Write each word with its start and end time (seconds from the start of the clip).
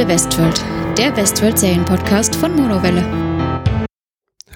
Monowelle 0.00 0.14
Westworld, 0.14 0.64
der 0.96 1.14
Westworld 1.14 1.58
Serienpodcast 1.58 2.34
von 2.34 2.56
Monowelle. 2.56 3.04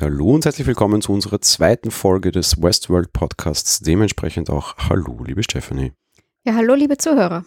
Hallo 0.01 0.31
und 0.31 0.47
herzlich 0.47 0.67
willkommen 0.67 1.03
zu 1.03 1.13
unserer 1.13 1.39
zweiten 1.43 1.91
Folge 1.91 2.33
des 2.33 2.63
Westworld 2.63 3.13
Podcasts. 3.13 3.81
Dementsprechend 3.81 4.49
auch 4.49 4.75
Hallo, 4.89 5.23
liebe 5.23 5.43
Stephanie. 5.43 5.93
Ja, 6.45 6.55
hallo, 6.55 6.73
liebe 6.75 6.97
Zuhörer. 6.97 7.45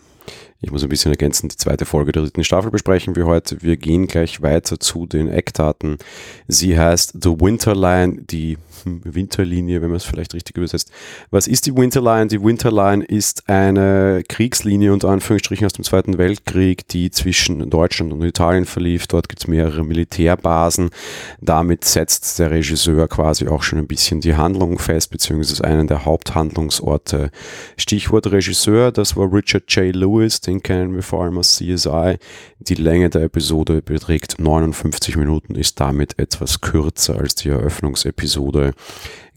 Ich 0.60 0.72
muss 0.72 0.82
ein 0.82 0.90
bisschen 0.90 1.12
ergänzen, 1.12 1.50
die 1.50 1.56
zweite 1.56 1.86
Folge 1.86 2.12
der 2.12 2.24
dritten 2.24 2.44
Staffel 2.44 2.72
besprechen 2.72 3.16
wir 3.16 3.28
heute. 3.28 3.62
Wir 3.62 3.78
gehen 3.78 4.08
gleich 4.08 4.42
weiter 4.42 4.80
zu 4.80 5.06
den 5.06 5.30
Eckdaten. 5.30 6.00
Sie 6.48 6.80
heißt 6.80 7.14
The 7.22 7.30
Winterline, 7.30 8.24
die 8.24 8.58
Winterlinie, 8.86 9.82
wenn 9.82 9.90
man 9.90 9.98
es 9.98 10.04
vielleicht 10.04 10.34
richtig 10.34 10.58
übersetzt. 10.58 10.92
Was 11.30 11.48
ist 11.48 11.68
die 11.68 11.76
Winterline? 11.76 12.28
Die 12.28 12.42
Winterline 12.42 13.04
ist 13.04 13.48
eine 13.48 14.24
Kriegslinie 14.28 14.94
unter 14.94 15.10
Anführungsstrichen 15.10 15.66
aus 15.66 15.74
dem 15.74 15.84
Zweiten 15.84 16.18
Weltkrieg, 16.18 16.88
die 16.88 17.12
zwischen 17.12 17.70
Deutschland 17.70 18.12
und 18.14 18.24
Italien 18.24 18.66
verlief. 18.66 19.06
Dort 19.06 19.30
gibt 19.30 19.42
es 19.42 19.48
mehrere 19.48 19.84
Militärbasen. 19.84 20.90
Damit 21.40 21.86
setzt 21.86 22.40
der 22.40 22.50
Regisseur 22.50 23.08
quasi 23.08 23.48
auch 23.48 23.62
schon 23.62 23.80
ein 23.80 23.88
bisschen 23.88 24.22
die 24.22 24.36
Handlung 24.36 24.80
fest, 24.80 25.12
beziehungsweise 25.12 25.64
einen 25.64 25.88
der 25.88 26.06
Haupthandlungsorte. 26.06 27.30
Stichwort 27.78 28.32
Regisseur, 28.32 28.92
das 28.92 29.16
war 29.16 29.32
Richard 29.32 29.72
J. 29.72 29.96
Lewis, 29.96 30.42
den 30.48 30.64
kennen 30.64 30.96
wir 30.96 31.04
vor 31.04 31.24
allem 31.24 31.38
aus 31.38 31.58
CSI. 31.58 32.18
Die 32.60 32.76
Länge 32.76 33.10
der 33.10 33.24
Episode 33.24 33.82
beträgt 33.82 34.40
59 34.40 35.18
Minuten, 35.18 35.56
ist 35.56 35.80
damit 35.80 36.18
etwas 36.18 36.62
kürzer 36.62 37.20
als 37.20 37.36
die 37.36 37.50
Eröffnungsepisode. 37.50 38.74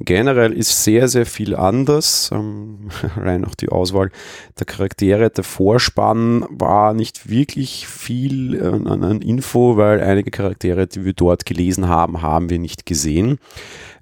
Generell 0.02 0.55
ist 0.55 0.83
sehr, 0.83 1.08
sehr 1.08 1.27
viel 1.27 1.55
anders. 1.55 2.30
Ähm, 2.33 2.89
rein 3.17 3.44
auch 3.44 3.55
die 3.55 3.69
Auswahl 3.69 4.11
der 4.58 4.67
Charaktere. 4.67 5.28
Der 5.28 5.44
Vorspann 5.44 6.47
war 6.48 6.94
nicht 6.94 7.28
wirklich 7.28 7.86
viel 7.86 8.55
äh, 8.55 8.67
an, 8.67 9.05
an 9.05 9.20
Info, 9.20 9.77
weil 9.77 10.00
einige 10.00 10.30
Charaktere, 10.30 10.86
die 10.86 11.05
wir 11.05 11.12
dort 11.12 11.45
gelesen 11.45 11.89
haben, 11.89 12.22
haben 12.22 12.48
wir 12.48 12.58
nicht 12.58 12.86
gesehen. 12.86 13.39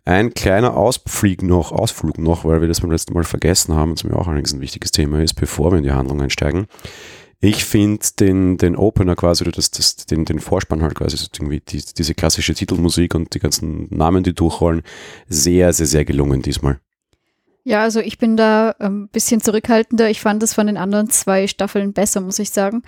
Ein 0.08 0.32
kleiner 0.32 0.74
Ausflug 0.74 1.42
noch, 1.42 1.70
Ausflug 1.70 2.16
noch, 2.16 2.46
weil 2.46 2.62
wir 2.62 2.68
das 2.68 2.80
beim 2.80 2.90
letzten 2.90 3.12
Mal 3.12 3.24
vergessen 3.24 3.74
haben, 3.74 3.92
was 3.92 4.04
mir 4.04 4.16
auch 4.16 4.26
allerdings 4.26 4.54
ein 4.54 4.62
wichtiges 4.62 4.90
Thema 4.90 5.22
ist, 5.22 5.34
bevor 5.34 5.70
wir 5.70 5.76
in 5.76 5.84
die 5.84 5.92
Handlung 5.92 6.22
einsteigen. 6.22 6.66
Ich 7.40 7.66
finde 7.66 8.06
den, 8.18 8.56
den 8.56 8.74
Opener 8.74 9.16
quasi, 9.16 9.44
oder 9.44 9.52
das, 9.52 9.70
das, 9.70 9.96
den, 9.96 10.24
den 10.24 10.40
Vorspann 10.40 10.80
halt 10.80 10.94
quasi, 10.94 11.18
irgendwie 11.34 11.60
die, 11.60 11.84
diese 11.98 12.14
klassische 12.14 12.54
Titelmusik 12.54 13.14
und 13.14 13.34
die 13.34 13.38
ganzen 13.38 13.86
Namen, 13.94 14.22
die 14.22 14.34
durchrollen, 14.34 14.80
sehr, 15.28 15.74
sehr, 15.74 15.84
sehr 15.84 16.06
gelungen 16.06 16.40
diesmal. 16.40 16.80
Ja, 17.64 17.82
also 17.82 18.00
ich 18.00 18.16
bin 18.16 18.38
da 18.38 18.76
ein 18.78 18.86
ähm, 18.86 19.08
bisschen 19.12 19.42
zurückhaltender. 19.42 20.08
Ich 20.08 20.22
fand 20.22 20.42
es 20.42 20.54
von 20.54 20.68
den 20.68 20.78
anderen 20.78 21.10
zwei 21.10 21.46
Staffeln 21.46 21.92
besser, 21.92 22.22
muss 22.22 22.38
ich 22.38 22.48
sagen. 22.48 22.82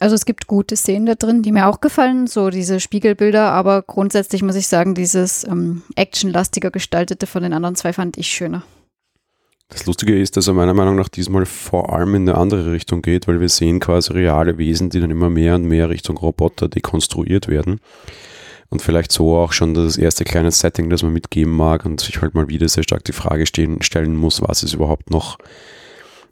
Also 0.00 0.14
es 0.14 0.24
gibt 0.24 0.46
gute 0.46 0.76
Szenen 0.76 1.04
da 1.04 1.14
drin, 1.14 1.42
die 1.42 1.52
mir 1.52 1.68
auch 1.68 1.82
gefallen, 1.82 2.26
so 2.26 2.48
diese 2.48 2.80
Spiegelbilder, 2.80 3.52
aber 3.52 3.82
grundsätzlich 3.82 4.42
muss 4.42 4.56
ich 4.56 4.66
sagen, 4.66 4.94
dieses 4.94 5.44
ähm, 5.44 5.82
actionlastiger 5.94 6.70
gestaltete 6.70 7.26
von 7.26 7.42
den 7.42 7.52
anderen 7.52 7.76
zwei 7.76 7.92
fand 7.92 8.16
ich 8.16 8.28
schöner. 8.28 8.64
Das 9.68 9.84
Lustige 9.84 10.18
ist, 10.18 10.38
dass 10.38 10.48
er 10.48 10.54
meiner 10.54 10.72
Meinung 10.72 10.96
nach 10.96 11.10
diesmal 11.10 11.44
vor 11.44 11.92
allem 11.92 12.14
in 12.14 12.28
eine 12.28 12.38
andere 12.38 12.72
Richtung 12.72 13.02
geht, 13.02 13.28
weil 13.28 13.40
wir 13.40 13.50
sehen 13.50 13.78
quasi 13.78 14.14
reale 14.14 14.56
Wesen, 14.56 14.88
die 14.88 15.00
dann 15.00 15.10
immer 15.10 15.28
mehr 15.28 15.54
und 15.54 15.64
mehr 15.64 15.90
Richtung 15.90 16.16
Roboter 16.16 16.68
dekonstruiert 16.68 17.46
werden. 17.46 17.78
Und 18.70 18.80
vielleicht 18.80 19.12
so 19.12 19.36
auch 19.36 19.52
schon 19.52 19.74
das 19.74 19.98
erste 19.98 20.24
kleine 20.24 20.50
Setting, 20.50 20.88
das 20.88 21.02
man 21.02 21.12
mitgeben 21.12 21.52
mag 21.52 21.84
und 21.84 22.00
sich 22.00 22.22
halt 22.22 22.34
mal 22.34 22.48
wieder 22.48 22.68
sehr 22.68 22.84
stark 22.84 23.04
die 23.04 23.12
Frage 23.12 23.44
stehen, 23.44 23.82
stellen 23.82 24.16
muss, 24.16 24.40
was 24.40 24.62
ist 24.62 24.72
überhaupt 24.72 25.10
noch 25.10 25.36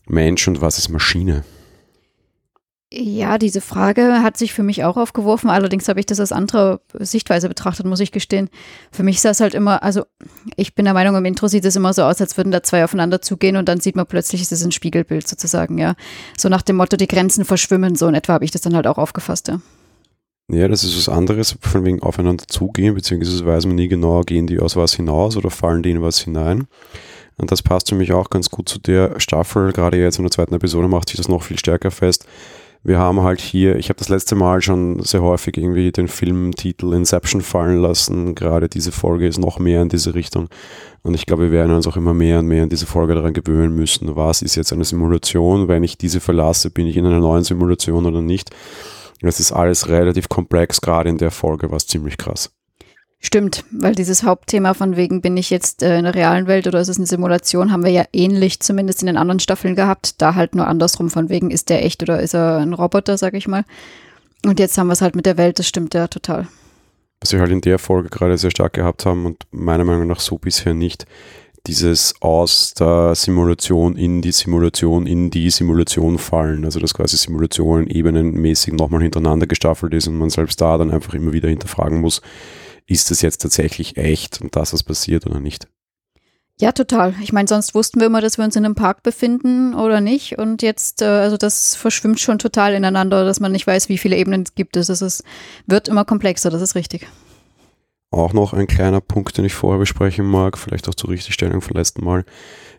Mensch 0.07 0.49
und 0.49 0.63
was 0.63 0.79
ist 0.79 0.89
Maschine? 0.89 1.45
Ja, 2.91 3.37
diese 3.37 3.61
Frage 3.61 4.23
hat 4.23 4.39
sich 4.39 4.55
für 4.55 4.63
mich 4.63 4.83
auch 4.83 4.97
aufgeworfen. 4.97 5.51
Allerdings 5.51 5.89
habe 5.89 6.01
ich 6.01 6.07
das 6.07 6.21
aus 6.21 6.33
anderer 6.33 6.81
Sichtweise 6.95 7.49
betrachtet, 7.49 7.85
muss 7.85 8.01
ich 8.01 8.13
gestehen. 8.13 8.49
Für 8.91 9.03
mich 9.03 9.21
sah 9.21 9.29
es 9.29 9.41
halt 9.41 9.55
immer, 9.55 9.83
also 9.83 10.05
ich 10.57 10.75
bin 10.75 10.87
der 10.87 10.95
Meinung, 10.95 11.15
im 11.15 11.25
Intro 11.27 11.49
sieht 11.49 11.67
es 11.67 11.77
immer 11.77 11.93
so 11.93 12.05
aus, 12.05 12.19
als 12.23 12.39
würden 12.39 12.51
da 12.51 12.63
zwei 12.63 12.85
aufeinander 12.85 13.21
zugehen 13.21 13.57
und 13.57 13.69
dann 13.69 13.81
sieht 13.81 13.95
man 13.95 14.07
plötzlich, 14.07 14.41
es 14.41 14.53
ist 14.53 14.65
ein 14.65 14.73
Spiegelbild 14.73 15.29
sozusagen, 15.29 15.77
ja. 15.77 15.97
So 16.39 16.49
nach 16.49 16.63
dem 16.63 16.77
Motto, 16.77 16.97
die 16.97 17.09
Grenzen 17.09 17.45
verschwimmen, 17.45 17.95
so 17.95 18.09
in 18.09 18.15
etwa 18.15 18.33
habe 18.33 18.47
ich 18.47 18.53
das 18.53 18.63
dann 18.63 18.75
halt 18.75 18.87
auch 18.87 18.97
aufgefasst, 18.97 19.49
ja. 19.49 19.61
Ja, 20.51 20.67
das 20.67 20.83
ist 20.83 20.97
was 20.97 21.15
anderes, 21.15 21.59
von 21.61 21.85
wegen 21.85 22.01
aufeinander 22.01 22.45
zugehen, 22.49 22.95
beziehungsweise 22.95 23.45
weiß 23.45 23.67
man 23.67 23.75
nie 23.75 23.89
genau, 23.89 24.23
gehen 24.23 24.47
die 24.47 24.61
aus 24.61 24.77
was 24.77 24.95
hinaus 24.95 25.37
oder 25.37 25.51
fallen 25.51 25.83
die 25.83 25.91
in 25.91 26.01
was 26.01 26.21
hinein. 26.21 26.67
Und 27.37 27.53
das 27.53 27.63
passt 27.63 27.91
für 27.91 27.97
mich 27.97 28.13
auch 28.13 28.31
ganz 28.31 28.49
gut 28.49 28.69
zu 28.69 28.79
der 28.81 29.21
Staffel. 29.21 29.73
Gerade 29.73 29.99
jetzt 29.99 30.19
in 30.19 30.25
der 30.25 30.31
zweiten 30.31 30.55
Episode 30.55 30.89
macht 30.89 31.11
sich 31.11 31.19
das 31.19 31.29
noch 31.29 31.43
viel 31.43 31.59
stärker 31.59 31.91
fest 31.91 32.27
wir 32.83 32.99
haben 32.99 33.23
halt 33.23 33.41
hier, 33.41 33.77
ich 33.77 33.89
habe 33.89 33.99
das 33.99 34.09
letzte 34.09 34.35
Mal 34.35 34.63
schon 34.63 35.03
sehr 35.03 35.23
häufig 35.23 35.57
irgendwie 35.57 35.91
den 35.93 36.09
Filmtitel 36.09 36.93
Inception 36.93 37.43
fallen 37.43 37.81
lassen. 37.81 38.35
Gerade 38.35 38.69
diese 38.69 38.93
Folge 38.93 39.27
ist 39.27 39.39
noch 39.39 39.59
mehr 39.59 39.83
in 39.83 39.89
diese 39.89 40.15
Richtung. 40.15 40.49
Und 41.03 41.15
ich 41.15 41.27
glaube, 41.27 41.45
wir 41.45 41.53
werden 41.53 41.75
uns 41.75 41.87
auch 41.87 41.97
immer 41.97 42.15
mehr 42.15 42.39
und 42.39 42.47
mehr 42.47 42.63
in 42.63 42.69
diese 42.69 42.87
Folge 42.87 43.15
daran 43.15 43.33
gewöhnen 43.35 43.75
müssen. 43.75 44.17
Was 44.17 44.43
ist 44.43 44.55
jetzt 44.55 44.73
eine 44.73 44.85
Simulation? 44.85 45.69
Wenn 45.69 45.85
ich 45.85 45.99
diese 45.99 46.21
verlasse, 46.21 46.71
bin 46.71 46.87
ich 46.87 46.97
in 46.97 47.07
einer 47.07 47.21
neuen 47.21 47.45
Simulation 47.45 48.07
oder 48.07 48.23
nicht? 48.23 48.51
Es 49.21 49.41
ist 49.41 49.53
alles 49.53 49.89
relativ 49.89 50.29
komplex, 50.29 50.81
gerade 50.81 51.11
in 51.11 51.19
der 51.19 51.33
Folge 51.33 51.71
war 51.71 51.77
es 51.77 51.87
ziemlich 51.89 52.19
krass. 52.19 52.51
Stimmt, 53.21 53.65
weil 53.73 53.97
dieses 53.97 54.23
Hauptthema 54.23 54.75
von 54.75 54.97
wegen, 54.97 55.21
bin 55.21 55.37
ich 55.37 55.51
jetzt 55.51 55.83
äh, 55.83 55.99
in 55.99 56.05
der 56.05 56.15
realen 56.15 56.47
Welt 56.47 56.69
oder 56.69 56.81
ist 56.81 56.89
es 56.89 56.99
eine 56.99 57.07
Simulation, 57.07 57.73
haben 57.73 57.85
wir 57.85 57.91
ja 57.91 58.05
ähnlich 58.13 58.61
zumindest 58.61 59.03
in 59.03 59.07
den 59.07 59.17
anderen 59.17 59.41
Staffeln 59.41 59.75
gehabt. 59.75 60.21
Da 60.23 60.37
halt 60.37 60.55
nur 60.55 60.69
andersrum 60.69 61.11
von 61.11 61.29
wegen, 61.29 61.51
ist 61.51 61.69
der 61.69 61.85
echt 61.85 62.03
oder 62.03 62.21
ist 62.21 62.35
er 62.35 62.59
ein 62.59 62.75
Roboter, 62.75 63.19
sag 63.19 63.35
ich 63.35 63.49
mal. 63.49 63.65
Und 64.47 64.61
jetzt 64.61 64.79
haben 64.79 64.87
wir 64.87 64.93
es 64.93 65.03
halt 65.03 65.17
mit 65.17 65.27
der 65.27 65.37
Welt, 65.37 65.59
das 65.59 65.67
stimmt 65.67 65.95
ja 65.95 66.07
total. 66.07 66.47
Was 67.21 67.33
wir 67.33 67.41
halt 67.41 67.51
in 67.51 67.61
der 67.61 67.81
Folge 67.81 68.09
gerade 68.09 68.39
sehr 68.39 68.53
stark 68.53 68.75
gehabt 68.75 69.05
haben 69.05 69.27
und 69.27 69.45
meiner 69.51 69.85
Meinung 69.85 70.07
nach 70.07 70.21
so 70.21 70.39
bisher 70.39 70.75
nicht, 70.75 71.05
dieses 71.67 72.15
aus 72.21 72.73
der 72.75 73.17
Simulation 73.17 73.97
in 73.97 74.23
die 74.23 74.31
Simulation 74.33 75.07
in 75.07 75.31
die 75.31 75.51
Simulation 75.51 76.19
fallen. 76.19 76.65
Also 76.65 76.79
dass 76.79 76.95
quasi 76.95 77.17
Simulationen 77.17 77.89
ebenenmäßig 77.89 78.75
nochmal 78.75 79.03
hintereinander 79.03 79.49
gestaffelt 79.49 79.93
ist 79.93 80.07
und 80.07 80.19
man 80.19 80.31
selbst 80.31 80.61
da 80.61 80.79
dann 80.79 80.93
einfach 80.93 81.15
immer 81.15 81.33
wieder 81.33 81.49
hinterfragen 81.49 82.01
muss, 82.01 82.23
ist 82.89 83.11
das 83.11 83.23
jetzt 83.23 83.43
tatsächlich 83.43 83.97
echt 83.97 84.41
und 84.41 84.57
das, 84.57 84.73
was 84.73 84.83
passiert 84.83 85.27
oder 85.27 85.39
nicht? 85.39 85.69
Ja, 86.61 86.73
total. 86.73 87.15
Ich 87.23 87.33
meine, 87.33 87.47
sonst 87.47 87.75
wussten 87.75 88.01
wir 88.01 88.09
immer, 88.09 88.21
dass 88.21 88.37
wir 88.37 88.45
uns 88.45 88.57
in 88.57 88.65
einem 88.65 88.75
Park 88.75 89.05
befinden 89.05 89.75
oder 89.75 90.01
nicht. 90.01 90.39
Und 90.39 90.61
jetzt, 90.61 91.03
äh, 91.03 91.05
also 91.05 91.37
das 91.37 91.77
verschwimmt 91.77 92.19
schon 92.19 92.41
total 92.41 92.75
ineinander, 92.75 93.25
dass 93.25 93.39
man 93.39 93.53
nicht 93.53 93.67
weiß, 93.67 93.89
wie 93.89 93.99
viele 93.99 94.17
Ebenen 94.17 94.45
gibt 94.57 94.77
es. 94.77 94.89
Es 94.89 95.23
wird 95.67 95.87
immer 95.87 96.05
komplexer, 96.05 96.51
das 96.51 96.63
ist 96.63 96.75
richtig. 96.75 97.07
Auch 98.11 98.33
noch 98.33 98.55
ein 98.55 98.67
kleiner 98.67 99.01
Punkt, 99.01 99.37
den 99.37 99.45
ich 99.45 99.55
vorher 99.55 99.79
besprechen 99.79 100.27
mag, 100.27 100.59
vielleicht 100.59 100.89
auch 100.89 100.95
zur 100.95 101.11
Richtigstellung 101.11 101.61
vom 101.61 101.77
letzten 101.77 102.03
Mal. 102.05 102.25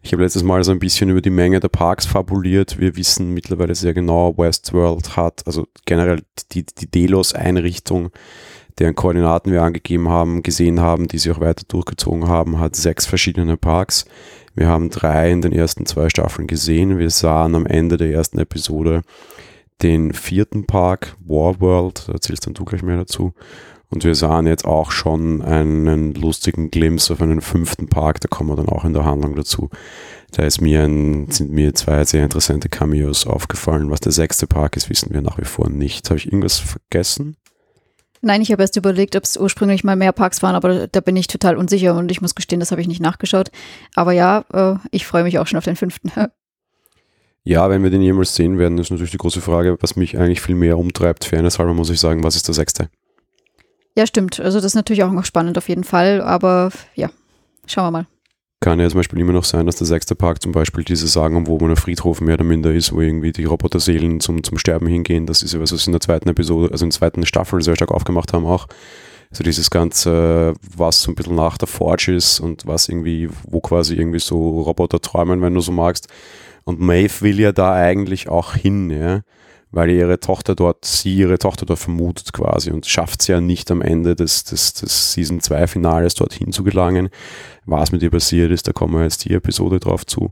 Ich 0.02 0.12
habe 0.12 0.24
letztes 0.24 0.44
Mal 0.44 0.64
so 0.64 0.72
ein 0.72 0.80
bisschen 0.80 1.10
über 1.10 1.22
die 1.22 1.30
Menge 1.30 1.60
der 1.60 1.70
Parks 1.70 2.06
fabuliert. 2.06 2.80
Wir 2.80 2.98
wissen 2.98 3.34
mittlerweile 3.34 3.76
sehr 3.76 3.94
genau, 3.94 4.38
Westworld 4.38 5.16
hat, 5.16 5.44
also 5.46 5.68
generell 5.86 6.24
die, 6.52 6.66
die 6.66 6.90
Delos-Einrichtung 6.90 8.10
deren 8.80 8.96
Koordinaten 8.96 9.52
wir 9.52 9.62
angegeben 9.62 10.10
haben, 10.10 10.42
gesehen 10.42 10.80
haben, 10.80 11.08
die 11.08 11.18
sie 11.18 11.32
auch 11.32 11.40
weiter 11.40 11.64
durchgezogen 11.68 12.28
haben, 12.28 12.60
hat 12.60 12.76
sechs 12.76 13.06
verschiedene 13.06 13.58
Parks. 13.58 14.06
Wir 14.56 14.68
haben 14.68 14.90
drei 14.90 15.32
in 15.32 15.42
den 15.42 15.54
ersten 15.54 15.86
zwei 15.86 16.10
Staffeln 16.10 16.48
gesehen. 16.48 16.98
Wir 16.98 17.10
sahen 17.10 17.56
am 17.56 17.66
Ende 17.66 17.98
der 17.98 18.12
ersten 18.12 18.40
Episode 18.40 19.02
den 19.82 20.14
vierten 20.14 20.66
Park, 20.66 21.16
Warworld, 21.26 22.08
da 22.08 22.14
erzählst 22.14 22.46
dann 22.46 22.54
du 22.54 22.66
gleich 22.66 22.84
mehr 22.84 22.98
dazu. 22.98 23.34
Und 23.92 24.04
wir 24.04 24.14
sahen 24.14 24.46
jetzt 24.46 24.66
auch 24.66 24.92
schon 24.92 25.42
einen 25.42 26.14
lustigen 26.14 26.70
Glimpse 26.70 27.14
auf 27.14 27.22
einen 27.22 27.42
fünften 27.42 27.88
Park, 27.88 28.22
da 28.22 28.28
kommen 28.28 28.50
wir 28.52 28.56
dann 28.56 28.70
auch 28.70 28.86
in 28.86 28.94
der 28.94 29.06
Handlung 29.06 29.36
dazu. 29.36 29.70
Da 30.32 30.44
ist 30.44 30.62
mir 30.62 30.84
ein, 30.84 31.32
sind 31.32 31.52
mir 31.52 31.74
zwei 31.74 32.06
sehr 32.06 32.24
interessante 32.24 32.70
Cameos 32.70 33.26
aufgefallen. 33.26 33.90
Was 33.90 34.00
der 34.00 34.12
sechste 34.12 34.46
Park 34.46 34.78
ist, 34.78 34.90
wissen 34.92 35.12
wir 35.12 35.22
nach 35.22 35.40
wie 35.40 35.46
vor 35.46 35.70
nicht. 35.70 36.08
Habe 36.10 36.20
ich 36.20 36.28
irgendwas 36.28 36.60
vergessen? 36.60 37.36
Nein, 38.22 38.42
ich 38.42 38.52
habe 38.52 38.62
erst 38.62 38.76
überlegt, 38.76 39.16
ob 39.16 39.24
es 39.24 39.38
ursprünglich 39.38 39.84
mal 39.84 39.96
mehr 39.96 40.12
Parks 40.12 40.44
waren, 40.44 40.56
aber 40.56 40.88
da 40.88 41.00
bin 41.00 41.16
ich 41.16 41.28
total 41.28 41.56
unsicher 41.56 41.96
und 41.96 42.12
ich 42.12 42.22
muss 42.22 42.36
gestehen, 42.36 42.60
das 42.60 42.72
habe 42.72 42.82
ich 42.82 42.88
nicht 42.88 43.02
nachgeschaut. 43.02 43.50
Aber 43.96 44.12
ja, 44.12 44.44
äh, 44.54 44.76
ich 44.92 45.06
freue 45.06 45.24
mich 45.24 45.40
auch 45.40 45.48
schon 45.48 45.58
auf 45.58 45.64
den 45.64 45.78
fünften. 45.78 46.12
ja, 47.44 47.70
wenn 47.70 47.84
wir 47.84 47.90
den 47.90 48.02
jemals 48.02 48.36
sehen 48.36 48.60
werden, 48.60 48.78
ist 48.78 48.92
natürlich 48.92 49.12
die 49.12 49.18
große 49.18 49.42
Frage, 49.42 49.78
was 49.80 49.96
mich 49.96 50.18
eigentlich 50.18 50.42
viel 50.42 50.56
mehr 50.56 50.78
umtreibt. 50.78 51.24
Fairness 51.24 51.60
halber 51.60 51.74
muss 51.74 51.90
ich 51.90 52.00
sagen, 52.00 52.24
was 52.24 52.36
ist 52.36 52.48
der 52.48 52.56
sechste? 52.56 52.90
Ja, 53.96 54.06
stimmt. 54.06 54.40
Also 54.40 54.58
das 54.58 54.66
ist 54.66 54.76
natürlich 54.76 55.04
auch 55.04 55.12
noch 55.12 55.26
spannend 55.26 55.58
auf 55.58 55.70
jeden 55.70 55.84
Fall, 55.84 56.22
aber 56.22 56.72
ja, 56.96 57.10
schauen 57.66 57.86
wir 57.86 57.92
mal 57.92 58.08
kann 58.62 58.80
ja 58.80 58.90
zum 58.90 59.00
Beispiel 59.00 59.20
immer 59.20 59.32
noch 59.32 59.46
sein, 59.46 59.66
dass 59.66 59.78
der 59.78 59.88
sechste 59.88 60.16
Park 60.16 60.42
zum 60.42 60.52
Beispiel 60.52 60.84
diese 60.84 61.08
Sagen, 61.08 61.48
wo 61.48 61.58
man 61.58 61.72
ein 61.72 61.76
Friedhof 61.78 62.20
mehr 62.20 62.34
oder 62.34 62.44
minder 62.44 62.74
ist, 62.74 62.94
wo 62.94 63.00
irgendwie 63.00 63.32
die 63.32 63.46
Roboterseelen 63.46 64.20
zum, 64.20 64.44
zum 64.44 64.58
Sterben 64.58 64.88
hingehen. 64.88 65.26
Das 65.26 65.44
ist 65.44 65.54
ja 65.54 65.60
was, 65.60 65.72
was 65.72 65.88
in 65.88 65.94
der 65.94 66.02
zweiten 66.02 66.28
Episode, 66.28 66.72
also 66.72 66.84
in 66.86 66.90
der 66.90 66.98
zweiten 66.98 67.26
Staffel 67.26 67.62
sehr 67.62 67.76
stark 67.76 67.92
aufgemacht 67.92 68.34
haben 68.34 68.46
auch. 68.46 68.68
Also 69.32 69.44
dieses 69.44 69.70
Ganze, 69.70 70.56
was 70.76 71.04
so 71.04 71.12
ein 71.12 71.16
bisschen 71.16 71.36
nach 71.36 71.58
der 71.58 71.68
Forge 71.68 72.14
ist 72.16 72.40
und 72.40 72.66
was 72.66 72.90
irgendwie, 72.90 73.30
wo 73.44 73.62
quasi 73.62 73.96
irgendwie 73.96 74.20
so 74.20 74.62
Roboter 74.62 75.00
träumen, 75.00 75.42
wenn 75.42 75.54
du 75.54 75.62
so 75.62 75.72
magst. 75.72 76.08
Und 76.66 76.80
Maeve 76.80 77.22
will 77.22 77.40
ja 77.40 77.52
da 77.52 77.74
eigentlich 77.74 78.28
auch 78.28 78.56
hin, 78.56 78.90
ja. 78.90 79.22
Weil 79.72 79.90
ihre 79.92 80.20
Tochter 80.20 80.56
dort, 80.56 80.86
sie 80.86 81.16
ihre 81.16 81.38
Tochter 81.38 81.66
dort 81.66 81.80
vermutet 81.80 82.34
quasi 82.34 82.72
und 82.72 82.86
schafft 82.86 83.22
es 83.22 83.28
ja 83.28 83.40
nicht 83.40 83.70
am 83.70 83.82
Ende 83.82 84.16
des, 84.16 84.44
des, 84.44 84.74
des 84.74 85.14
Season 85.14 85.42
2 85.42 85.68
Finales 85.68 86.16
dorthin 86.16 86.52
zu 86.52 86.64
gelangen. 86.64 87.10
Was 87.66 87.92
mit 87.92 88.02
ihr 88.02 88.10
passiert 88.10 88.52
ist, 88.52 88.68
da 88.68 88.74
kommen 88.74 88.96
wir 88.96 89.04
jetzt 89.04 89.26
die 89.26 89.34
Episode 89.34 89.80
drauf 89.80 90.06
zu. 90.06 90.32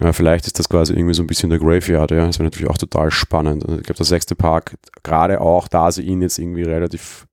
Ja, 0.00 0.12
vielleicht 0.12 0.46
ist 0.46 0.58
das 0.58 0.68
quasi 0.68 0.92
irgendwie 0.92 1.14
so 1.14 1.22
ein 1.22 1.26
bisschen 1.26 1.50
der 1.50 1.58
Graveyard, 1.58 2.10
ja. 2.10 2.26
Das 2.26 2.38
wäre 2.38 2.44
natürlich 2.44 2.70
auch 2.70 2.78
total 2.78 3.10
spannend. 3.10 3.62
Ich 3.64 3.84
glaube, 3.84 3.94
der 3.94 4.06
sechste 4.06 4.34
Park, 4.34 4.76
gerade 5.02 5.40
auch, 5.40 5.68
da 5.68 5.92
sie 5.92 6.02
ihn 6.02 6.22
jetzt 6.22 6.38
irgendwie 6.38 6.62
relativ 6.62 7.26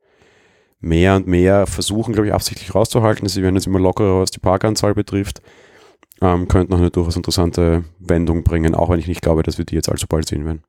mehr 0.79 1.15
und 1.15 1.27
mehr 1.27 1.65
versuchen, 1.65 2.13
glaube 2.13 2.27
ich, 2.27 2.33
absichtlich 2.33 2.75
rauszuhalten. 2.75 3.27
Sie 3.27 3.41
werden 3.41 3.55
jetzt 3.55 3.67
immer 3.67 3.79
lockerer, 3.79 4.21
was 4.21 4.31
die 4.31 4.39
Parkanzahl 4.39 4.93
betrifft. 4.93 5.41
Ähm, 6.21 6.47
könnte 6.47 6.71
noch 6.71 6.79
eine 6.79 6.91
durchaus 6.91 7.15
interessante 7.15 7.83
Wendung 7.99 8.43
bringen, 8.43 8.75
auch 8.75 8.89
wenn 8.89 8.99
ich 8.99 9.07
nicht 9.07 9.21
glaube, 9.21 9.41
dass 9.41 9.57
wir 9.57 9.65
die 9.65 9.75
jetzt 9.75 9.89
allzu 9.89 10.07
bald 10.07 10.27
sehen 10.27 10.45
werden. 10.45 10.63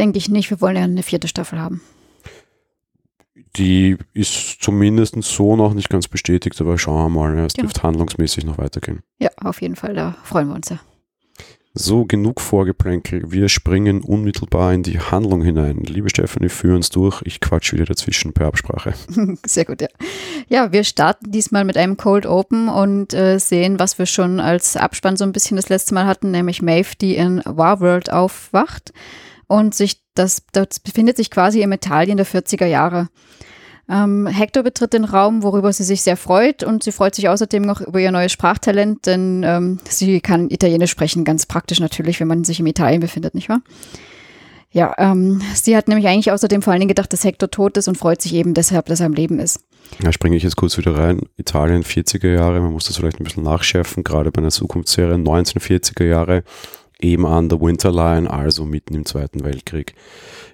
Denke 0.00 0.16
ich 0.16 0.30
nicht. 0.30 0.48
Wir 0.48 0.62
wollen 0.62 0.76
ja 0.76 0.82
eine 0.82 1.02
vierte 1.02 1.28
Staffel 1.28 1.60
haben. 1.60 1.82
Die 3.56 3.98
ist 4.14 4.62
zumindest 4.62 5.14
so 5.22 5.56
noch 5.56 5.74
nicht 5.74 5.90
ganz 5.90 6.08
bestätigt, 6.08 6.58
aber 6.58 6.78
schauen 6.78 7.12
wir 7.12 7.20
mal. 7.20 7.38
Es 7.44 7.52
genau. 7.52 7.66
dürfte 7.66 7.82
handlungsmäßig 7.82 8.46
noch 8.46 8.56
weitergehen. 8.56 9.00
Ja, 9.18 9.28
auf 9.36 9.60
jeden 9.60 9.76
Fall. 9.76 9.92
Da 9.92 10.16
freuen 10.24 10.48
wir 10.48 10.54
uns 10.54 10.70
ja. 10.70 10.80
So, 11.74 12.06
genug 12.06 12.40
Vorgeplänkel. 12.40 13.30
Wir 13.30 13.50
springen 13.50 14.00
unmittelbar 14.02 14.72
in 14.72 14.82
die 14.82 14.98
Handlung 14.98 15.42
hinein. 15.42 15.76
Liebe 15.84 16.08
Stefanie, 16.08 16.48
führ 16.48 16.76
uns 16.76 16.88
durch. 16.88 17.20
Ich 17.26 17.40
quatsch 17.40 17.74
wieder 17.74 17.84
dazwischen 17.84 18.32
per 18.32 18.46
Absprache. 18.46 18.94
Sehr 19.46 19.66
gut, 19.66 19.82
ja. 19.82 19.88
Ja, 20.48 20.72
wir 20.72 20.82
starten 20.84 21.30
diesmal 21.30 21.64
mit 21.64 21.76
einem 21.76 21.98
Cold 21.98 22.24
Open 22.24 22.70
und 22.70 23.12
äh, 23.12 23.38
sehen, 23.38 23.78
was 23.78 23.98
wir 23.98 24.06
schon 24.06 24.40
als 24.40 24.78
Abspann 24.78 25.18
so 25.18 25.24
ein 25.24 25.32
bisschen 25.32 25.56
das 25.56 25.68
letzte 25.68 25.92
Mal 25.92 26.06
hatten, 26.06 26.30
nämlich 26.30 26.62
Maeve, 26.62 26.96
die 26.98 27.16
in 27.16 27.42
Warworld 27.44 28.10
aufwacht 28.10 28.94
und 29.50 29.74
sich 29.74 30.00
das, 30.14 30.44
das 30.52 30.78
befindet 30.78 31.16
sich 31.16 31.28
quasi 31.28 31.60
im 31.60 31.72
Italien 31.72 32.16
der 32.16 32.26
40er 32.26 32.66
Jahre. 32.66 33.08
Ähm, 33.88 34.28
Hector 34.28 34.62
betritt 34.62 34.92
den 34.92 35.04
Raum, 35.04 35.42
worüber 35.42 35.72
sie 35.72 35.82
sich 35.82 36.02
sehr 36.02 36.16
freut 36.16 36.62
und 36.62 36.84
sie 36.84 36.92
freut 36.92 37.16
sich 37.16 37.28
außerdem 37.28 37.62
noch 37.64 37.80
über 37.80 37.98
ihr 37.98 38.12
neues 38.12 38.30
Sprachtalent, 38.30 39.06
denn 39.06 39.42
ähm, 39.44 39.80
sie 39.88 40.20
kann 40.20 40.50
Italienisch 40.50 40.92
sprechen, 40.92 41.24
ganz 41.24 41.46
praktisch 41.46 41.80
natürlich, 41.80 42.20
wenn 42.20 42.28
man 42.28 42.44
sich 42.44 42.60
im 42.60 42.66
Italien 42.66 43.00
befindet, 43.00 43.34
nicht 43.34 43.48
wahr? 43.48 43.60
Ja, 44.70 44.94
ähm, 44.98 45.42
sie 45.52 45.76
hat 45.76 45.88
nämlich 45.88 46.06
eigentlich 46.06 46.30
außerdem 46.30 46.62
vor 46.62 46.72
allen 46.72 46.80
Dingen 46.80 46.90
gedacht, 46.90 47.12
dass 47.12 47.24
Hector 47.24 47.50
tot 47.50 47.76
ist 47.76 47.88
und 47.88 47.98
freut 47.98 48.22
sich 48.22 48.34
eben 48.34 48.54
deshalb, 48.54 48.86
dass 48.86 49.00
er 49.00 49.06
am 49.06 49.14
Leben 49.14 49.40
ist. 49.40 49.64
Ja, 50.00 50.12
springe 50.12 50.36
ich 50.36 50.44
jetzt 50.44 50.54
kurz 50.54 50.78
wieder 50.78 50.96
rein. 50.96 51.22
Italien 51.36 51.82
40er 51.82 52.32
Jahre, 52.32 52.60
man 52.60 52.70
muss 52.70 52.86
das 52.86 52.98
vielleicht 52.98 53.18
ein 53.18 53.24
bisschen 53.24 53.42
nachschärfen, 53.42 54.04
gerade 54.04 54.30
bei 54.30 54.38
einer 54.38 54.50
Zukunftsserie 54.50 55.16
1940er 55.16 56.04
Jahre, 56.04 56.44
eben 57.02 57.26
an 57.26 57.48
der 57.48 57.60
Winterline, 57.60 58.30
also 58.30 58.64
mitten 58.64 58.94
im 58.94 59.06
Zweiten 59.06 59.44
Weltkrieg. 59.44 59.94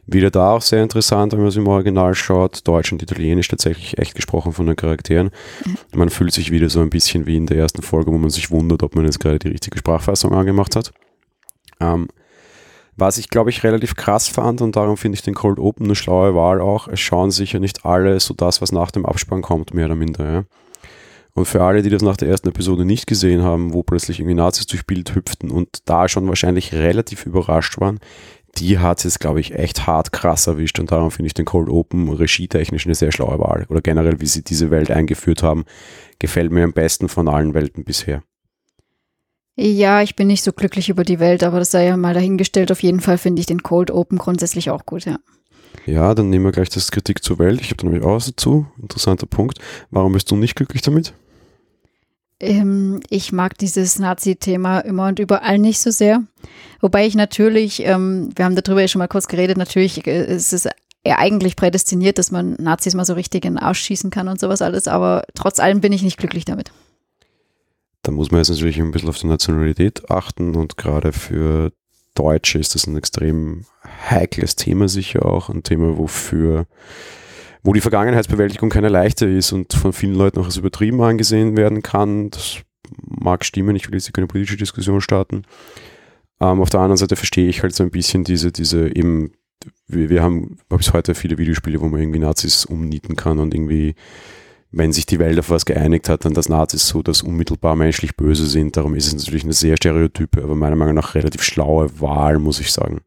Wieder 0.06 0.30
da 0.30 0.52
auch 0.52 0.62
sehr 0.62 0.82
interessant, 0.82 1.32
wenn 1.32 1.40
man 1.40 1.48
es 1.48 1.56
im 1.56 1.66
Original 1.66 2.14
schaut. 2.14 2.66
Deutsch 2.66 2.92
und 2.92 3.02
Italienisch 3.02 3.48
tatsächlich 3.48 3.98
echt 3.98 4.14
gesprochen 4.14 4.52
von 4.52 4.66
den 4.66 4.76
Charakteren. 4.76 5.30
Mhm. 5.64 5.98
Man 5.98 6.10
fühlt 6.10 6.32
sich 6.32 6.50
wieder 6.50 6.68
so 6.68 6.80
ein 6.80 6.90
bisschen 6.90 7.26
wie 7.26 7.36
in 7.36 7.46
der 7.46 7.58
ersten 7.58 7.82
Folge, 7.82 8.12
wo 8.12 8.18
man 8.18 8.30
sich 8.30 8.50
wundert, 8.50 8.82
ob 8.82 8.94
man 8.94 9.04
jetzt 9.04 9.18
gerade 9.18 9.38
die 9.38 9.48
richtige 9.48 9.78
Sprachfassung 9.78 10.32
angemacht 10.32 10.76
hat. 10.76 10.92
Ähm, 11.80 12.08
was 12.96 13.18
ich, 13.18 13.28
glaube 13.28 13.50
ich, 13.50 13.62
relativ 13.62 13.94
krass 13.94 14.28
fand 14.28 14.62
und 14.62 14.74
darum 14.74 14.96
finde 14.96 15.16
ich 15.16 15.22
den 15.22 15.34
Cold 15.34 15.58
Open 15.58 15.86
eine 15.86 15.94
schlaue 15.94 16.34
Wahl 16.34 16.60
auch. 16.60 16.88
Es 16.88 17.00
schauen 17.00 17.30
sicher 17.30 17.58
nicht 17.58 17.84
alle 17.84 18.18
so 18.20 18.32
das, 18.32 18.62
was 18.62 18.72
nach 18.72 18.90
dem 18.90 19.04
Abspann 19.04 19.42
kommt, 19.42 19.74
mehr 19.74 19.86
oder 19.86 19.96
minder. 19.96 20.32
Ja? 20.32 20.44
Und 21.36 21.44
für 21.44 21.62
alle, 21.62 21.82
die 21.82 21.90
das 21.90 22.00
nach 22.00 22.16
der 22.16 22.28
ersten 22.28 22.48
Episode 22.48 22.86
nicht 22.86 23.06
gesehen 23.06 23.42
haben, 23.42 23.74
wo 23.74 23.82
plötzlich 23.82 24.20
irgendwie 24.20 24.34
Nazis 24.34 24.66
durch 24.66 24.86
Bild 24.86 25.14
hüpften 25.14 25.50
und 25.50 25.68
da 25.84 26.08
schon 26.08 26.26
wahrscheinlich 26.28 26.72
relativ 26.72 27.26
überrascht 27.26 27.78
waren, 27.78 28.00
die 28.56 28.78
hat 28.78 28.98
es 28.98 29.04
jetzt, 29.04 29.20
glaube 29.20 29.40
ich, 29.40 29.54
echt 29.54 29.86
hart 29.86 30.12
krass 30.12 30.46
erwischt 30.46 30.80
und 30.80 30.90
darum 30.90 31.10
finde 31.10 31.26
ich 31.26 31.34
den 31.34 31.44
Cold 31.44 31.68
Open 31.68 32.08
regietechnisch 32.08 32.86
eine 32.86 32.94
sehr 32.94 33.12
schlaue 33.12 33.38
Wahl. 33.38 33.66
Oder 33.68 33.82
generell, 33.82 34.18
wie 34.18 34.26
sie 34.26 34.44
diese 34.44 34.70
Welt 34.70 34.90
eingeführt 34.90 35.42
haben, 35.42 35.66
gefällt 36.18 36.52
mir 36.52 36.64
am 36.64 36.72
besten 36.72 37.10
von 37.10 37.28
allen 37.28 37.52
Welten 37.52 37.84
bisher. 37.84 38.22
Ja, 39.56 40.00
ich 40.00 40.16
bin 40.16 40.28
nicht 40.28 40.42
so 40.42 40.54
glücklich 40.54 40.88
über 40.88 41.04
die 41.04 41.20
Welt, 41.20 41.44
aber 41.44 41.58
das 41.58 41.70
sei 41.70 41.84
ja 41.84 41.98
mal 41.98 42.14
dahingestellt. 42.14 42.72
Auf 42.72 42.82
jeden 42.82 43.00
Fall 43.00 43.18
finde 43.18 43.40
ich 43.40 43.46
den 43.46 43.62
Cold 43.62 43.90
Open 43.90 44.16
grundsätzlich 44.16 44.70
auch 44.70 44.86
gut, 44.86 45.04
ja. 45.04 45.18
Ja, 45.84 46.14
dann 46.14 46.30
nehmen 46.30 46.46
wir 46.46 46.52
gleich 46.52 46.70
das 46.70 46.90
Kritik 46.90 47.22
zur 47.22 47.38
Welt. 47.38 47.60
Ich 47.60 47.66
habe 47.66 47.76
da 47.76 47.84
nämlich 47.84 48.04
auch 48.04 48.14
was 48.14 48.26
dazu. 48.26 48.66
Interessanter 48.80 49.26
Punkt. 49.26 49.58
Warum 49.90 50.14
bist 50.14 50.30
du 50.30 50.36
nicht 50.36 50.56
glücklich 50.56 50.80
damit? 50.80 51.12
Ähm, 52.40 53.00
ich 53.08 53.32
mag 53.32 53.56
dieses 53.58 53.98
Nazi-Thema 53.98 54.80
immer 54.80 55.08
und 55.08 55.18
überall 55.18 55.58
nicht 55.58 55.80
so 55.80 55.90
sehr. 55.90 56.22
Wobei 56.80 57.06
ich 57.06 57.14
natürlich, 57.14 57.84
ähm, 57.84 58.30
wir 58.34 58.44
haben 58.44 58.56
darüber 58.56 58.82
ja 58.82 58.88
schon 58.88 58.98
mal 58.98 59.08
kurz 59.08 59.28
geredet, 59.28 59.56
natürlich 59.56 60.06
äh, 60.06 60.26
ist 60.26 60.52
es 60.52 60.68
ja 61.06 61.18
eigentlich 61.18 61.56
prädestiniert, 61.56 62.18
dass 62.18 62.30
man 62.30 62.56
Nazis 62.58 62.94
mal 62.94 63.04
so 63.04 63.14
richtig 63.14 63.44
in 63.44 63.54
den 63.54 63.62
Arsch 63.62 63.80
schießen 63.80 64.10
kann 64.10 64.28
und 64.28 64.40
sowas 64.40 64.60
alles, 64.60 64.88
aber 64.88 65.24
trotz 65.34 65.60
allem 65.60 65.80
bin 65.80 65.92
ich 65.92 66.02
nicht 66.02 66.18
glücklich 66.18 66.44
damit. 66.44 66.72
Da 68.02 68.12
muss 68.12 68.30
man 68.30 68.38
jetzt 68.38 68.50
natürlich 68.50 68.78
ein 68.78 68.90
bisschen 68.90 69.08
auf 69.08 69.18
die 69.18 69.26
Nationalität 69.26 70.10
achten 70.10 70.54
und 70.54 70.76
gerade 70.76 71.12
für 71.12 71.72
Deutsche 72.14 72.58
ist 72.58 72.74
das 72.74 72.86
ein 72.86 72.96
extrem 72.96 73.64
heikles 74.10 74.56
Thema 74.56 74.88
sicher 74.88 75.24
auch, 75.26 75.48
ein 75.48 75.62
Thema, 75.62 75.98
wofür 75.98 76.66
wo 77.66 77.72
die 77.72 77.80
Vergangenheitsbewältigung 77.80 78.70
keine 78.70 78.88
leichte 78.88 79.26
ist 79.26 79.50
und 79.50 79.72
von 79.72 79.92
vielen 79.92 80.14
Leuten 80.14 80.38
auch 80.38 80.44
als 80.44 80.56
übertrieben 80.56 81.02
angesehen 81.02 81.56
werden 81.56 81.82
kann. 81.82 82.30
Das 82.30 82.58
mag 83.00 83.44
stimmen, 83.44 83.74
ich 83.74 83.88
will 83.88 83.96
jetzt 83.96 84.12
keine 84.14 84.28
politische 84.28 84.56
Diskussion 84.56 85.00
starten. 85.00 85.42
Ähm, 86.40 86.60
auf 86.60 86.70
der 86.70 86.78
anderen 86.78 86.96
Seite 86.96 87.16
verstehe 87.16 87.48
ich 87.48 87.64
halt 87.64 87.74
so 87.74 87.82
ein 87.82 87.90
bisschen 87.90 88.22
diese, 88.22 88.52
diese 88.52 88.94
eben, 88.94 89.32
wir, 89.88 90.10
wir 90.10 90.22
haben 90.22 90.58
bis 90.68 90.92
heute 90.92 91.16
viele 91.16 91.38
Videospiele, 91.38 91.80
wo 91.80 91.88
man 91.88 92.00
irgendwie 92.00 92.20
Nazis 92.20 92.66
umnieten 92.66 93.16
kann 93.16 93.40
und 93.40 93.52
irgendwie, 93.52 93.96
wenn 94.70 94.92
sich 94.92 95.06
die 95.06 95.18
Welt 95.18 95.40
auf 95.40 95.50
was 95.50 95.66
geeinigt 95.66 96.08
hat, 96.08 96.24
dann 96.24 96.34
dass 96.34 96.48
Nazis 96.48 96.86
so 96.86 97.02
das 97.02 97.22
unmittelbar 97.22 97.74
menschlich 97.74 98.16
böse 98.16 98.46
sind. 98.46 98.76
Darum 98.76 98.94
ist 98.94 99.08
es 99.08 99.14
natürlich 99.16 99.42
eine 99.42 99.54
sehr 99.54 99.76
stereotype, 99.76 100.40
aber 100.40 100.54
meiner 100.54 100.76
Meinung 100.76 100.94
nach 100.94 101.16
relativ 101.16 101.42
schlaue 101.42 102.00
Wahl, 102.00 102.38
muss 102.38 102.60
ich 102.60 102.70
sagen. 102.70 103.00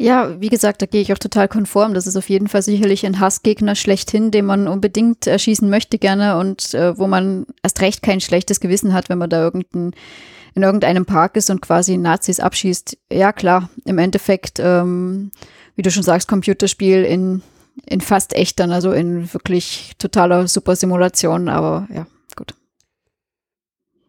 Ja, 0.00 0.40
wie 0.40 0.48
gesagt, 0.48 0.80
da 0.80 0.86
gehe 0.86 1.02
ich 1.02 1.12
auch 1.12 1.18
total 1.18 1.46
konform. 1.46 1.92
Das 1.92 2.06
ist 2.06 2.16
auf 2.16 2.30
jeden 2.30 2.48
Fall 2.48 2.62
sicherlich 2.62 3.04
ein 3.04 3.20
Hassgegner 3.20 3.74
schlechthin, 3.74 4.30
den 4.30 4.46
man 4.46 4.66
unbedingt 4.66 5.26
erschießen 5.26 5.68
möchte 5.68 5.98
gerne 5.98 6.38
und 6.38 6.72
äh, 6.72 6.96
wo 6.96 7.06
man 7.06 7.44
erst 7.62 7.82
recht 7.82 8.02
kein 8.02 8.22
schlechtes 8.22 8.60
Gewissen 8.60 8.94
hat, 8.94 9.10
wenn 9.10 9.18
man 9.18 9.28
da 9.28 9.42
irgendein, 9.42 9.92
in 10.54 10.62
irgendeinem 10.62 11.04
Park 11.04 11.36
ist 11.36 11.50
und 11.50 11.60
quasi 11.60 11.98
Nazis 11.98 12.40
abschießt. 12.40 12.96
Ja, 13.12 13.34
klar, 13.34 13.68
im 13.84 13.98
Endeffekt, 13.98 14.58
ähm, 14.58 15.32
wie 15.76 15.82
du 15.82 15.90
schon 15.90 16.02
sagst, 16.02 16.28
Computerspiel 16.28 17.04
in, 17.04 17.42
in 17.84 18.00
fast 18.00 18.32
echt 18.32 18.58
dann, 18.58 18.72
also 18.72 18.92
in 18.92 19.30
wirklich 19.34 19.92
totaler 19.98 20.48
Supersimulation, 20.48 21.50
aber 21.50 21.86
ja, 21.94 22.06
gut. 22.36 22.54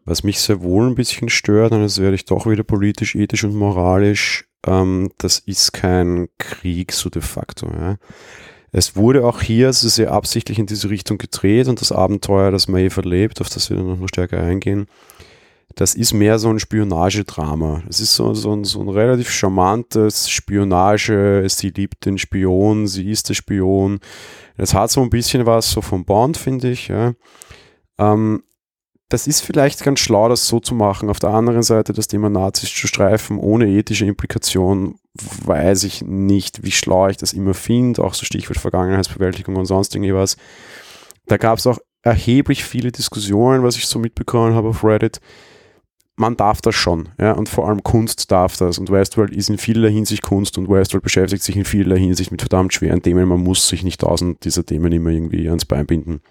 Was 0.06 0.24
mich 0.24 0.40
sehr 0.40 0.62
wohl 0.62 0.86
ein 0.86 0.94
bisschen 0.94 1.28
stört, 1.28 1.72
und 1.72 1.82
jetzt 1.82 2.00
werde 2.00 2.14
ich 2.14 2.24
doch 2.24 2.46
wieder 2.46 2.64
politisch, 2.64 3.14
ethisch 3.14 3.44
und 3.44 3.54
moralisch, 3.54 4.46
ähm, 4.66 5.10
das 5.18 5.38
ist 5.38 5.72
kein 5.72 6.28
Krieg 6.38 6.92
so 6.92 7.10
de 7.10 7.22
facto. 7.22 7.66
Ja. 7.68 7.96
Es 8.70 8.96
wurde 8.96 9.26
auch 9.26 9.42
hier 9.42 9.72
sehr 9.72 10.12
absichtlich 10.12 10.58
in 10.58 10.66
diese 10.66 10.88
Richtung 10.88 11.18
gedreht 11.18 11.68
und 11.68 11.80
das 11.80 11.92
Abenteuer, 11.92 12.50
das 12.50 12.68
Maeve 12.68 13.02
erlebt, 13.02 13.40
auf 13.40 13.50
das 13.50 13.68
wir 13.68 13.76
dann 13.76 14.00
noch 14.00 14.08
stärker 14.08 14.42
eingehen, 14.42 14.86
das 15.74 15.94
ist 15.94 16.12
mehr 16.12 16.38
so 16.38 16.48
ein 16.50 16.58
Spionagedrama. 16.58 17.82
Es 17.88 18.00
ist 18.00 18.14
so, 18.14 18.34
so, 18.34 18.54
ein, 18.54 18.64
so 18.64 18.80
ein 18.80 18.88
relativ 18.88 19.30
charmantes 19.30 20.28
Spionage. 20.28 21.44
Sie 21.48 21.70
liebt 21.70 22.04
den 22.04 22.18
Spion, 22.18 22.86
sie 22.86 23.10
ist 23.10 23.28
der 23.28 23.34
Spion. 23.34 24.00
Es 24.56 24.74
hat 24.74 24.90
so 24.90 25.02
ein 25.02 25.10
bisschen 25.10 25.46
was 25.46 25.70
so 25.70 25.80
vom 25.80 26.04
Bond, 26.04 26.36
finde 26.36 26.70
ich. 26.70 26.88
Ja. 26.88 27.14
Ähm, 27.98 28.42
das 29.12 29.26
ist 29.26 29.42
vielleicht 29.42 29.84
ganz 29.84 30.00
schlau, 30.00 30.30
das 30.30 30.48
so 30.48 30.58
zu 30.58 30.74
machen. 30.74 31.10
Auf 31.10 31.18
der 31.18 31.30
anderen 31.30 31.62
Seite 31.62 31.92
das 31.92 32.08
Thema 32.08 32.30
Nazis 32.30 32.72
zu 32.72 32.86
streifen, 32.86 33.36
ohne 33.36 33.68
ethische 33.68 34.06
Implikation, 34.06 34.94
weiß 35.44 35.84
ich 35.84 36.00
nicht, 36.00 36.62
wie 36.62 36.70
schlau 36.70 37.08
ich 37.08 37.18
das 37.18 37.34
immer 37.34 37.52
finde. 37.52 38.02
Auch 38.02 38.14
so 38.14 38.24
Stichwort 38.24 38.58
Vergangenheitsbewältigung 38.58 39.56
und 39.56 39.66
sonst 39.66 39.94
irgendwas. 39.94 40.38
Da 41.26 41.36
gab 41.36 41.58
es 41.58 41.66
auch 41.66 41.78
erheblich 42.00 42.64
viele 42.64 42.90
Diskussionen, 42.90 43.62
was 43.62 43.76
ich 43.76 43.86
so 43.86 43.98
mitbekommen 43.98 44.54
habe 44.54 44.68
auf 44.68 44.82
Reddit. 44.82 45.20
Man 46.16 46.38
darf 46.38 46.62
das 46.62 46.74
schon, 46.74 47.10
ja, 47.18 47.32
und 47.32 47.50
vor 47.50 47.68
allem 47.68 47.82
Kunst 47.82 48.30
darf 48.30 48.56
das. 48.56 48.78
Und 48.78 48.90
Westworld 48.90 49.34
ist 49.34 49.50
in 49.50 49.58
vieler 49.58 49.90
Hinsicht 49.90 50.22
Kunst 50.22 50.56
und 50.56 50.70
Westworld 50.70 51.04
beschäftigt 51.04 51.42
sich 51.42 51.56
in 51.56 51.66
vieler 51.66 51.96
Hinsicht 51.98 52.30
mit 52.30 52.40
verdammt 52.40 52.72
schweren 52.72 53.02
Themen. 53.02 53.28
Man 53.28 53.42
muss 53.42 53.68
sich 53.68 53.82
nicht 53.82 54.00
tausend 54.00 54.42
dieser 54.44 54.64
Themen 54.64 54.90
immer 54.90 55.10
irgendwie 55.10 55.48
ans 55.48 55.66
Bein 55.66 55.84
binden. 55.86 56.22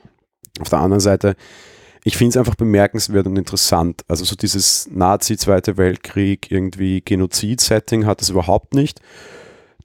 Auf 0.60 0.70
der 0.70 0.80
anderen 0.80 1.00
Seite 1.00 1.36
ich 2.04 2.18
finde 2.18 2.32
es 2.32 2.38
einfach 2.38 2.56
bemerkenswert 2.56 3.28
und 3.28 3.38
interessant. 3.38 4.04
Also 4.08 4.26
so 4.26 4.36
dieses 4.36 4.90
Nazi-Zweite 4.92 5.78
Weltkrieg, 5.78 6.52
irgendwie 6.52 7.02
Genozid-Setting 7.02 8.06
hat 8.06 8.22
es 8.22 8.30
überhaupt 8.30 8.74
nicht. 8.74 9.02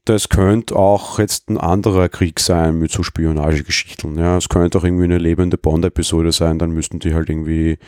Das 0.07 0.29
könnte 0.29 0.77
auch 0.77 1.19
jetzt 1.19 1.51
ein 1.51 1.59
anderer 1.59 2.09
Krieg 2.09 2.39
sein 2.39 2.79
mit 2.79 2.93
so 2.93 3.03
Spionagegeschichten. 3.03 4.17
Ja, 4.17 4.37
es 4.37 4.49
könnte 4.49 4.79
auch 4.79 4.85
irgendwie 4.85 5.05
eine 5.05 5.19
lebende 5.19 5.59
Bond-Episode 5.59 6.31
sein, 6.31 6.61
dann 6.61 6.71
müssten 6.71 7.01
die 7.01 7.13
halt 7.13 7.29
irgendwie 7.29 7.79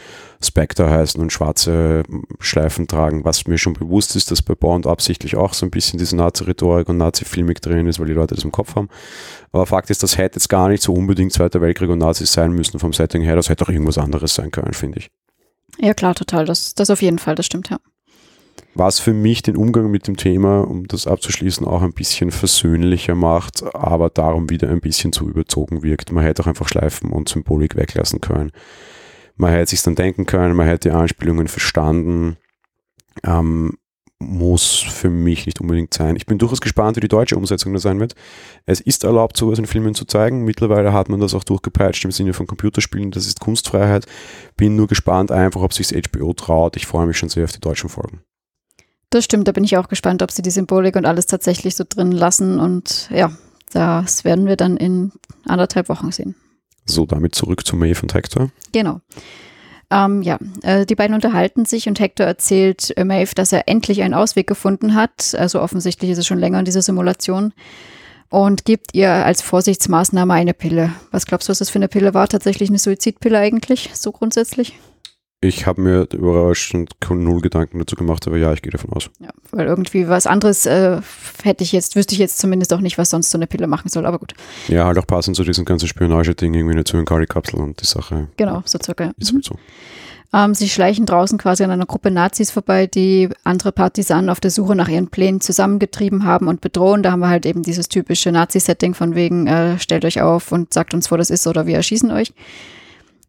Spectre 0.42 0.90
heißen 0.90 1.20
und 1.20 1.32
schwarze 1.32 2.02
Schleifen 2.40 2.88
tragen, 2.88 3.25
was 3.25 3.46
mir 3.46 3.56
schon 3.56 3.75
bewusst 3.75 4.16
ist, 4.16 4.32
dass 4.32 4.42
bei 4.42 4.56
Bond 4.56 4.88
absichtlich 4.88 5.37
auch 5.37 5.54
so 5.54 5.64
ein 5.64 5.70
bisschen 5.70 6.00
diese 6.00 6.16
Nazi-Rhetorik 6.16 6.88
und 6.88 6.98
Nazi-Filmik 6.98 7.62
drin 7.62 7.87
ist, 7.87 8.00
weil 8.00 8.08
die 8.08 8.14
Leute 8.14 8.34
das 8.34 8.44
im 8.44 8.52
Kopf 8.52 8.75
haben. 8.75 8.88
Aber 9.52 9.66
Fakt 9.66 9.88
ist, 9.90 10.02
das 10.02 10.18
hätte 10.18 10.37
jetzt 10.37 10.48
gar 10.48 10.68
nicht 10.68 10.82
so 10.82 10.92
unbedingt 10.92 11.32
Zweiter 11.32 11.60
Weltkrieg 11.60 11.88
und 11.88 11.98
Nazis 11.98 12.32
sein 12.32 12.50
müssen 12.50 12.80
vom 12.80 12.92
Setting 12.92 13.22
her, 13.22 13.37
das 13.37 13.48
hätte 13.48 13.64
auch 13.64 13.70
irgendwas 13.70 13.96
anderes 13.96 14.34
sein 14.34 14.50
können, 14.50 14.75
finde 14.75 14.98
ich. 14.98 15.10
Ja, 15.78 15.94
klar, 15.94 16.16
total. 16.16 16.46
Das, 16.46 16.75
das 16.75 16.90
auf 16.90 17.00
jeden 17.00 17.20
Fall, 17.20 17.37
das 17.37 17.46
stimmt, 17.46 17.70
ja 17.70 17.78
was 18.78 19.00
für 19.00 19.12
mich 19.12 19.42
den 19.42 19.56
Umgang 19.56 19.90
mit 19.90 20.06
dem 20.06 20.16
Thema, 20.16 20.61
um 20.61 20.87
das 20.87 21.06
abzuschließen, 21.06 21.66
auch 21.66 21.82
ein 21.82 21.92
bisschen 21.92 22.30
versöhnlicher 22.30 23.14
macht, 23.14 23.64
aber 23.75 24.08
darum 24.08 24.50
wieder 24.50 24.68
ein 24.68 24.80
bisschen 24.80 25.12
zu 25.12 25.28
überzogen 25.28 25.82
wirkt. 25.82 26.12
Man 26.12 26.25
hätte 26.25 26.42
auch 26.42 26.47
einfach 26.47 26.68
Schleifen 26.68 27.11
und 27.11 27.28
Symbolik 27.28 27.76
weglassen 27.76 28.20
können. 28.20 28.52
Man 29.37 29.52
hätte 29.52 29.70
sich 29.70 29.82
dann 29.82 29.94
denken 29.94 30.26
können, 30.26 30.56
man 30.56 30.66
hätte 30.66 30.88
die 30.88 30.94
Anspielungen 30.94 31.49
verstanden. 31.49 32.37
Ähm, 33.25 33.78
muss 34.20 34.78
für 34.78 35.11
mich 35.11 35.47
nicht 35.47 35.61
unbedingt 35.61 35.94
sein. 35.94 36.16
Ich 36.16 36.26
bin 36.26 36.38
durchaus 36.38 36.61
gespannt, 36.61 36.97
wie 36.97 37.00
die 37.00 37.08
deutsche 37.08 37.37
Umsetzung 37.37 37.73
da 37.73 37.78
sein 37.78 38.00
wird. 38.00 38.14
Es 38.66 38.80
ist 38.80 39.04
erlaubt, 39.04 39.37
sowas 39.37 39.61
in 39.61 39.66
Filmen 39.66 39.94
zu 39.94 40.06
zeigen. 40.06 40.44
Mittlerweile 40.44 40.92
hat 40.92 41.08
man 41.08 41.20
das 41.20 41.35
auch 41.35 41.44
durchgepeitscht 41.44 42.04
im 42.04 42.11
Sinne 42.11 42.32
von 42.32 42.49
Computerspielen. 42.49 43.12
Das 43.12 43.26
ist 43.26 43.38
Kunstfreiheit. 43.38 44.06
Bin 44.56 44.75
nur 44.75 44.88
gespannt 44.88 45.30
einfach, 45.30 45.62
ob 45.62 45.73
sich 45.73 45.90
HBO 45.90 46.32
traut. 46.32 46.76
Ich 46.76 46.87
freue 46.87 47.06
mich 47.06 47.16
schon 47.16 47.28
sehr 47.28 47.44
auf 47.44 47.52
die 47.52 47.61
deutschen 47.61 47.88
Folgen. 47.88 48.23
Das 49.10 49.24
stimmt, 49.24 49.48
da 49.48 49.52
bin 49.52 49.64
ich 49.64 49.76
auch 49.76 49.88
gespannt, 49.88 50.22
ob 50.22 50.30
sie 50.30 50.42
die 50.42 50.50
Symbolik 50.50 50.96
und 50.96 51.06
alles 51.06 51.26
tatsächlich 51.26 51.76
so 51.76 51.84
drin 51.88 52.12
lassen. 52.12 52.60
Und 52.60 53.08
ja, 53.10 53.32
das 53.72 54.24
werden 54.24 54.46
wir 54.46 54.56
dann 54.56 54.76
in 54.76 55.12
anderthalb 55.46 55.88
Wochen 55.88 56.12
sehen. 56.12 56.34
So, 56.84 57.06
damit 57.06 57.34
zurück 57.34 57.66
zu 57.66 57.76
Maeve 57.76 58.02
und 58.02 58.14
Hector. 58.14 58.50
Genau. 58.72 59.00
Ähm, 59.90 60.20
ja, 60.22 60.38
äh, 60.62 60.84
die 60.84 60.94
beiden 60.94 61.14
unterhalten 61.14 61.64
sich 61.64 61.88
und 61.88 61.98
Hector 61.98 62.26
erzählt 62.26 62.94
äh, 62.96 63.04
Maeve, 63.04 63.34
dass 63.34 63.52
er 63.52 63.68
endlich 63.68 64.02
einen 64.02 64.14
Ausweg 64.14 64.46
gefunden 64.46 64.94
hat. 64.94 65.34
Also 65.36 65.62
offensichtlich 65.62 66.10
ist 66.10 66.18
es 66.18 66.26
schon 66.26 66.38
länger 66.38 66.58
in 66.58 66.64
dieser 66.66 66.82
Simulation. 66.82 67.54
Und 68.30 68.66
gibt 68.66 68.94
ihr 68.94 69.10
als 69.10 69.40
Vorsichtsmaßnahme 69.40 70.34
eine 70.34 70.52
Pille. 70.52 70.92
Was 71.10 71.24
glaubst 71.24 71.48
du, 71.48 71.50
was 71.50 71.60
das 71.60 71.70
für 71.70 71.78
eine 71.78 71.88
Pille 71.88 72.12
war? 72.12 72.28
Tatsächlich 72.28 72.68
eine 72.68 72.78
Suizidpille 72.78 73.38
eigentlich, 73.38 73.90
so 73.94 74.12
grundsätzlich? 74.12 74.78
Ich 75.40 75.66
habe 75.66 75.80
mir 75.80 76.09
überraschend 76.12 76.90
null 77.09 77.40
Gedanken 77.40 77.78
dazu 77.78 77.95
gemacht, 77.95 78.26
aber 78.26 78.38
ja, 78.38 78.52
ich 78.52 78.61
gehe 78.61 78.73
davon 78.73 78.92
aus. 78.92 79.09
Ja, 79.21 79.28
weil 79.52 79.68
irgendwie 79.68 80.09
was 80.09 80.26
anderes 80.26 80.66
äh, 80.66 81.00
hätte 81.45 81.62
ich 81.62 81.71
jetzt, 81.71 81.95
wüsste 81.95 82.14
ich 82.14 82.18
jetzt 82.18 82.38
zumindest 82.38 82.73
auch 82.73 82.80
nicht, 82.80 82.99
was 82.99 83.11
sonst 83.11 83.30
so 83.30 83.38
eine 83.38 83.47
Pille 83.47 83.68
machen 83.68 83.88
soll, 83.88 84.04
aber 84.04 84.18
gut. 84.18 84.35
Ja, 84.66 84.87
halt 84.87 84.99
auch 84.99 85.07
passend 85.07 85.37
zu 85.37 85.45
diesem 85.45 85.64
ganzen 85.64 85.87
Spionage-Ding, 85.87 86.54
irgendwie 86.54 86.75
eine 86.75 86.83
Zyankali-Kapsel 86.83 87.61
und 87.61 87.80
die 87.80 87.87
Sache. 87.87 88.26
Genau, 88.37 88.62
so 88.64 88.80
circa. 88.83 89.12
Ist 89.16 89.33
halt 89.33 89.45
so. 89.45 89.54
Ähm, 90.35 90.54
sie 90.54 90.68
schleichen 90.68 91.07
draußen 91.07 91.38
quasi 91.38 91.62
an 91.62 91.71
einer 91.71 91.87
Gruppe 91.87 92.11
Nazis 92.11 92.50
vorbei, 92.50 92.88
die 92.88 93.28
andere 93.45 93.71
Partisanen 93.71 94.30
auf 94.30 94.40
der 94.40 94.50
Suche 94.50 94.75
nach 94.75 94.88
ihren 94.88 95.07
Plänen 95.07 95.40
zusammengetrieben 95.40 96.25
haben 96.25 96.49
und 96.49 96.61
bedrohen. 96.61 97.04
Da 97.04 97.12
haben 97.12 97.21
wir 97.21 97.28
halt 97.28 97.47
eben 97.47 97.62
dieses 97.62 97.88
typische 97.88 98.33
Nazi-Setting 98.33 98.95
von 98.95 99.14
wegen, 99.14 99.47
äh, 99.47 99.78
stellt 99.78 100.04
euch 100.04 100.21
auf 100.21 100.50
und 100.50 100.75
sagt 100.75 100.95
uns, 100.95 101.12
wo 101.12 101.16
das 101.16 101.30
ist 101.30 101.47
oder 101.47 101.66
wir 101.66 101.76
erschießen 101.76 102.11
euch 102.11 102.33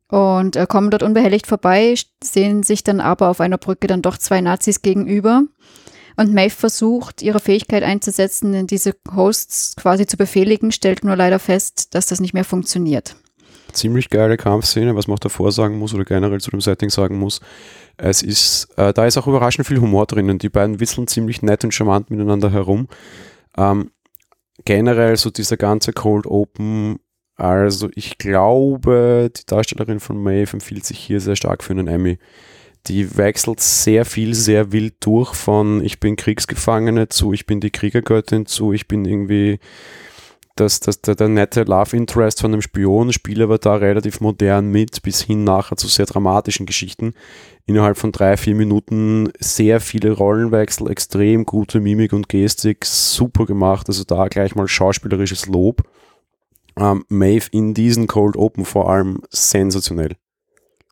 und 0.10 0.56
äh, 0.56 0.66
kommen 0.68 0.90
dort 0.90 1.04
unbehelligt 1.04 1.48
vorbei, 1.48 1.96
sehen 2.24 2.64
sich 2.64 2.84
dann 2.84 3.00
aber 3.00 3.30
auf 3.30 3.42
einer 3.42 3.58
Brücke 3.58 3.88
dann 3.88 4.02
doch 4.02 4.18
zwei 4.18 4.42
Nazis 4.42 4.82
gegenüber. 4.82 5.44
Und 6.18 6.34
Maeve 6.34 6.54
versucht, 6.54 7.22
ihre 7.22 7.40
Fähigkeit 7.40 7.84
einzusetzen, 7.84 8.68
diese 8.68 8.94
Hosts 9.16 9.76
quasi 9.78 10.06
zu 10.06 10.18
befehligen, 10.18 10.72
stellt 10.72 11.04
nur 11.06 11.16
leider 11.16 11.40
fest, 11.40 11.96
dass 11.96 12.08
das 12.08 12.20
nicht 12.20 12.34
mehr 12.34 12.44
funktioniert. 12.44 13.16
Ziemlich 13.72 14.10
geile 14.10 14.36
Kampfszene, 14.36 14.96
was 14.96 15.08
man 15.08 15.16
auch 15.16 15.20
davor 15.20 15.52
sagen 15.52 15.78
muss 15.78 15.94
oder 15.94 16.04
generell 16.04 16.42
zu 16.42 16.50
dem 16.52 16.60
Setting 16.60 16.90
sagen 16.90 17.20
muss. 17.20 17.40
Es 17.96 18.24
ist, 18.24 18.68
äh, 18.78 18.92
da 18.94 19.06
ist 19.06 19.18
auch 19.18 19.28
überraschend 19.28 19.68
viel 19.68 19.80
Humor 19.80 20.08
drinnen. 20.08 20.40
Die 20.40 20.50
beiden 20.50 20.80
witzeln 20.80 21.08
ziemlich 21.08 21.42
nett 21.44 21.64
und 21.64 21.74
charmant 21.74 22.10
miteinander 22.10 22.52
herum. 22.52 22.88
Ähm, 23.56 23.92
generell 24.66 25.16
so 25.18 25.30
dieser 25.30 25.56
ganze 25.56 25.94
Cold 25.94 26.26
Open 26.26 27.00
also 27.40 27.90
ich 27.96 28.18
glaube, 28.18 29.32
die 29.36 29.46
Darstellerin 29.46 30.02
von 30.02 30.22
Maeve 30.22 30.54
empfiehlt 30.54 30.86
sich 30.86 31.00
hier 31.00 31.22
sehr 31.22 31.38
stark 31.38 31.64
für 31.64 31.72
einen 31.72 31.88
Emmy. 31.88 32.20
Die 32.88 33.18
wechselt 33.18 33.62
sehr 33.62 34.06
viel, 34.06 34.34
sehr 34.34 34.72
wild 34.72 34.96
durch 35.00 35.34
von 35.34 35.84
ich 35.84 36.00
bin 36.00 36.16
Kriegsgefangene 36.16 37.10
zu 37.10 37.34
ich 37.34 37.46
bin 37.46 37.60
die 37.60 37.72
Kriegergöttin 37.72 38.46
zu 38.46 38.74
ich 38.74 38.88
bin 38.88 39.06
irgendwie 39.06 39.60
das, 40.56 40.82
das, 40.82 41.02
der, 41.02 41.16
der 41.16 41.30
nette 41.30 41.64
Love 41.64 41.96
Interest 41.96 42.42
von 42.42 42.52
einem 42.52 42.62
Spion, 42.62 43.14
spiele 43.14 43.46
aber 43.46 43.58
da 43.58 43.76
relativ 43.76 44.20
modern 44.20 44.68
mit, 44.68 45.02
bis 45.02 45.22
hin 45.22 45.46
nachher 45.46 45.78
zu 45.78 45.88
sehr 45.88 46.06
dramatischen 46.06 46.66
Geschichten. 46.66 47.14
Innerhalb 47.66 47.98
von 47.98 48.12
drei, 48.12 48.36
vier 48.36 48.56
Minuten 48.56 49.30
sehr 49.40 49.80
viele 49.80 50.12
Rollenwechsel, 50.12 50.90
extrem 50.92 51.46
gute 51.46 51.80
Mimik 51.80 52.12
und 52.12 52.28
Gestik, 52.28 52.86
super 52.86 53.46
gemacht. 53.46 53.88
Also 53.88 54.04
da 54.04 54.28
gleich 54.28 54.56
mal 54.56 54.68
schauspielerisches 54.68 55.46
Lob 55.46 55.84
ähm, 56.80 57.06
Maeve 57.10 57.48
in 57.52 57.74
diesen 57.74 58.08
Cold 58.08 58.38
Open 58.38 58.66
vor 58.66 58.90
allem 58.90 59.22
sensationell. 59.30 60.16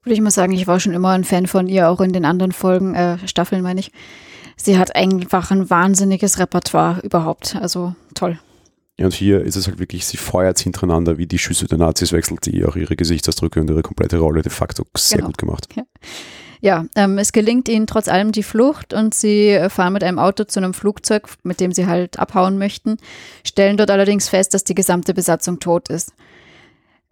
Würde 0.03 0.13
ich 0.13 0.22
mal 0.22 0.32
sagen, 0.32 0.53
ich 0.53 0.67
war 0.67 0.79
schon 0.79 0.94
immer 0.94 1.12
ein 1.12 1.24
Fan 1.24 1.48
von 1.48 1.67
ihr, 1.67 1.89
auch 1.89 2.01
in 2.01 2.13
den 2.13 2.25
anderen 2.25 2.51
Folgen, 2.51 2.96
äh, 2.96 3.17
Staffeln 3.27 3.62
meine 3.62 3.79
ich. 3.79 3.91
Sie 4.56 4.77
hat 4.77 4.96
einfach 4.96 5.51
ein 5.51 5.70
wahnsinniges 5.70 6.39
Repertoire 6.39 7.01
überhaupt. 7.03 7.56
Also 7.56 7.94
toll. 8.15 8.39
Ja, 9.00 9.06
und 9.06 9.13
hier 9.13 9.41
ist 9.41 9.56
es 9.56 9.67
halt 9.67 9.77
wirklich, 9.77 10.06
sie 10.08 10.17
feuert 10.17 10.58
hintereinander, 10.58 11.20
wie 11.20 11.27
die 11.27 11.38
Schüsse 11.38 11.67
der 11.67 11.77
Nazis 11.77 12.12
wechselt, 12.12 12.46
die 12.48 12.65
auch 12.65 12.75
ihre 12.75 12.96
Gesichtsausdrücke 12.96 13.62
und 13.62 13.70
ihre 13.70 13.84
komplette 13.84 14.17
Rolle 14.17 14.41
de 14.41 14.51
facto 14.51 14.86
sehr 14.96 15.17
genau. 15.17 15.27
gut 15.27 15.38
gemacht. 15.38 15.67
Ja. 15.75 15.84
Ja, 16.62 16.86
ähm, 16.96 17.18
es 17.18 17.32
gelingt 17.32 17.70
ihnen 17.70 17.88
trotz 17.88 18.08
allem 18.08 18.32
die 18.32 18.44
Flucht 18.44 18.94
und 18.94 19.14
sie 19.14 19.50
äh, 19.50 19.70
fahren 19.70 19.94
mit 19.94 20.04
einem 20.04 20.20
Auto 20.20 20.44
zu 20.44 20.60
einem 20.60 20.74
Flugzeug, 20.74 21.28
mit 21.44 21.60
dem 21.60 21.72
sie 21.72 21.88
halt 21.88 22.18
abhauen 22.20 22.58
möchten, 22.58 22.98
stellen 23.44 23.78
dort 23.78 23.92
allerdings 23.92 24.28
fest, 24.30 24.54
dass 24.54 24.64
die 24.64 24.76
gesamte 24.76 25.14
Besatzung 25.14 25.60
tot 25.60 25.90
ist. 25.90 26.14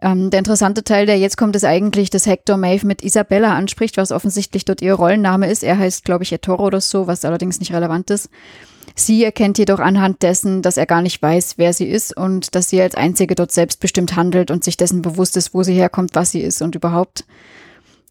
Ähm, 0.00 0.30
der 0.30 0.38
interessante 0.38 0.84
Teil, 0.84 1.06
der 1.06 1.18
jetzt 1.18 1.38
kommt, 1.38 1.56
ist 1.56 1.64
eigentlich, 1.64 2.10
dass 2.10 2.26
Hector 2.26 2.56
Maeve 2.56 2.86
mit 2.86 3.02
Isabella 3.02 3.54
anspricht, 3.54 3.96
was 3.96 4.12
offensichtlich 4.12 4.64
dort 4.64 4.82
ihr 4.82 4.94
Rollenname 4.94 5.50
ist. 5.50 5.62
Er 5.62 5.78
heißt, 5.78 6.04
glaube 6.04 6.24
ich, 6.24 6.32
Ettoro 6.32 6.66
oder 6.66 6.80
so, 6.80 7.06
was 7.06 7.24
allerdings 7.24 7.60
nicht 7.60 7.72
relevant 7.72 8.10
ist. 8.10 8.28
Sie 8.94 9.24
erkennt 9.24 9.58
jedoch 9.58 9.80
anhand 9.80 10.22
dessen, 10.22 10.62
dass 10.62 10.76
er 10.76 10.86
gar 10.86 11.02
nicht 11.02 11.20
weiß, 11.20 11.54
wer 11.56 11.72
sie 11.72 11.86
ist 11.86 12.16
und 12.16 12.54
dass 12.54 12.70
sie 12.70 12.80
als 12.80 12.94
Einzige 12.94 13.34
dort 13.34 13.52
selbstbestimmt 13.52 14.16
handelt 14.16 14.50
und 14.50 14.64
sich 14.64 14.76
dessen 14.76 15.02
bewusst 15.02 15.36
ist, 15.36 15.54
wo 15.54 15.62
sie 15.62 15.74
herkommt, 15.74 16.14
was 16.14 16.30
sie 16.30 16.40
ist 16.40 16.62
und 16.62 16.74
überhaupt. 16.74 17.24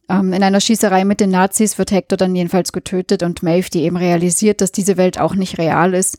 Ähm, 0.10 0.34
in 0.34 0.44
einer 0.44 0.62
Schießerei 0.62 1.06
mit 1.06 1.20
den 1.20 1.32
Nazis 1.32 1.78
wird 1.78 1.92
Hector 1.92 2.18
dann 2.18 2.36
jedenfalls 2.36 2.72
getötet 2.72 3.24
und 3.24 3.44
Maeve, 3.44 3.70
die 3.70 3.84
eben 3.84 3.98
realisiert, 3.98 4.62
dass 4.62 4.72
diese 4.72 4.98
Welt 4.98 5.20
auch 5.20 5.36
nicht 5.36 5.58
real 5.58 5.94
ist, 5.94 6.18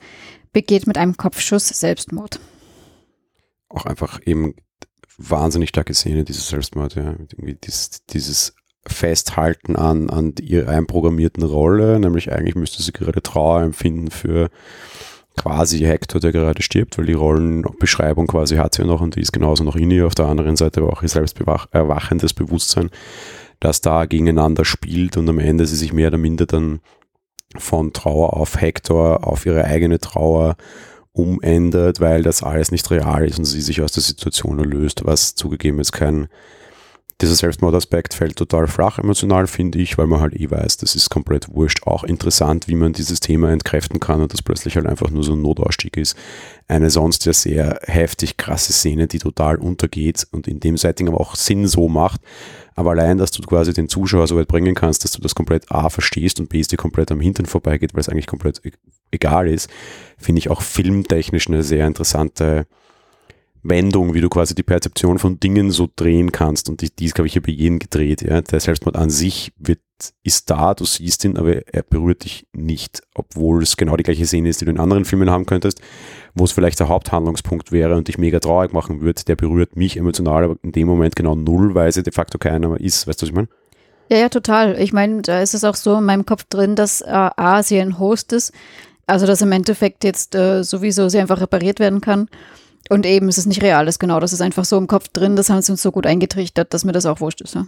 begeht 0.52 0.86
mit 0.86 0.98
einem 0.98 1.16
Kopfschuss 1.16 1.68
Selbstmord. 1.68 2.40
Auch 3.68 3.86
einfach 3.86 4.20
eben 4.24 4.54
wahnsinnig 5.18 5.68
starke 5.68 5.94
Szene, 5.94 6.24
dieses 6.24 6.48
Selbstmord, 6.48 6.94
ja. 6.94 7.14
Dieses, 7.38 8.04
dieses 8.06 8.54
Festhalten 8.86 9.76
an, 9.76 10.10
an 10.10 10.34
ihrer 10.40 10.70
einprogrammierten 10.70 11.42
Rolle, 11.42 11.98
nämlich 11.98 12.32
eigentlich 12.32 12.54
müsste 12.54 12.82
sie 12.82 12.92
gerade 12.92 13.22
Trauer 13.22 13.62
empfinden 13.62 14.10
für 14.10 14.48
quasi 15.36 15.80
Hector, 15.80 16.20
der 16.20 16.32
gerade 16.32 16.62
stirbt, 16.62 16.96
weil 16.96 17.06
die 17.06 17.12
Rollenbeschreibung 17.12 18.26
quasi 18.26 18.56
hat 18.56 18.74
sie 18.74 18.82
ja 18.82 18.88
noch 18.88 19.00
und 19.00 19.16
die 19.16 19.20
ist 19.20 19.32
genauso 19.32 19.64
noch 19.64 19.76
in 19.76 19.90
ihr. 19.90 20.06
Auf 20.06 20.14
der 20.14 20.26
anderen 20.26 20.56
Seite 20.56 20.80
aber 20.80 20.92
auch 20.92 21.02
ihr 21.02 21.08
selbst 21.08 21.38
erwachendes 21.38 22.32
Bewusstsein 22.32 22.90
das 23.60 23.80
da 23.80 24.04
gegeneinander 24.06 24.64
spielt 24.64 25.16
und 25.16 25.28
am 25.28 25.38
Ende 25.38 25.66
sie 25.66 25.76
sich 25.76 25.92
mehr 25.92 26.08
oder 26.08 26.18
minder 26.18 26.46
dann 26.46 26.80
von 27.56 27.92
Trauer 27.92 28.34
auf 28.34 28.60
Hector, 28.60 29.26
auf 29.26 29.46
ihre 29.46 29.64
eigene 29.64 29.98
Trauer 29.98 30.56
umändert, 31.12 32.00
weil 32.00 32.22
das 32.22 32.42
alles 32.42 32.70
nicht 32.70 32.90
real 32.90 33.24
ist 33.24 33.38
und 33.38 33.46
sie 33.46 33.62
sich 33.62 33.80
aus 33.80 33.92
der 33.92 34.02
Situation 34.02 34.58
erlöst, 34.58 35.06
was 35.06 35.34
zugegeben 35.34 35.80
ist 35.80 35.92
kein 35.92 36.28
dieser 37.22 37.34
Selbstmordaspekt 37.34 38.12
fällt 38.12 38.36
total 38.36 38.66
flach 38.66 38.98
emotional, 38.98 39.46
finde 39.46 39.78
ich, 39.78 39.96
weil 39.96 40.06
man 40.06 40.20
halt 40.20 40.34
eh 40.38 40.50
weiß, 40.50 40.76
das 40.76 40.94
ist 40.94 41.08
komplett 41.08 41.48
wurscht. 41.48 41.86
Auch 41.86 42.04
interessant, 42.04 42.68
wie 42.68 42.74
man 42.74 42.92
dieses 42.92 43.20
Thema 43.20 43.50
entkräften 43.50 44.00
kann 44.00 44.20
und 44.20 44.34
das 44.34 44.42
plötzlich 44.42 44.76
halt 44.76 44.86
einfach 44.86 45.10
nur 45.10 45.24
so 45.24 45.32
ein 45.32 45.40
Notausstieg 45.40 45.96
ist. 45.96 46.14
Eine 46.68 46.90
sonst 46.90 47.24
ja 47.24 47.32
sehr 47.32 47.80
heftig 47.84 48.36
krasse 48.36 48.74
Szene, 48.74 49.06
die 49.06 49.18
total 49.18 49.56
untergeht 49.56 50.26
und 50.30 50.46
in 50.46 50.60
dem 50.60 50.76
Setting 50.76 51.08
aber 51.08 51.20
auch 51.20 51.36
Sinn 51.36 51.66
so 51.66 51.88
macht. 51.88 52.20
Aber 52.76 52.90
allein, 52.90 53.16
dass 53.16 53.30
du 53.30 53.42
quasi 53.42 53.72
den 53.72 53.88
Zuschauer 53.88 54.26
so 54.26 54.36
weit 54.36 54.48
bringen 54.48 54.74
kannst, 54.74 55.02
dass 55.02 55.12
du 55.12 55.22
das 55.22 55.34
komplett 55.34 55.72
A 55.72 55.88
verstehst 55.88 56.38
und 56.38 56.50
B 56.50 56.60
ist 56.60 56.72
dir 56.72 56.76
komplett 56.76 57.10
am 57.10 57.20
Hintern 57.20 57.46
vorbeigeht, 57.46 57.94
weil 57.94 58.00
es 58.00 58.08
eigentlich 58.08 58.26
komplett 58.26 58.60
e-, 58.64 58.72
egal 59.10 59.48
ist, 59.48 59.70
finde 60.18 60.40
ich 60.40 60.50
auch 60.50 60.60
filmtechnisch 60.60 61.48
eine 61.48 61.62
sehr 61.62 61.86
interessante 61.86 62.66
Wendung, 63.62 64.14
wie 64.14 64.20
du 64.20 64.28
quasi 64.28 64.54
die 64.54 64.62
Perzeption 64.62 65.18
von 65.18 65.40
Dingen 65.40 65.70
so 65.70 65.88
drehen 65.96 66.32
kannst. 66.32 66.68
Und 66.68 66.82
die 66.82 67.04
ist, 67.04 67.14
glaube 67.14 67.26
ich, 67.26 67.32
hier 67.32 67.42
bei 67.42 67.50
jedem 67.50 67.78
gedreht. 67.78 68.22
Ja. 68.22 68.40
Der 68.42 68.60
Selbstmord 68.60 68.96
an 68.96 69.10
sich 69.10 69.52
wird, 69.58 69.80
ist 70.22 70.50
da, 70.50 70.74
du 70.74 70.84
siehst 70.84 71.24
ihn, 71.24 71.38
aber 71.38 71.66
er 71.72 71.82
berührt 71.82 72.24
dich 72.24 72.46
nicht, 72.52 73.02
obwohl 73.14 73.62
es 73.62 73.76
genau 73.78 73.96
die 73.96 74.04
gleiche 74.04 74.26
Szene 74.26 74.50
ist, 74.50 74.60
die 74.60 74.66
du 74.66 74.70
in 74.70 74.78
anderen 74.78 75.06
Filmen 75.06 75.30
haben 75.30 75.46
könntest. 75.46 75.80
Wo 76.36 76.44
es 76.44 76.52
vielleicht 76.52 76.78
der 76.78 76.88
Haupthandlungspunkt 76.88 77.72
wäre 77.72 77.96
und 77.96 78.08
dich 78.08 78.18
mega 78.18 78.38
traurig 78.38 78.72
machen 78.72 79.00
würde, 79.00 79.24
der 79.24 79.36
berührt 79.36 79.74
mich 79.74 79.96
emotional, 79.96 80.44
aber 80.44 80.56
in 80.62 80.70
dem 80.70 80.86
Moment 80.86 81.16
genau 81.16 81.34
null, 81.34 81.74
weil 81.74 81.90
sie 81.92 82.02
de 82.02 82.12
facto 82.12 82.38
keiner 82.38 82.78
ist. 82.78 83.08
Weißt 83.08 83.20
du, 83.20 83.24
was 83.24 83.30
ich 83.30 83.34
meine? 83.34 83.48
Ja, 84.10 84.18
ja, 84.18 84.28
total. 84.28 84.78
Ich 84.78 84.92
meine, 84.92 85.22
da 85.22 85.40
ist 85.40 85.54
es 85.54 85.64
auch 85.64 85.74
so 85.74 85.96
in 85.96 86.04
meinem 86.04 86.26
Kopf 86.26 86.44
drin, 86.44 86.76
dass 86.76 87.00
äh, 87.00 87.06
A, 87.10 87.62
sie 87.62 87.80
ein 87.80 87.98
Host 87.98 88.32
ist, 88.32 88.52
also 89.06 89.26
dass 89.26 89.40
im 89.40 89.50
Endeffekt 89.50 90.04
jetzt 90.04 90.34
äh, 90.34 90.62
sowieso 90.62 91.08
sie 91.08 91.18
einfach 91.18 91.40
repariert 91.40 91.80
werden 91.80 92.02
kann. 92.02 92.28
Und 92.88 93.06
eben, 93.06 93.28
es 93.28 93.38
ist 93.38 93.46
nicht 93.46 93.62
real 93.62 93.88
ist, 93.88 93.98
genau. 93.98 94.20
Das 94.20 94.32
ist 94.32 94.42
einfach 94.42 94.64
so 94.64 94.76
im 94.76 94.86
Kopf 94.86 95.08
drin, 95.08 95.36
das 95.36 95.48
haben 95.50 95.62
sie 95.62 95.72
uns 95.72 95.82
so 95.82 95.90
gut 95.90 96.06
eingetrichtert, 96.06 96.72
dass 96.72 96.84
mir 96.84 96.92
das 96.92 97.06
auch 97.06 97.20
wurscht 97.20 97.40
ist. 97.40 97.54
Ja, 97.54 97.66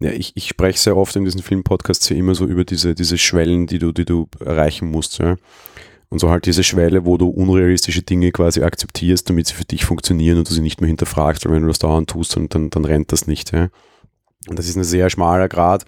ja 0.00 0.10
ich, 0.10 0.32
ich 0.34 0.48
spreche 0.48 0.78
sehr 0.78 0.96
oft 0.96 1.14
in 1.16 1.24
diesen 1.24 1.42
Filmpodcasts 1.42 2.08
ja 2.08 2.16
immer 2.16 2.34
so 2.34 2.44
über 2.44 2.64
diese, 2.64 2.94
diese 2.94 3.18
Schwellen, 3.18 3.66
die 3.66 3.78
du, 3.78 3.92
die 3.92 4.04
du 4.04 4.28
erreichen 4.44 4.90
musst. 4.90 5.18
Ja. 5.18 5.36
Und 6.14 6.20
so 6.20 6.30
halt 6.30 6.46
diese 6.46 6.62
Schwelle, 6.62 7.04
wo 7.04 7.16
du 7.16 7.26
unrealistische 7.26 8.02
Dinge 8.02 8.30
quasi 8.30 8.62
akzeptierst, 8.62 9.28
damit 9.28 9.48
sie 9.48 9.54
für 9.54 9.64
dich 9.64 9.84
funktionieren 9.84 10.38
und 10.38 10.48
du 10.48 10.54
sie 10.54 10.60
nicht 10.60 10.80
mehr 10.80 10.86
hinterfragst, 10.86 11.44
weil 11.44 11.54
wenn 11.54 11.62
du 11.62 11.66
das 11.66 11.80
dauernd 11.80 12.08
tust, 12.08 12.36
dann, 12.36 12.48
dann, 12.48 12.70
dann 12.70 12.84
rennt 12.84 13.10
das 13.10 13.26
nicht. 13.26 13.50
Ja. 13.50 13.68
Und 14.48 14.56
das 14.56 14.68
ist 14.68 14.76
ein 14.76 14.84
sehr 14.84 15.10
schmaler 15.10 15.48
Grad, 15.48 15.84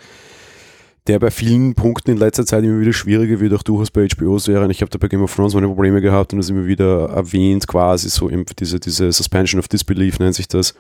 der 1.06 1.21
bei 1.21 1.30
vielen 1.30 1.76
Punkten 1.76 2.11
in 2.11 2.16
letzter 2.16 2.45
Zeit 2.45 2.64
immer 2.64 2.80
wieder 2.80 2.92
schwieriger 2.92 3.38
wird, 3.38 3.54
auch 3.54 3.62
durchaus 3.62 3.92
bei 3.92 4.09
HBO-Serien. 4.09 4.68
Ich 4.68 4.80
habe 4.80 4.90
da 4.90 4.99
bei 4.99 5.06
Game 5.06 5.23
of 5.23 5.33
Thrones 5.33 5.54
meine 5.54 5.68
Probleme 5.68 6.00
gehabt 6.00 6.33
und 6.33 6.40
das 6.40 6.50
immer 6.50 6.66
wieder 6.66 7.09
erwähnt, 7.11 7.68
quasi 7.68 8.09
so 8.09 8.28
diese, 8.28 8.80
diese 8.80 9.12
Suspension 9.12 9.61
of 9.61 9.68
Disbelief 9.68 10.18
nennt 10.18 10.35
sich 10.35 10.49
das, 10.49 10.75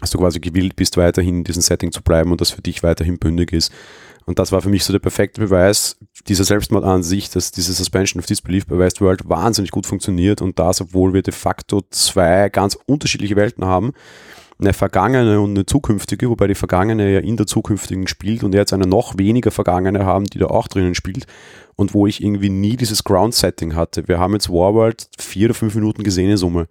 dass 0.00 0.10
du 0.10 0.18
quasi 0.18 0.40
gewillt 0.40 0.74
bist, 0.74 0.96
weiterhin 0.96 1.36
in 1.36 1.44
diesem 1.44 1.62
Setting 1.62 1.92
zu 1.92 2.02
bleiben 2.02 2.32
und 2.32 2.40
das 2.40 2.50
für 2.50 2.62
dich 2.62 2.82
weiterhin 2.82 3.16
bündig 3.20 3.52
ist. 3.52 3.70
Und 4.30 4.38
das 4.38 4.52
war 4.52 4.62
für 4.62 4.68
mich 4.68 4.84
so 4.84 4.92
der 4.92 5.00
perfekte 5.00 5.40
Beweis, 5.40 5.96
dieser 6.28 6.44
Selbstmord 6.44 6.84
an 6.84 7.02
sich, 7.02 7.30
dass 7.30 7.50
diese 7.50 7.72
Suspension 7.72 8.20
of 8.20 8.26
Disbelief 8.26 8.64
bei 8.64 8.78
Westworld 8.78 9.28
wahnsinnig 9.28 9.72
gut 9.72 9.86
funktioniert 9.86 10.40
und 10.40 10.56
das, 10.60 10.80
obwohl 10.80 11.12
wir 11.12 11.22
de 11.22 11.34
facto 11.34 11.82
zwei 11.90 12.48
ganz 12.48 12.78
unterschiedliche 12.86 13.34
Welten 13.34 13.64
haben 13.64 13.92
eine 14.60 14.72
vergangene 14.72 15.40
und 15.40 15.50
eine 15.50 15.66
zukünftige, 15.66 16.30
wobei 16.30 16.46
die 16.46 16.54
vergangene 16.54 17.12
ja 17.12 17.18
in 17.18 17.36
der 17.36 17.48
zukünftigen 17.48 18.06
spielt 18.06 18.44
und 18.44 18.54
jetzt 18.54 18.72
eine 18.72 18.86
noch 18.86 19.18
weniger 19.18 19.50
vergangene 19.50 20.04
haben, 20.04 20.26
die 20.26 20.38
da 20.38 20.46
auch 20.46 20.68
drinnen 20.68 20.94
spielt 20.94 21.26
und 21.74 21.92
wo 21.92 22.06
ich 22.06 22.22
irgendwie 22.22 22.50
nie 22.50 22.76
dieses 22.76 23.02
Ground-Setting 23.02 23.74
hatte. 23.74 24.06
Wir 24.06 24.20
haben 24.20 24.34
jetzt 24.34 24.48
Warworld 24.48 25.08
vier 25.18 25.46
oder 25.46 25.54
fünf 25.54 25.74
Minuten 25.74 26.04
gesehen 26.04 26.30
in 26.30 26.36
Summe. 26.36 26.68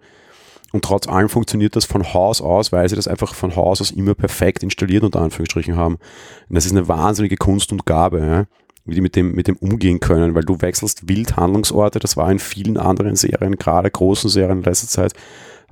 Und 0.72 0.84
trotz 0.84 1.08
allem 1.08 1.28
funktioniert 1.28 1.74
das 1.76 1.84
von 1.84 2.14
Haus 2.14 2.40
aus, 2.40 2.70
weil 2.72 2.88
sie 2.88 2.96
das 2.96 3.08
einfach 3.08 3.34
von 3.34 3.56
Haus 3.56 3.80
aus 3.80 3.90
immer 3.90 4.14
perfekt 4.14 4.62
installiert 4.62 5.02
unter 5.02 5.20
Anführungsstrichen 5.20 5.76
haben. 5.76 5.96
Und 6.48 6.54
das 6.54 6.66
ist 6.66 6.72
eine 6.72 6.88
wahnsinnige 6.88 7.36
Kunst 7.36 7.72
und 7.72 7.86
Gabe, 7.86 8.20
ja? 8.20 8.46
wie 8.84 8.94
die 8.94 9.00
mit 9.00 9.16
dem, 9.16 9.34
mit 9.34 9.48
dem 9.48 9.56
umgehen 9.56 10.00
können, 10.00 10.34
weil 10.34 10.44
du 10.44 10.60
wechselst 10.60 11.08
wild 11.08 11.36
Handlungsorte. 11.36 11.98
Das 11.98 12.16
war 12.16 12.30
in 12.30 12.38
vielen 12.38 12.76
anderen 12.76 13.16
Serien, 13.16 13.56
gerade 13.56 13.90
großen 13.90 14.30
Serien 14.30 14.58
in 14.58 14.64
letzter 14.64 14.88
Zeit, 14.88 15.12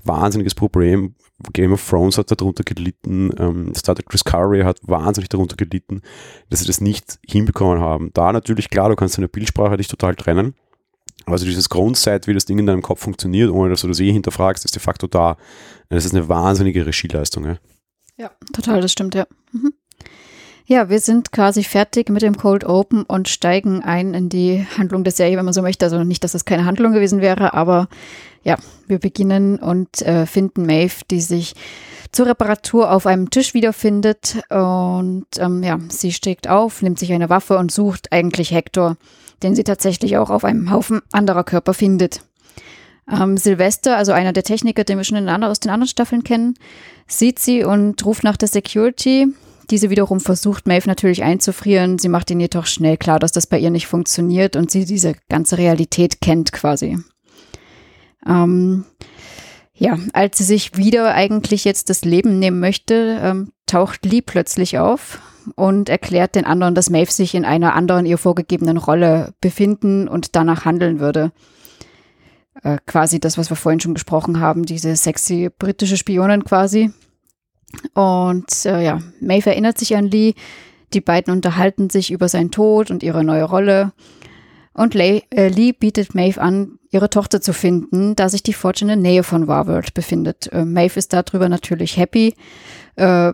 wahnsinniges 0.05 0.55
Problem. 0.55 1.15
Game 1.53 1.73
of 1.73 1.89
Thrones 1.89 2.19
hat 2.19 2.31
darunter 2.31 2.65
gelitten, 2.65 3.31
ähm, 3.39 3.73
Star 3.75 3.95
Trek 3.95 4.09
Discovery 4.09 4.63
hat 4.63 4.81
wahnsinnig 4.83 5.29
darunter 5.29 5.55
gelitten, 5.55 6.03
dass 6.51 6.61
sie 6.61 6.67
das 6.67 6.81
nicht 6.81 7.21
hinbekommen 7.25 7.81
haben. 7.81 8.11
Da 8.13 8.33
natürlich, 8.33 8.71
klar, 8.71 8.89
du 8.89 8.97
kannst 8.97 9.19
deine 9.19 9.29
Bildsprache 9.29 9.77
dich 9.77 9.87
total 9.87 10.17
trennen, 10.17 10.55
also 11.33 11.45
dieses 11.45 11.69
Grundset, 11.69 12.27
wie 12.27 12.35
das 12.35 12.45
Ding 12.45 12.59
in 12.59 12.67
deinem 12.67 12.83
Kopf 12.83 13.01
funktioniert, 13.01 13.51
ohne 13.51 13.71
dass 13.71 13.83
du 13.83 13.89
das 13.89 14.01
eh 14.01 14.13
hinterfragst, 14.13 14.65
ist 14.65 14.75
de 14.75 14.83
facto 14.83 15.07
da. 15.07 15.37
Das 15.89 16.05
ist 16.05 16.15
eine 16.15 16.29
wahnsinnige 16.29 16.87
Regieleistung. 16.87 17.45
Ja, 17.45 17.57
ja 18.17 18.31
total, 18.53 18.81
das 18.81 18.93
stimmt, 18.93 19.15
ja. 19.15 19.27
Mhm. 19.53 19.73
Ja, 20.67 20.91
wir 20.91 21.01
sind 21.01 21.33
quasi 21.33 21.65
fertig 21.65 22.11
mit 22.11 22.21
dem 22.21 22.37
Cold 22.37 22.63
Open 22.65 23.05
und 23.05 23.27
steigen 23.29 23.83
ein 23.83 24.13
in 24.13 24.29
die 24.29 24.67
Handlung 24.77 25.03
der 25.03 25.15
Serie, 25.15 25.39
wenn 25.39 25.47
man 25.47 25.55
so 25.55 25.63
möchte. 25.63 25.87
Also 25.87 26.05
nicht, 26.05 26.23
dass 26.25 26.33
das 26.33 26.45
keine 26.45 26.67
Handlung 26.67 26.93
gewesen 26.93 27.23
wäre, 27.23 27.55
aber 27.55 27.89
ja, 28.43 28.57
wir 28.87 28.99
beginnen 28.99 29.59
und 29.59 30.03
äh, 30.03 30.27
finden 30.27 30.67
Maeve, 30.67 31.05
die 31.11 31.23
sich 31.23 31.55
zur 32.13 32.27
Reparatur 32.27 32.93
auf 32.93 33.07
einem 33.07 33.31
Tisch 33.31 33.55
wiederfindet. 33.55 34.43
Und 34.51 35.27
ähm, 35.39 35.63
ja, 35.63 35.79
sie 35.89 36.13
steigt 36.13 36.49
auf, 36.49 36.83
nimmt 36.83 36.99
sich 36.99 37.15
eine 37.15 37.31
Waffe 37.31 37.57
und 37.57 37.73
sucht 37.73 38.13
eigentlich 38.13 38.51
Hector, 38.51 38.99
den 39.43 39.55
sie 39.55 39.65
tatsächlich 39.65 40.17
auch 40.17 40.31
auf 40.31 40.45
einem 40.45 40.71
Haufen 40.71 41.01
anderer 41.13 41.45
Körper 41.45 41.75
findet. 41.75 42.23
Ähm, 43.11 43.37
Sylvester, 43.37 43.97
also 43.97 44.13
einer 44.13 44.33
der 44.33 44.43
Techniker, 44.43 44.85
den 44.85 44.99
wir 44.99 45.05
schon 45.05 45.17
in, 45.17 45.29
aus 45.29 45.61
den 45.61 45.71
anderen 45.71 45.89
Staffeln 45.89 46.25
kennen, 46.25 46.55
sieht 47.07 47.39
sie 47.39 47.65
und 47.65 48.05
ruft 48.05 48.25
nach 48.25 48.37
der 48.37 48.49
Security. 48.49 49.29
Diese 49.71 49.91
wiederum 49.91 50.21
versucht 50.21 50.67
Maeve 50.67 50.89
natürlich 50.89 51.23
einzufrieren. 51.23 51.99
Sie 51.99 52.09
macht 52.09 52.31
ihnen 52.31 52.41
jedoch 52.41 52.67
schnell 52.67 52.97
klar, 52.97 53.19
dass 53.19 53.33
das 53.33 53.47
bei 53.47 53.59
ihr 53.59 53.71
nicht 53.71 53.87
funktioniert 53.87 54.57
und 54.57 54.71
sie 54.71 54.85
diese 54.85 55.15
ganze 55.29 55.59
Realität 55.59 56.21
kennt 56.21 56.53
quasi. 56.53 56.99
Ähm, 58.27 58.85
ja, 59.75 59.99
als 60.13 60.39
sie 60.39 60.45
sich 60.45 60.77
wieder 60.77 61.15
eigentlich 61.15 61.65
jetzt 61.65 61.89
das 61.89 62.05
Leben 62.05 62.39
nehmen 62.39 62.61
möchte, 62.61 63.21
ähm, 63.23 63.53
taucht 63.67 64.05
Lee 64.05 64.23
plötzlich 64.23 64.79
auf 64.79 65.21
und 65.53 65.89
erklärt 65.89 66.35
den 66.35 66.45
anderen, 66.45 66.75
dass 66.75 66.91
Maeve 66.91 67.11
sich 67.11 67.35
in 67.35 67.45
einer 67.45 67.75
anderen 67.75 68.07
ihr 68.07 68.19
vorgegebenen 68.19 68.77
Rolle 68.77 69.35
befinden 69.41 70.09
und 70.09 70.37
danach 70.37 70.65
handeln 70.65 71.01
würde. 71.01 71.33
Äh, 72.63 72.79
quasi 72.87 73.21
das, 73.21 73.39
was 73.39 73.51
wir 73.51 73.57
vorhin 73.57 73.81
schon 73.81 73.95
gesprochen 73.95 74.41
haben, 74.41 74.65
diese 74.65 74.95
sexy 74.97 75.51
britische 75.57 75.97
Spionin 75.97 76.45
quasi. 76.45 76.91
Und 77.95 78.65
äh, 78.65 78.85
ja, 78.85 79.01
Maeve 79.21 79.51
erinnert 79.51 79.79
sich 79.79 79.97
an 79.97 80.07
Lee. 80.07 80.35
Die 80.95 81.01
beiden 81.01 81.33
unterhalten 81.33 81.91
sich 81.91 82.11
über 82.11 82.29
seinen 82.29 82.51
Tod 82.51 82.91
und 82.91 83.03
ihre 83.03 83.23
neue 83.23 83.45
Rolle. 83.45 83.93
Und 84.73 84.95
Lee, 84.95 85.23
äh, 85.31 85.49
Lee 85.49 85.73
bietet 85.73 86.15
Maeve 86.15 86.41
an, 86.41 86.79
ihre 86.91 87.11
Tochter 87.11 87.41
zu 87.41 87.53
finden, 87.53 88.17
da 88.17 88.29
sich 88.29 88.43
die 88.43 88.53
Forge 88.53 88.83
in 88.83 88.89
der 88.89 88.97
Nähe 88.97 89.23
von 89.23 89.47
Warworld 89.47 89.93
befindet. 89.93 90.51
Äh, 90.53 90.65
Maeve 90.65 90.99
ist 90.99 91.13
darüber 91.13 91.49
natürlich 91.49 91.97
happy. 91.97 92.35
Äh, 92.97 93.33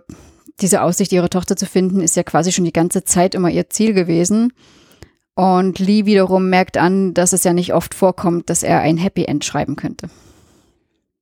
diese 0.61 0.83
Aussicht, 0.83 1.13
ihre 1.13 1.31
Tochter 1.31 1.57
zu 1.57 1.67
finden, 1.67 2.01
ist 2.01 2.17
ja 2.17 2.23
quasi 2.23 2.53
schon 2.53 2.65
die 2.65 2.73
ganze 2.73 3.05
Zeit 3.05 3.35
immer 3.35 3.51
ihr 3.51 3.71
Ziel 3.71 3.93
gewesen. 3.93 4.53
Und 5.35 5.81
Lee 5.81 6.07
wiederum 6.07 6.49
merkt 6.49 6.77
an, 6.77 7.13
dass 7.13 7.33
es 7.33 7.43
ja 7.45 7.53
nicht 7.53 7.75
oft 7.75 7.95
vorkommt, 7.95 8.51
dass 8.51 8.63
er 8.63 8.81
ein 8.81 8.97
Happy 8.97 9.25
End 9.25 9.45
schreiben 9.45 9.75
könnte 9.75 10.09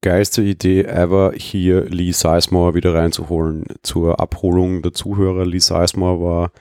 geilste 0.03 0.43
Idee 0.43 0.83
ever, 0.83 1.33
hier 1.35 1.85
Lee 1.85 2.13
Sizemore 2.13 2.75
wieder 2.75 2.95
reinzuholen 2.95 3.65
zur 3.83 4.21
Abholung 4.21 4.83
der 4.83 4.93
Zuhörer. 4.93 5.47
Lee 5.47 5.61
Sizemore 5.61 6.21
war 6.21 6.53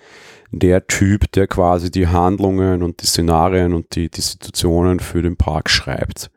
der 0.52 0.88
Typ, 0.88 1.32
der 1.34 1.48
quasi 1.48 1.92
die 1.92 2.08
Handlungen 2.08 2.84
und 2.84 3.02
die 3.02 3.08
Szenarien 3.08 3.74
und 3.74 3.96
die, 3.96 4.10
die 4.10 4.22
Situationen 4.22 5.00
für 5.00 5.22
den 5.22 5.38
Park 5.38 5.70
schreibt. 5.70 6.30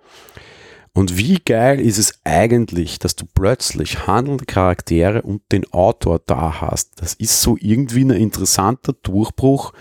Und 0.96 1.18
wie 1.18 1.40
geil 1.44 1.80
ist 1.80 1.98
es 1.98 2.20
eigentlich, 2.22 3.00
dass 3.00 3.16
du 3.16 3.26
plötzlich 3.26 4.06
handelnde 4.06 4.46
Charaktere 4.46 5.22
und 5.22 5.42
den 5.50 5.70
Autor 5.72 6.20
da 6.24 6.60
hast? 6.60 7.02
Das 7.02 7.14
ist 7.14 7.42
so 7.42 7.56
irgendwie 7.60 8.04
ein 8.04 8.10
interessanter 8.10 8.92
Durchbruch 8.92 9.72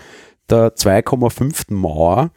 der 0.50 0.74
2,5. 0.74 1.72
Mauer, 1.72 2.32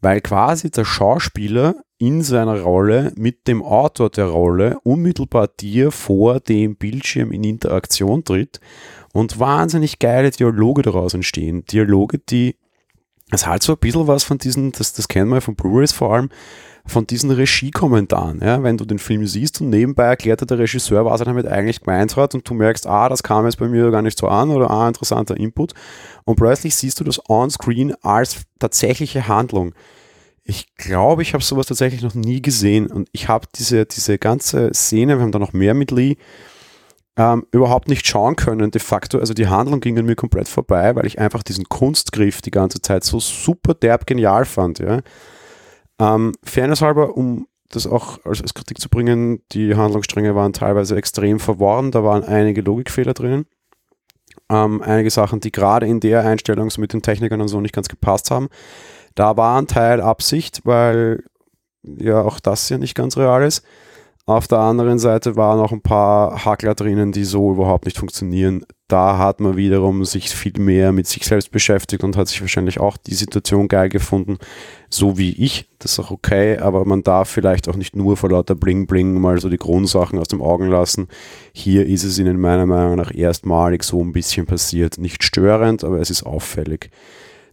weil 0.00 0.20
quasi 0.20 0.70
der 0.70 0.84
Schauspieler 0.84 1.74
in 1.98 2.22
seiner 2.22 2.60
Rolle 2.60 3.12
mit 3.16 3.48
dem 3.48 3.62
Autor 3.62 4.10
der 4.10 4.26
Rolle 4.26 4.78
unmittelbar 4.84 5.48
dir 5.48 5.90
vor 5.90 6.38
dem 6.38 6.76
Bildschirm 6.76 7.32
in 7.32 7.44
Interaktion 7.44 8.24
tritt 8.24 8.60
und 9.12 9.40
wahnsinnig 9.40 9.98
geile 9.98 10.30
Dialoge 10.30 10.82
daraus 10.82 11.14
entstehen. 11.14 11.64
Dialoge, 11.64 12.18
die, 12.18 12.56
es 13.30 13.46
halt 13.46 13.62
so 13.62 13.72
ein 13.72 13.78
bisschen 13.78 14.06
was 14.06 14.24
von 14.24 14.38
diesen, 14.38 14.72
das, 14.72 14.92
das 14.92 15.08
kennen 15.08 15.30
wir 15.30 15.40
von 15.40 15.54
Blu-rays 15.54 15.92
vor 15.92 16.14
allem, 16.14 16.30
von 16.86 17.06
diesen 17.06 17.30
Regiekommentaren. 17.30 18.40
Ja? 18.40 18.62
Wenn 18.62 18.76
du 18.76 18.84
den 18.84 18.98
Film 18.98 19.26
siehst 19.26 19.60
und 19.60 19.70
nebenbei 19.70 20.04
erklärt 20.04 20.48
der 20.48 20.58
Regisseur, 20.58 21.04
was 21.04 21.20
er 21.20 21.26
damit 21.26 21.46
eigentlich 21.46 21.80
gemeint 21.80 22.16
hat 22.16 22.34
und 22.34 22.48
du 22.48 22.54
merkst, 22.54 22.86
ah, 22.86 23.08
das 23.08 23.22
kam 23.22 23.44
jetzt 23.44 23.58
bei 23.58 23.68
mir 23.68 23.90
gar 23.90 24.02
nicht 24.02 24.18
so 24.18 24.28
an 24.28 24.50
oder 24.50 24.70
ah, 24.70 24.88
interessanter 24.88 25.36
Input 25.36 25.74
und 26.24 26.36
plötzlich 26.36 26.74
siehst 26.74 26.98
du 27.00 27.04
das 27.04 27.20
on-screen 27.28 27.94
als 28.02 28.42
tatsächliche 28.58 29.28
Handlung. 29.28 29.74
Ich 30.44 30.74
glaube, 30.74 31.22
ich 31.22 31.34
habe 31.34 31.44
sowas 31.44 31.66
tatsächlich 31.66 32.02
noch 32.02 32.14
nie 32.14 32.42
gesehen 32.42 32.88
und 32.88 33.08
ich 33.12 33.28
habe 33.28 33.46
diese, 33.54 33.86
diese 33.86 34.18
ganze 34.18 34.72
Szene, 34.74 35.16
wir 35.16 35.22
haben 35.22 35.32
da 35.32 35.38
noch 35.38 35.52
mehr 35.52 35.74
mit 35.74 35.92
Lee, 35.92 36.16
ähm, 37.16 37.46
überhaupt 37.52 37.88
nicht 37.88 38.06
schauen 38.06 38.36
können. 38.36 38.70
De 38.70 38.80
facto, 38.80 39.18
also 39.18 39.34
die 39.34 39.46
Handlung 39.46 39.80
ging 39.80 39.98
an 39.98 40.06
mir 40.06 40.16
komplett 40.16 40.48
vorbei, 40.48 40.96
weil 40.96 41.06
ich 41.06 41.18
einfach 41.18 41.42
diesen 41.42 41.68
Kunstgriff 41.68 42.40
die 42.42 42.50
ganze 42.50 42.80
Zeit 42.80 43.04
so 43.04 43.20
super 43.20 43.74
derb 43.74 44.06
genial 44.06 44.44
fand. 44.44 44.78
Ja. 44.78 45.00
Ähm, 46.02 46.32
Fairness 46.42 46.82
halber, 46.82 47.16
um 47.16 47.46
das 47.70 47.86
auch 47.86 48.18
als, 48.24 48.42
als 48.42 48.54
Kritik 48.54 48.80
zu 48.80 48.88
bringen, 48.88 49.40
die 49.52 49.76
Handlungsstränge 49.76 50.34
waren 50.34 50.52
teilweise 50.52 50.96
extrem 50.96 51.38
verworren, 51.38 51.92
da 51.92 52.02
waren 52.02 52.24
einige 52.24 52.60
Logikfehler 52.60 53.14
drinnen. 53.14 53.46
Ähm, 54.50 54.82
einige 54.82 55.10
Sachen, 55.10 55.38
die 55.38 55.52
gerade 55.52 55.86
in 55.86 56.00
der 56.00 56.24
Einstellung 56.26 56.70
so 56.70 56.80
mit 56.80 56.92
den 56.92 57.02
Technikern 57.02 57.40
und 57.40 57.48
so 57.48 57.60
nicht 57.60 57.74
ganz 57.74 57.88
gepasst 57.88 58.30
haben. 58.32 58.48
Da 59.14 59.36
war 59.36 59.58
ein 59.58 59.68
Teil 59.68 60.00
Absicht, 60.00 60.62
weil 60.64 61.22
ja 61.82 62.22
auch 62.22 62.40
das 62.40 62.68
ja 62.68 62.78
nicht 62.78 62.96
ganz 62.96 63.16
real 63.16 63.44
ist. 63.44 63.64
Auf 64.24 64.46
der 64.46 64.58
anderen 64.58 64.98
Seite 64.98 65.36
waren 65.36 65.60
auch 65.60 65.72
ein 65.72 65.82
paar 65.82 66.44
Hackler 66.44 66.74
drinnen, 66.74 67.12
die 67.12 67.24
so 67.24 67.52
überhaupt 67.52 67.84
nicht 67.86 67.98
funktionieren. 67.98 68.64
da 68.88 69.16
hat 69.16 69.40
man 69.40 69.56
wiederum 69.56 70.04
sich 70.04 70.28
viel 70.28 70.58
mehr 70.58 70.92
mit 70.92 71.06
sich 71.06 71.24
selbst 71.24 71.50
beschäftigt 71.50 72.04
und 72.04 72.16
hat 72.16 72.28
sich 72.28 72.42
wahrscheinlich 72.42 72.78
auch 72.78 72.98
die 72.98 73.14
Situation 73.14 73.66
geil 73.66 73.88
gefunden, 73.88 74.36
so 74.94 75.18
wie 75.18 75.32
ich. 75.32 75.68
Das 75.78 75.92
ist 75.92 75.98
auch 76.00 76.10
okay, 76.10 76.58
aber 76.58 76.84
man 76.84 77.02
darf 77.02 77.28
vielleicht 77.28 77.68
auch 77.68 77.76
nicht 77.76 77.96
nur 77.96 78.16
vor 78.16 78.30
lauter 78.30 78.54
Bling 78.54 78.86
Bling 78.86 79.20
mal 79.20 79.40
so 79.40 79.48
die 79.48 79.56
Grundsachen 79.56 80.18
aus 80.18 80.28
dem 80.28 80.42
Augen 80.42 80.68
lassen. 80.68 81.08
Hier 81.52 81.86
ist 81.86 82.04
es 82.04 82.18
ihnen 82.18 82.40
meiner 82.40 82.66
Meinung 82.66 82.96
nach 82.96 83.14
erstmalig 83.14 83.82
so 83.84 84.02
ein 84.02 84.12
bisschen 84.12 84.46
passiert. 84.46 84.98
Nicht 84.98 85.24
störend, 85.24 85.84
aber 85.84 86.00
es 86.00 86.10
ist 86.10 86.24
auffällig 86.24 86.90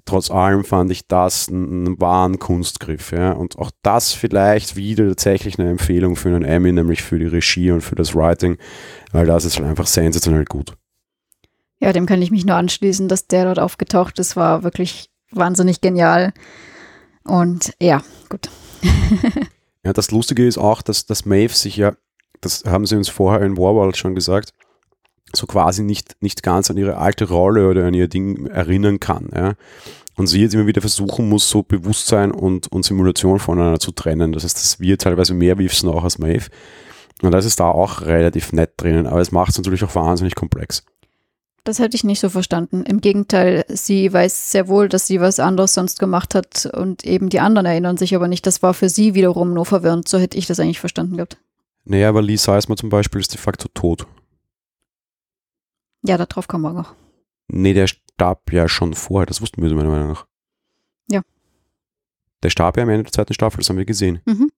trotz 0.10 0.32
allem 0.32 0.64
fand 0.64 0.92
ich 0.92 1.08
das 1.08 1.50
einen 1.50 2.00
wahren 2.00 2.40
Kunstgriff. 2.40 3.12
Ja? 3.12 3.32
Und 3.32 3.58
auch 3.60 3.72
das 3.84 4.12
vielleicht 4.12 4.76
wieder 4.76 5.08
tatsächlich 5.08 5.60
eine 5.60 5.70
Empfehlung 5.70 6.16
für 6.16 6.30
einen 6.30 6.44
Emmy, 6.44 6.72
nämlich 6.72 7.04
für 7.04 7.20
die 7.20 7.28
Regie 7.28 7.72
und 7.72 7.82
für 7.82 7.96
das 7.96 8.16
Writing, 8.16 8.58
weil 9.12 9.28
das 9.28 9.46
ist 9.46 9.62
einfach 9.62 9.88
sensationell 9.88 10.46
gut. 10.46 10.74
Ja, 11.80 11.94
dem 11.94 12.06
kann 12.06 12.22
ich 12.22 12.32
mich 12.32 12.46
nur 12.46 12.56
anschließen, 12.56 13.08
dass 13.08 13.28
der 13.28 13.46
dort 13.46 13.60
aufgetaucht 13.60 14.20
ist, 14.20 14.36
war 14.36 14.64
wirklich 14.64 15.10
wahnsinnig 15.32 15.80
genial. 15.80 16.34
Und 17.24 17.74
ja, 17.82 18.02
gut. 18.30 18.50
ja, 19.84 19.94
das 19.94 20.12
Lustige 20.12 20.48
ist 20.48 20.58
auch, 20.58 20.82
dass, 20.82 21.06
dass 21.06 21.26
Maeve 21.26 21.54
sich 21.54 21.78
ja, 21.78 21.94
das 22.42 22.64
haben 22.66 22.86
sie 22.86 22.96
uns 22.96 23.10
vorher 23.10 23.46
in 23.46 23.58
Warworld 23.58 23.98
schon 23.98 24.16
gesagt, 24.16 24.54
so 25.34 25.46
quasi 25.46 25.84
nicht, 25.84 26.16
nicht 26.22 26.44
ganz 26.44 26.72
an 26.72 26.78
ihre 26.78 26.98
alte 26.98 27.30
Rolle 27.30 27.70
oder 27.70 27.86
an 27.86 27.94
ihr 27.94 28.08
Ding 28.08 28.48
erinnern 28.48 29.00
kann. 29.00 29.30
Ja. 29.36 29.54
Und 30.16 30.28
sie 30.28 30.42
jetzt 30.42 30.54
immer 30.54 30.68
wieder 30.68 30.82
versuchen 30.82 31.30
muss, 31.30 31.50
so 31.50 31.64
Bewusstsein 31.64 32.32
und, 32.32 32.72
und 32.72 32.84
Simulation 32.84 33.40
voneinander 33.40 33.80
zu 33.80 33.92
trennen. 33.92 34.34
Das 34.34 34.44
heißt, 34.44 34.58
dass 34.58 34.80
wir 34.80 34.98
teilweise 34.98 35.34
mehr 35.34 35.58
wissen 35.58 35.90
auch 35.90 36.04
als 36.04 36.18
Maeve. 36.18 36.50
Und 37.22 37.32
das 37.32 37.46
ist 37.46 37.60
da 37.60 37.70
auch 37.70 38.02
relativ 38.02 38.54
nett 38.54 38.72
drinnen, 38.78 39.06
aber 39.06 39.20
es 39.22 39.32
macht 39.32 39.52
es 39.52 39.58
natürlich 39.58 39.84
auch 39.84 39.96
wahnsinnig 39.96 40.36
komplex. 40.36 40.84
Das 41.70 41.78
hätte 41.78 41.96
ich 41.96 42.04
nicht 42.04 42.20
so 42.20 42.30
verstanden. 42.30 42.82
Im 42.82 43.00
Gegenteil, 43.00 43.64
sie 43.68 44.12
weiß 44.12 44.52
sehr 44.52 44.68
wohl, 44.68 44.90
dass 44.90 45.06
sie 45.06 45.22
was 45.22 45.40
anderes 45.40 45.76
sonst 45.76 46.00
gemacht 46.00 46.34
hat 46.34 46.66
und 46.66 47.06
eben 47.06 47.30
die 47.30 47.40
anderen 47.40 47.68
erinnern 47.68 47.96
sich 47.96 48.16
aber 48.16 48.28
nicht. 48.28 48.48
Das 48.48 48.64
war 48.64 48.74
für 48.74 48.90
sie 48.90 49.14
wiederum 49.14 49.54
nur 49.54 49.68
verwirrend. 49.68 50.08
So 50.08 50.18
hätte 50.18 50.36
ich 50.36 50.48
das 50.48 50.60
eigentlich 50.60 50.80
verstanden 50.80 51.18
gehabt. 51.18 51.38
Naja, 51.86 52.10
aber 52.10 52.24
Lee 52.24 52.38
Seismer 52.38 52.76
zum 52.76 52.90
Beispiel 52.90 53.22
ist 53.22 53.34
de 53.34 53.40
facto 53.40 53.68
tot. 53.72 54.08
Ja, 56.02 56.18
darauf 56.18 56.48
kommen 56.48 56.64
wir 56.64 56.74
noch. 56.74 56.96
Nee, 57.50 57.76
der 57.76 57.86
starb 57.86 58.52
ja 58.52 58.68
schon 58.68 58.96
vorher, 58.96 59.28
das 59.28 59.40
wussten 59.40 59.62
wir 59.62 59.70
meiner 59.76 59.90
Meinung 59.90 60.08
nach. 60.08 60.26
Ja. 61.08 61.22
Der 62.42 62.50
starb 62.50 62.78
ja 62.78 62.84
am 62.84 62.90
Ende 62.90 63.04
der 63.04 63.12
zweiten 63.12 63.36
Staffel, 63.36 63.60
das 63.60 63.70
haben 63.70 63.78
wir 63.78 63.86
gesehen. 63.86 64.24
Mhm. 64.26 64.50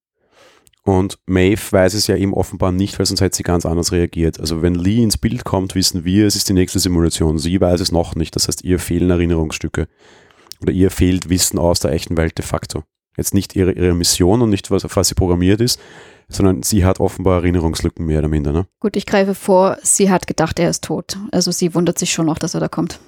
Und 0.84 1.20
Maeve 1.28 1.72
weiß 1.72 1.94
es 1.94 2.08
ja 2.08 2.16
eben 2.16 2.34
offenbar 2.34 2.72
nicht, 2.72 2.98
weil 2.98 3.06
sonst 3.06 3.22
hätte 3.22 3.38
sie 3.38 3.44
ganz 3.44 3.66
anders 3.66 3.92
reagiert. 3.92 4.40
Also 4.40 4.62
wenn 4.62 4.76
Lee 4.76 5.04
ins 5.04 5.18
Bild 5.18 5.44
kommt, 5.44 5.76
wissen 5.76 6.06
wir, 6.06 6.26
es 6.26 6.36
ist 6.36 6.50
die 6.50 6.54
nächste 6.54 6.80
Simulation. 6.80 7.38
Sie 7.38 7.62
weiß 7.62 7.82
es 7.82 7.92
noch 7.92 8.16
nicht. 8.16 8.36
Das 8.36 8.48
heißt, 8.48 8.64
ihr 8.64 8.80
fehlen 8.80 9.12
Erinnerungsstücke. 9.12 9.88
Oder 10.62 10.74
ihr 10.74 10.90
fehlt 10.90 11.30
Wissen 11.30 11.60
aus 11.60 11.80
der 11.80 11.92
echten 11.92 12.18
Welt 12.18 12.38
de 12.38 12.46
facto. 12.46 12.84
Jetzt 13.18 13.34
nicht 13.34 13.56
ihre, 13.56 13.74
ihre 13.74 13.94
Mission 13.94 14.42
und 14.42 14.50
nicht, 14.50 14.72
was, 14.72 14.84
was 14.96 15.08
sie 15.10 15.16
programmiert 15.16 15.62
ist, 15.62 15.80
sondern 16.30 16.64
sie 16.64 16.86
hat 16.86 17.00
offenbar 17.00 17.38
Erinnerungslücken 17.42 18.06
mehr 18.06 18.20
oder 18.20 18.30
minder. 18.30 18.52
Ne? 18.52 18.68
Gut, 18.80 18.96
ich 18.96 19.06
greife 19.06 19.36
vor, 19.36 19.78
sie 19.84 20.10
hat 20.10 20.28
gedacht, 20.28 20.60
er 20.60 20.70
ist 20.70 20.84
tot. 20.84 21.18
Also 21.32 21.52
sie 21.52 21.76
wundert 21.76 22.00
sich 22.00 22.12
schon 22.12 22.26
noch, 22.26 22.40
dass 22.40 22.54
er 22.54 22.60
da 22.60 22.70
kommt. 22.70 23.00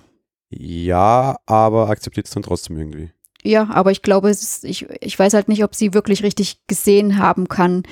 Ja, 0.50 1.38
aber 1.46 1.90
akzeptiert 1.90 2.28
es 2.28 2.34
dann 2.34 2.44
trotzdem 2.44 2.78
irgendwie. 2.78 3.12
Ja, 3.44 3.70
aber 3.70 3.92
ich 3.92 4.02
glaube, 4.02 4.30
ist, 4.30 4.64
ich, 4.64 4.88
ich 5.02 5.20
weiß 5.20 5.34
halt 5.34 5.50
nicht, 5.50 5.64
ob 5.64 5.76
sie 5.76 5.94
wirklich 5.94 6.24
richtig 6.24 6.60
gesehen 6.68 7.18
haben 7.20 7.50
kann, 7.50 7.84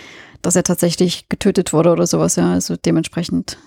dass 0.42 0.56
er 0.56 0.64
tatsächlich 0.64 1.28
getötet 1.30 1.74
wurde 1.74 1.92
oder 1.92 2.08
sowas. 2.08 2.38
Ja, 2.38 2.54
also 2.54 2.76
dementsprechend. 2.78 3.58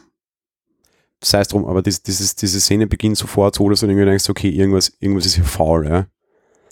Sei 1.22 1.40
es 1.40 1.48
drum, 1.48 1.66
aber 1.66 1.82
dies, 1.82 2.02
dieses, 2.02 2.36
diese 2.36 2.60
Szene 2.60 2.86
beginnt 2.86 3.16
sofort 3.16 3.54
so, 3.54 3.68
dass 3.68 3.80
du 3.80 3.86
irgendwie 3.86 4.04
denkst, 4.04 4.28
okay, 4.28 4.48
irgendwas, 4.50 4.92
irgendwas 4.98 5.26
ist 5.26 5.34
hier 5.34 5.44
faul, 5.44 5.86
ja. 5.86 6.06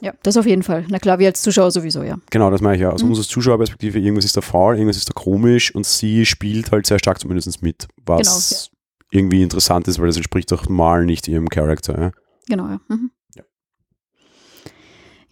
Ja, 0.03 0.13
das 0.25 0.37
auf 0.37 0.47
jeden 0.47 0.65
Fall. 0.65 0.85
Na 0.89 0.99
klar, 0.99 1.21
wir 1.21 1.29
als 1.29 1.43
Zuschauer 1.43 1.71
sowieso, 1.71 2.03
ja. 2.03 2.19
Genau, 2.31 2.51
das 2.51 2.61
meine 2.61 2.75
ich 2.75 2.83
ja. 2.83 2.91
Aus 2.91 3.05
mhm. 3.05 3.11
unserer 3.11 3.25
Zuschauerperspektive, 3.25 4.01
irgendwas 4.01 4.25
ist 4.25 4.37
da 4.37 4.41
faul, 4.41 4.75
irgendwas 4.75 4.97
ist 4.97 5.09
da 5.09 5.13
komisch 5.13 5.73
und 5.73 5.87
sie 5.87 6.27
spielt 6.27 6.73
halt 6.73 6.87
sehr 6.87 6.99
stark 6.99 7.21
zumindest 7.21 7.63
mit, 7.63 7.87
was 8.05 8.27
genau, 8.27 8.61
ja. 8.61 9.21
irgendwie 9.21 9.43
interessant 9.43 9.87
ist, 9.87 10.01
weil 10.01 10.09
das 10.09 10.17
entspricht 10.17 10.53
auch 10.53 10.69
mal 10.69 11.05
nicht 11.05 11.29
ihrem 11.29 11.49
Charakter. 11.49 12.01
Ja? 12.01 12.13
Genau, 12.49 12.67
ja. 12.69 12.81
Mhm. 12.89 13.13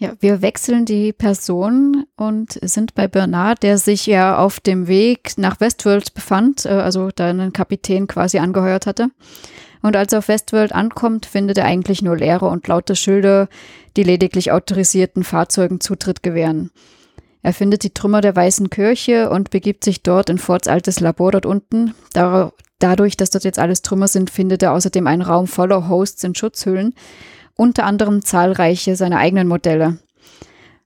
Ja. 0.00 0.14
Wir 0.18 0.40
wechseln 0.40 0.86
die 0.86 1.12
Person 1.12 2.04
und 2.16 2.58
sind 2.62 2.94
bei 2.94 3.06
Bernard, 3.06 3.62
der 3.62 3.76
sich 3.76 4.06
ja 4.06 4.38
auf 4.38 4.58
dem 4.58 4.88
Weg 4.88 5.34
nach 5.36 5.60
Westworld 5.60 6.14
befand, 6.14 6.64
äh, 6.64 6.70
also 6.70 7.10
da 7.14 7.28
einen 7.28 7.52
Kapitän 7.52 8.06
quasi 8.06 8.38
angeheuert 8.38 8.86
hatte. 8.86 9.10
Und 9.82 9.96
als 9.96 10.12
er 10.12 10.20
auf 10.20 10.28
Westworld 10.28 10.72
ankommt, 10.72 11.26
findet 11.26 11.58
er 11.58 11.66
eigentlich 11.66 12.00
nur 12.00 12.16
Leere 12.16 12.48
und 12.48 12.66
lauter 12.66 12.94
Schilder, 12.94 13.48
die 13.96 14.02
lediglich 14.02 14.52
autorisierten 14.52 15.22
Fahrzeugen 15.22 15.80
Zutritt 15.80 16.22
gewähren. 16.22 16.70
Er 17.42 17.52
findet 17.52 17.82
die 17.82 17.94
Trümmer 17.94 18.22
der 18.22 18.36
Weißen 18.36 18.70
Kirche 18.70 19.28
und 19.30 19.50
begibt 19.50 19.84
sich 19.84 20.02
dort 20.02 20.30
in 20.30 20.38
Fords 20.38 20.68
altes 20.68 21.00
Labor 21.00 21.32
dort 21.32 21.46
unten. 21.46 21.94
dadurch, 22.78 23.16
dass 23.18 23.28
dort 23.28 23.44
jetzt 23.44 23.58
alles 23.58 23.82
Trümmer 23.82 24.08
sind, 24.08 24.30
findet 24.30 24.62
er 24.62 24.72
außerdem 24.72 25.06
einen 25.06 25.22
Raum 25.22 25.46
voller 25.46 25.88
Hosts 25.88 26.24
in 26.24 26.34
Schutzhüllen, 26.34 26.94
unter 27.60 27.84
anderem 27.84 28.24
zahlreiche 28.24 28.96
seiner 28.96 29.18
eigenen 29.18 29.46
Modelle. 29.46 29.98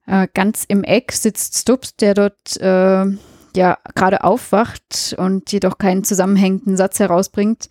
Äh, 0.08 0.26
ganz 0.34 0.64
im 0.66 0.82
Eck 0.82 1.12
sitzt 1.12 1.56
Stubbs, 1.56 1.94
der 1.94 2.14
dort 2.14 2.56
äh, 2.60 3.04
ja 3.56 3.78
gerade 3.94 4.24
aufwacht 4.24 5.14
und 5.16 5.52
jedoch 5.52 5.78
keinen 5.78 6.02
zusammenhängenden 6.02 6.76
Satz 6.76 6.98
herausbringt. 6.98 7.68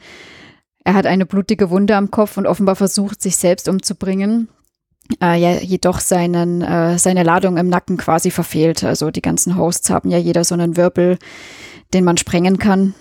Er 0.85 0.93
hat 0.93 1.05
eine 1.05 1.25
blutige 1.25 1.69
Wunde 1.69 1.97
am 1.97 2.11
Kopf 2.11 2.37
und 2.37 2.47
offenbar 2.47 2.77
versucht, 2.77 3.21
sich 3.21 3.35
selbst 3.35 3.67
umzubringen. 3.67 4.47
Äh, 5.21 5.37
ja, 5.37 5.51
jedoch 5.57 5.99
seinen, 5.99 6.61
äh, 6.61 6.97
seine 6.97 7.23
Ladung 7.23 7.57
im 7.57 7.67
Nacken 7.67 7.97
quasi 7.97 8.31
verfehlt. 8.31 8.85
Also 8.85 9.11
die 9.11 9.21
ganzen 9.21 9.57
Hosts 9.57 9.89
haben 9.89 10.11
ja 10.11 10.17
jeder 10.17 10.45
so 10.45 10.55
einen 10.55 10.77
Wirbel, 10.77 11.17
den 11.93 12.05
man 12.05 12.15
sprengen 12.15 12.57
kann. 12.57 12.93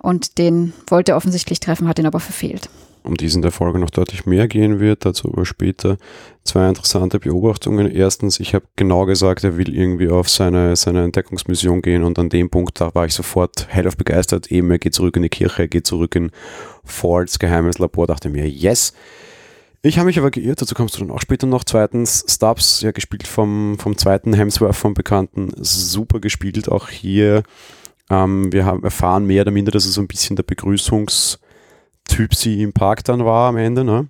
Und 0.00 0.38
den 0.38 0.72
wollte 0.86 1.12
er 1.12 1.16
offensichtlich 1.18 1.60
treffen, 1.60 1.86
hat 1.86 1.98
ihn 1.98 2.06
aber 2.06 2.20
verfehlt 2.20 2.70
um 3.02 3.16
die 3.16 3.26
es 3.26 3.34
in 3.34 3.42
der 3.42 3.50
Folge 3.50 3.78
noch 3.78 3.90
deutlich 3.90 4.26
mehr 4.26 4.48
gehen 4.48 4.80
wird, 4.80 5.04
dazu 5.04 5.32
aber 5.32 5.46
später 5.46 5.96
zwei 6.44 6.68
interessante 6.68 7.18
Beobachtungen. 7.18 7.90
Erstens, 7.90 8.40
ich 8.40 8.54
habe 8.54 8.66
genau 8.76 9.06
gesagt, 9.06 9.44
er 9.44 9.56
will 9.56 9.74
irgendwie 9.74 10.08
auf 10.08 10.28
seine, 10.28 10.76
seine 10.76 11.04
Entdeckungsmission 11.04 11.82
gehen 11.82 12.04
und 12.04 12.18
an 12.18 12.28
dem 12.28 12.50
Punkt, 12.50 12.80
da 12.80 12.94
war 12.94 13.06
ich 13.06 13.14
sofort 13.14 13.66
hellauf 13.68 13.96
begeistert. 13.96 14.50
Eben, 14.50 14.70
er 14.70 14.78
geht 14.78 14.94
zurück 14.94 15.16
in 15.16 15.22
die 15.22 15.28
Kirche, 15.28 15.62
er 15.62 15.68
geht 15.68 15.86
zurück 15.86 16.14
in 16.14 16.30
Fords 16.84 17.38
geheimes 17.38 17.78
Labor, 17.78 18.06
dachte 18.06 18.28
mir, 18.28 18.48
yes. 18.48 18.92
Ich 19.82 19.96
habe 19.96 20.06
mich 20.06 20.18
aber 20.18 20.30
geirrt, 20.30 20.60
dazu 20.60 20.74
kommst 20.74 20.96
du 20.96 21.00
dann 21.00 21.10
auch 21.10 21.22
später 21.22 21.46
noch. 21.46 21.64
Zweitens, 21.64 22.24
Stubbs, 22.28 22.82
ja 22.82 22.90
gespielt 22.90 23.26
vom, 23.26 23.78
vom 23.78 23.96
zweiten 23.96 24.34
Hemsworth, 24.34 24.76
vom 24.76 24.92
Bekannten, 24.92 25.52
super 25.56 26.20
gespielt, 26.20 26.68
auch 26.68 26.90
hier. 26.90 27.44
Ähm, 28.10 28.52
wir 28.52 28.66
haben 28.66 28.84
erfahren 28.84 29.26
mehr 29.26 29.42
oder 29.42 29.52
minder, 29.52 29.72
dass 29.72 29.86
er 29.86 29.92
so 29.92 30.02
ein 30.02 30.08
bisschen 30.08 30.36
der 30.36 30.44
Begrüßungs- 30.44 31.38
Typ 32.10 32.34
sie 32.34 32.62
im 32.62 32.72
Park 32.72 33.04
dann 33.04 33.24
war 33.24 33.48
am 33.48 33.56
Ende. 33.56 33.84
Ne? 33.84 34.08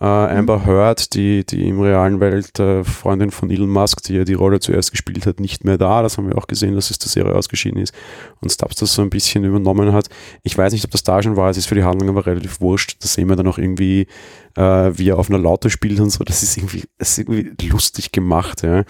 Äh, 0.00 0.04
Amber 0.04 0.58
mhm. 0.58 0.66
Heard, 0.66 1.14
die, 1.14 1.46
die 1.46 1.68
im 1.68 1.80
realen 1.80 2.18
Welt 2.18 2.58
äh, 2.58 2.82
Freundin 2.82 3.30
von 3.30 3.50
Elon 3.50 3.70
Musk, 3.70 4.02
die 4.02 4.14
ja 4.14 4.24
die 4.24 4.34
Rolle 4.34 4.58
zuerst 4.58 4.90
gespielt 4.90 5.26
hat, 5.26 5.38
nicht 5.38 5.64
mehr 5.64 5.78
da. 5.78 6.02
Das 6.02 6.18
haben 6.18 6.28
wir 6.28 6.36
auch 6.36 6.48
gesehen, 6.48 6.74
dass 6.74 6.90
es 6.90 6.98
der 6.98 7.08
Serie 7.08 7.36
ausgeschieden 7.36 7.80
ist 7.80 7.94
und 8.40 8.50
Stubbs 8.50 8.76
das 8.76 8.94
so 8.94 9.02
ein 9.02 9.10
bisschen 9.10 9.44
übernommen 9.44 9.92
hat. 9.92 10.08
Ich 10.42 10.58
weiß 10.58 10.72
nicht, 10.72 10.84
ob 10.84 10.90
das 10.90 11.04
da 11.04 11.22
schon 11.22 11.36
war, 11.36 11.50
es 11.50 11.56
ist 11.56 11.66
für 11.66 11.76
die 11.76 11.84
Handlung 11.84 12.08
aber 12.08 12.26
relativ 12.26 12.60
wurscht. 12.60 12.96
Da 13.00 13.06
sehen 13.06 13.28
wir 13.28 13.36
dann 13.36 13.46
auch 13.46 13.58
irgendwie, 13.58 14.08
äh, 14.56 14.90
wie 14.92 15.10
er 15.10 15.20
auf 15.20 15.30
einer 15.30 15.38
Laute 15.38 15.70
spielt 15.70 16.00
und 16.00 16.10
so. 16.10 16.24
Das 16.24 16.42
ist 16.42 16.56
irgendwie, 16.56 16.82
das 16.98 17.10
ist 17.10 17.18
irgendwie 17.18 17.68
lustig 17.68 18.10
gemacht. 18.10 18.62
Ja. 18.62 18.82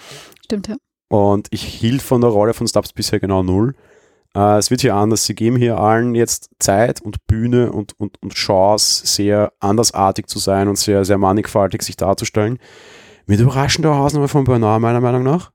Stimmt, 0.43 0.67
ja. 0.67 0.77
Und 1.09 1.47
ich 1.51 1.61
hielt 1.63 2.01
von 2.01 2.21
der 2.21 2.31
Rolle 2.31 2.55
von 2.55 2.67
Stubbs 2.67 2.91
bisher 2.91 3.19
genau 3.19 3.43
null. 3.43 3.75
Äh, 4.35 4.57
es 4.57 4.71
wird 4.71 4.81
hier 4.81 4.95
anders. 4.95 5.25
Sie 5.25 5.35
geben 5.35 5.57
hier 5.57 5.77
allen 5.77 6.15
jetzt 6.15 6.49
Zeit 6.59 7.01
und 7.01 7.25
Bühne 7.27 7.71
und, 7.71 7.99
und, 7.99 8.21
und 8.21 8.33
Chance, 8.33 9.05
sehr 9.05 9.53
andersartig 9.59 10.27
zu 10.27 10.39
sein 10.39 10.67
und 10.67 10.77
sehr, 10.77 11.05
sehr 11.05 11.17
mannigfaltig 11.17 11.81
sich 11.83 11.95
darzustellen. 11.97 12.59
Mit 13.25 13.39
überraschender 13.39 13.95
Hausnummer 13.95 14.27
von 14.27 14.43
Bernard, 14.43 14.81
meiner 14.81 15.01
Meinung 15.01 15.23
nach. 15.23 15.51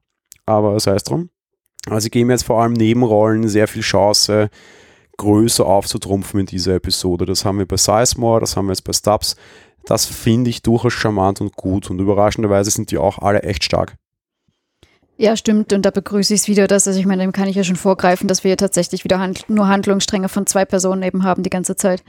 Aber 0.46 0.78
sei 0.80 0.94
es 0.94 1.04
drum. 1.04 1.30
Also 1.86 2.04
sie 2.04 2.10
geben 2.10 2.30
jetzt 2.30 2.44
vor 2.44 2.62
allem 2.62 2.72
Nebenrollen 2.72 3.48
sehr 3.48 3.68
viel 3.68 3.82
Chance, 3.82 4.50
größer 5.16 5.66
aufzutrumpfen 5.66 6.40
in 6.40 6.46
dieser 6.46 6.74
Episode. 6.74 7.26
Das 7.26 7.44
haben 7.44 7.58
wir 7.58 7.66
bei 7.66 7.76
Sizemore, 7.76 8.40
das 8.40 8.56
haben 8.56 8.66
wir 8.66 8.72
jetzt 8.72 8.84
bei 8.84 8.92
Stubbs. 8.92 9.36
Das 9.84 10.06
finde 10.06 10.50
ich 10.50 10.62
durchaus 10.62 10.92
charmant 10.92 11.40
und 11.40 11.56
gut. 11.56 11.90
Und 11.90 11.98
überraschenderweise 11.98 12.70
sind 12.70 12.90
die 12.90 12.98
auch 12.98 13.18
alle 13.18 13.42
echt 13.42 13.64
stark. 13.64 13.96
Ja, 15.20 15.36
stimmt. 15.36 15.72
Und 15.72 15.82
da 15.82 15.90
begrüße 15.90 16.32
ich 16.32 16.42
es 16.42 16.48
wieder, 16.48 16.68
dass, 16.68 16.86
also 16.86 17.00
ich 17.00 17.04
meine, 17.04 17.22
dem 17.22 17.32
kann 17.32 17.48
ich 17.48 17.56
ja 17.56 17.64
schon 17.64 17.74
vorgreifen, 17.74 18.28
dass 18.28 18.44
wir 18.44 18.56
tatsächlich 18.56 19.02
wieder 19.02 19.18
hand 19.18 19.44
nur 19.48 19.66
Handlungsstränge 19.66 20.28
von 20.28 20.46
zwei 20.46 20.64
Personen 20.64 21.02
eben 21.02 21.24
haben 21.24 21.42
die 21.42 21.50
ganze 21.50 21.74
Zeit. 21.74 22.04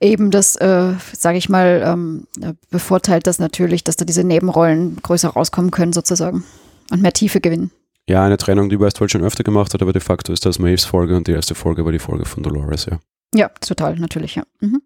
Eben 0.00 0.30
das, 0.30 0.56
äh, 0.56 0.94
sage 1.12 1.36
ich 1.36 1.50
mal, 1.50 1.82
ähm, 1.84 2.26
bevorteilt 2.70 3.26
das 3.26 3.38
natürlich, 3.38 3.84
dass 3.84 3.96
da 3.96 4.06
diese 4.06 4.24
Nebenrollen 4.24 4.96
größer 5.02 5.28
rauskommen 5.28 5.70
können 5.70 5.92
sozusagen 5.92 6.44
und 6.90 7.02
mehr 7.02 7.12
Tiefe 7.12 7.42
gewinnen. 7.42 7.72
Ja, 8.08 8.24
eine 8.24 8.38
Trennung, 8.38 8.70
die 8.70 8.80
Westworld 8.80 9.10
schon 9.10 9.24
öfter 9.24 9.44
gemacht 9.44 9.74
hat, 9.74 9.82
aber 9.82 9.92
de 9.92 10.00
facto 10.00 10.32
ist 10.32 10.46
das 10.46 10.58
Maves 10.58 10.86
Folge 10.86 11.14
und 11.14 11.26
die 11.26 11.32
erste 11.32 11.54
Folge 11.54 11.84
war 11.84 11.92
die 11.92 11.98
Folge 11.98 12.24
von 12.24 12.42
Dolores, 12.42 12.86
ja. 12.86 13.00
Ja, 13.34 13.48
total, 13.48 13.96
natürlich, 13.96 14.36
ja. 14.36 14.44
Mhm. 14.60 14.82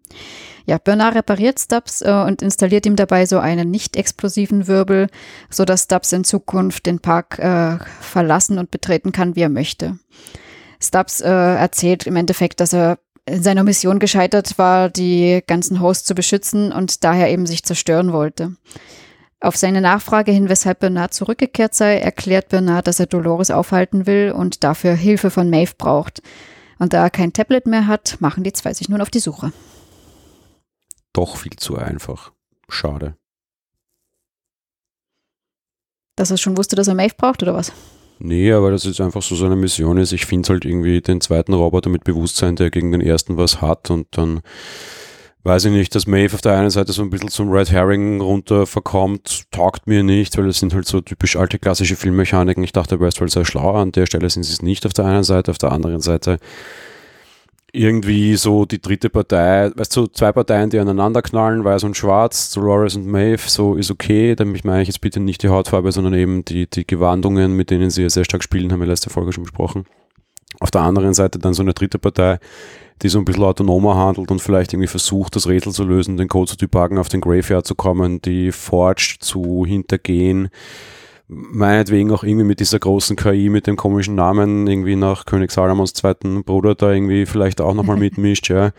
Ja, 0.65 0.77
Bernard 0.77 1.15
repariert 1.15 1.59
Stubbs 1.59 2.01
äh, 2.01 2.11
und 2.11 2.41
installiert 2.41 2.85
ihm 2.85 2.95
dabei 2.95 3.25
so 3.25 3.39
einen 3.39 3.71
nicht 3.71 3.95
explosiven 3.95 4.67
Wirbel, 4.67 5.07
sodass 5.49 5.83
Stubbs 5.83 6.11
in 6.11 6.23
Zukunft 6.23 6.85
den 6.85 6.99
Park 6.99 7.39
äh, 7.39 7.77
verlassen 8.01 8.57
und 8.57 8.71
betreten 8.71 9.11
kann, 9.11 9.35
wie 9.35 9.41
er 9.41 9.49
möchte. 9.49 9.99
Stubbs 10.81 11.21
äh, 11.21 11.29
erzählt 11.29 12.07
im 12.07 12.15
Endeffekt, 12.15 12.59
dass 12.59 12.73
er 12.73 12.99
in 13.25 13.43
seiner 13.43 13.63
Mission 13.63 13.99
gescheitert 13.99 14.57
war, 14.57 14.89
die 14.89 15.41
ganzen 15.45 15.79
Hosts 15.79 16.05
zu 16.05 16.15
beschützen 16.15 16.71
und 16.71 17.03
daher 17.03 17.29
eben 17.29 17.45
sich 17.45 17.63
zerstören 17.63 18.11
wollte. 18.13 18.55
Auf 19.39 19.57
seine 19.57 19.81
Nachfrage 19.81 20.31
hin, 20.31 20.49
weshalb 20.49 20.79
Bernard 20.79 21.13
zurückgekehrt 21.13 21.73
sei, 21.73 21.97
erklärt 21.97 22.49
Bernard, 22.49 22.87
dass 22.87 22.99
er 22.99 23.07
Dolores 23.07 23.49
aufhalten 23.49 24.05
will 24.05 24.31
und 24.35 24.63
dafür 24.63 24.93
Hilfe 24.93 25.31
von 25.31 25.49
Maeve 25.49 25.73
braucht. 25.77 26.21
Und 26.81 26.93
da 26.93 27.03
er 27.03 27.11
kein 27.11 27.31
Tablet 27.31 27.67
mehr 27.67 27.85
hat, 27.85 28.17
machen 28.21 28.43
die 28.43 28.53
zwei 28.53 28.73
sich 28.73 28.89
nun 28.89 29.01
auf 29.01 29.11
die 29.11 29.19
Suche. 29.19 29.53
Doch 31.13 31.37
viel 31.37 31.55
zu 31.55 31.77
einfach. 31.77 32.31
Schade. 32.69 33.15
Dass 36.15 36.31
er 36.31 36.37
schon 36.37 36.57
wusste, 36.57 36.75
dass 36.75 36.87
er 36.87 36.95
Maeve 36.95 37.13
braucht, 37.15 37.43
oder 37.43 37.53
was? 37.53 37.71
Nee, 38.17 38.51
aber 38.51 38.71
das 38.71 38.85
ist 38.85 38.99
einfach 38.99 39.21
so 39.21 39.35
seine 39.35 39.55
Mission 39.55 39.99
ist. 39.99 40.11
Ich 40.11 40.25
finde 40.25 40.49
halt 40.49 40.65
irgendwie 40.65 41.01
den 41.01 41.21
zweiten 41.21 41.53
Roboter 41.53 41.91
mit 41.91 42.03
Bewusstsein, 42.03 42.55
der 42.55 42.71
gegen 42.71 42.91
den 42.91 43.01
ersten 43.01 43.37
was 43.37 43.61
hat 43.61 43.91
und 43.91 44.07
dann 44.17 44.41
weiß 45.43 45.65
ich 45.65 45.71
nicht, 45.71 45.95
dass 45.95 46.07
Maeve 46.07 46.35
auf 46.35 46.41
der 46.41 46.57
einen 46.57 46.69
Seite 46.69 46.91
so 46.91 47.01
ein 47.01 47.09
bisschen 47.09 47.29
zum 47.29 47.49
Red 47.51 47.71
Herring 47.71 48.21
runter 48.21 48.67
verkommt, 48.67 49.51
taugt 49.51 49.87
mir 49.87 50.03
nicht, 50.03 50.37
weil 50.37 50.47
es 50.47 50.59
sind 50.59 50.73
halt 50.73 50.87
so 50.87 51.01
typisch 51.01 51.35
alte 51.35 51.57
klassische 51.59 51.95
Filmmechaniken. 51.95 52.63
Ich 52.63 52.73
dachte, 52.73 52.99
Westworld 52.99 53.31
sei 53.31 53.43
schlau, 53.43 53.73
an 53.73 53.91
der 53.91 54.05
Stelle 54.05 54.29
sind 54.29 54.43
sie 54.43 54.53
es 54.53 54.61
nicht 54.61 54.85
auf 54.85 54.93
der 54.93 55.05
einen 55.05 55.23
Seite, 55.23 55.51
auf 55.51 55.57
der 55.57 55.71
anderen 55.71 56.01
Seite 56.01 56.37
irgendwie 57.73 58.35
so 58.35 58.65
die 58.65 58.81
dritte 58.81 59.09
Partei, 59.09 59.71
weißt 59.73 59.95
du, 59.95 60.07
zwei 60.07 60.31
Parteien, 60.31 60.69
die 60.69 60.79
aneinander 60.79 61.21
knallen, 61.21 61.63
weiß 61.63 61.85
und 61.85 61.95
schwarz, 61.95 62.51
Dolores 62.51 62.95
und 62.95 63.07
Maeve, 63.07 63.49
so 63.49 63.75
ist 63.75 63.91
okay, 63.91 64.35
damit 64.35 64.65
meine 64.65 64.81
ich 64.81 64.89
jetzt 64.89 65.01
bitte 65.01 65.19
nicht 65.19 65.41
die 65.43 65.49
Hautfarbe, 65.49 65.91
sondern 65.91 66.13
eben 66.13 66.43
die, 66.43 66.69
die 66.69 66.85
Gewandungen, 66.85 67.53
mit 67.53 67.69
denen 67.69 67.89
sie 67.89 68.09
sehr 68.09 68.25
stark 68.25 68.43
spielen, 68.43 68.71
haben 68.71 68.81
wir 68.81 68.87
letzte 68.87 69.09
Folge 69.09 69.31
schon 69.31 69.43
besprochen. 69.43 69.85
Auf 70.59 70.69
der 70.69 70.81
anderen 70.81 71.13
Seite 71.13 71.39
dann 71.39 71.53
so 71.53 71.63
eine 71.63 71.73
dritte 71.73 71.97
Partei, 71.97 72.39
die 73.01 73.09
so 73.09 73.19
ein 73.19 73.25
bisschen 73.25 73.43
autonomer 73.43 73.95
handelt 73.95 74.31
und 74.31 74.41
vielleicht 74.41 74.73
irgendwie 74.73 74.87
versucht, 74.87 75.35
das 75.35 75.47
Rätsel 75.47 75.73
zu 75.73 75.83
lösen, 75.83 76.17
den 76.17 76.27
Code 76.27 76.51
zu 76.51 76.57
debuggen, 76.57 76.97
auf 76.97 77.09
den 77.09 77.21
Graveyard 77.21 77.65
zu 77.65 77.75
kommen, 77.75 78.21
die 78.21 78.51
Forge 78.51 79.17
zu 79.19 79.65
hintergehen, 79.65 80.49
meinetwegen 81.33 82.11
auch 82.11 82.25
irgendwie 82.25 82.45
mit 82.45 82.59
dieser 82.59 82.77
großen 82.77 83.15
KI, 83.15 83.47
mit 83.47 83.65
dem 83.65 83.77
komischen 83.77 84.15
Namen, 84.15 84.67
irgendwie 84.67 84.97
nach 84.97 85.25
König 85.25 85.51
Salomons 85.51 85.93
zweiten 85.93 86.43
Bruder 86.43 86.75
da 86.75 86.91
irgendwie 86.91 87.25
vielleicht 87.25 87.61
auch 87.61 87.73
nochmal 87.73 87.95
mitmischt, 87.97 88.49
ja. 88.49 88.71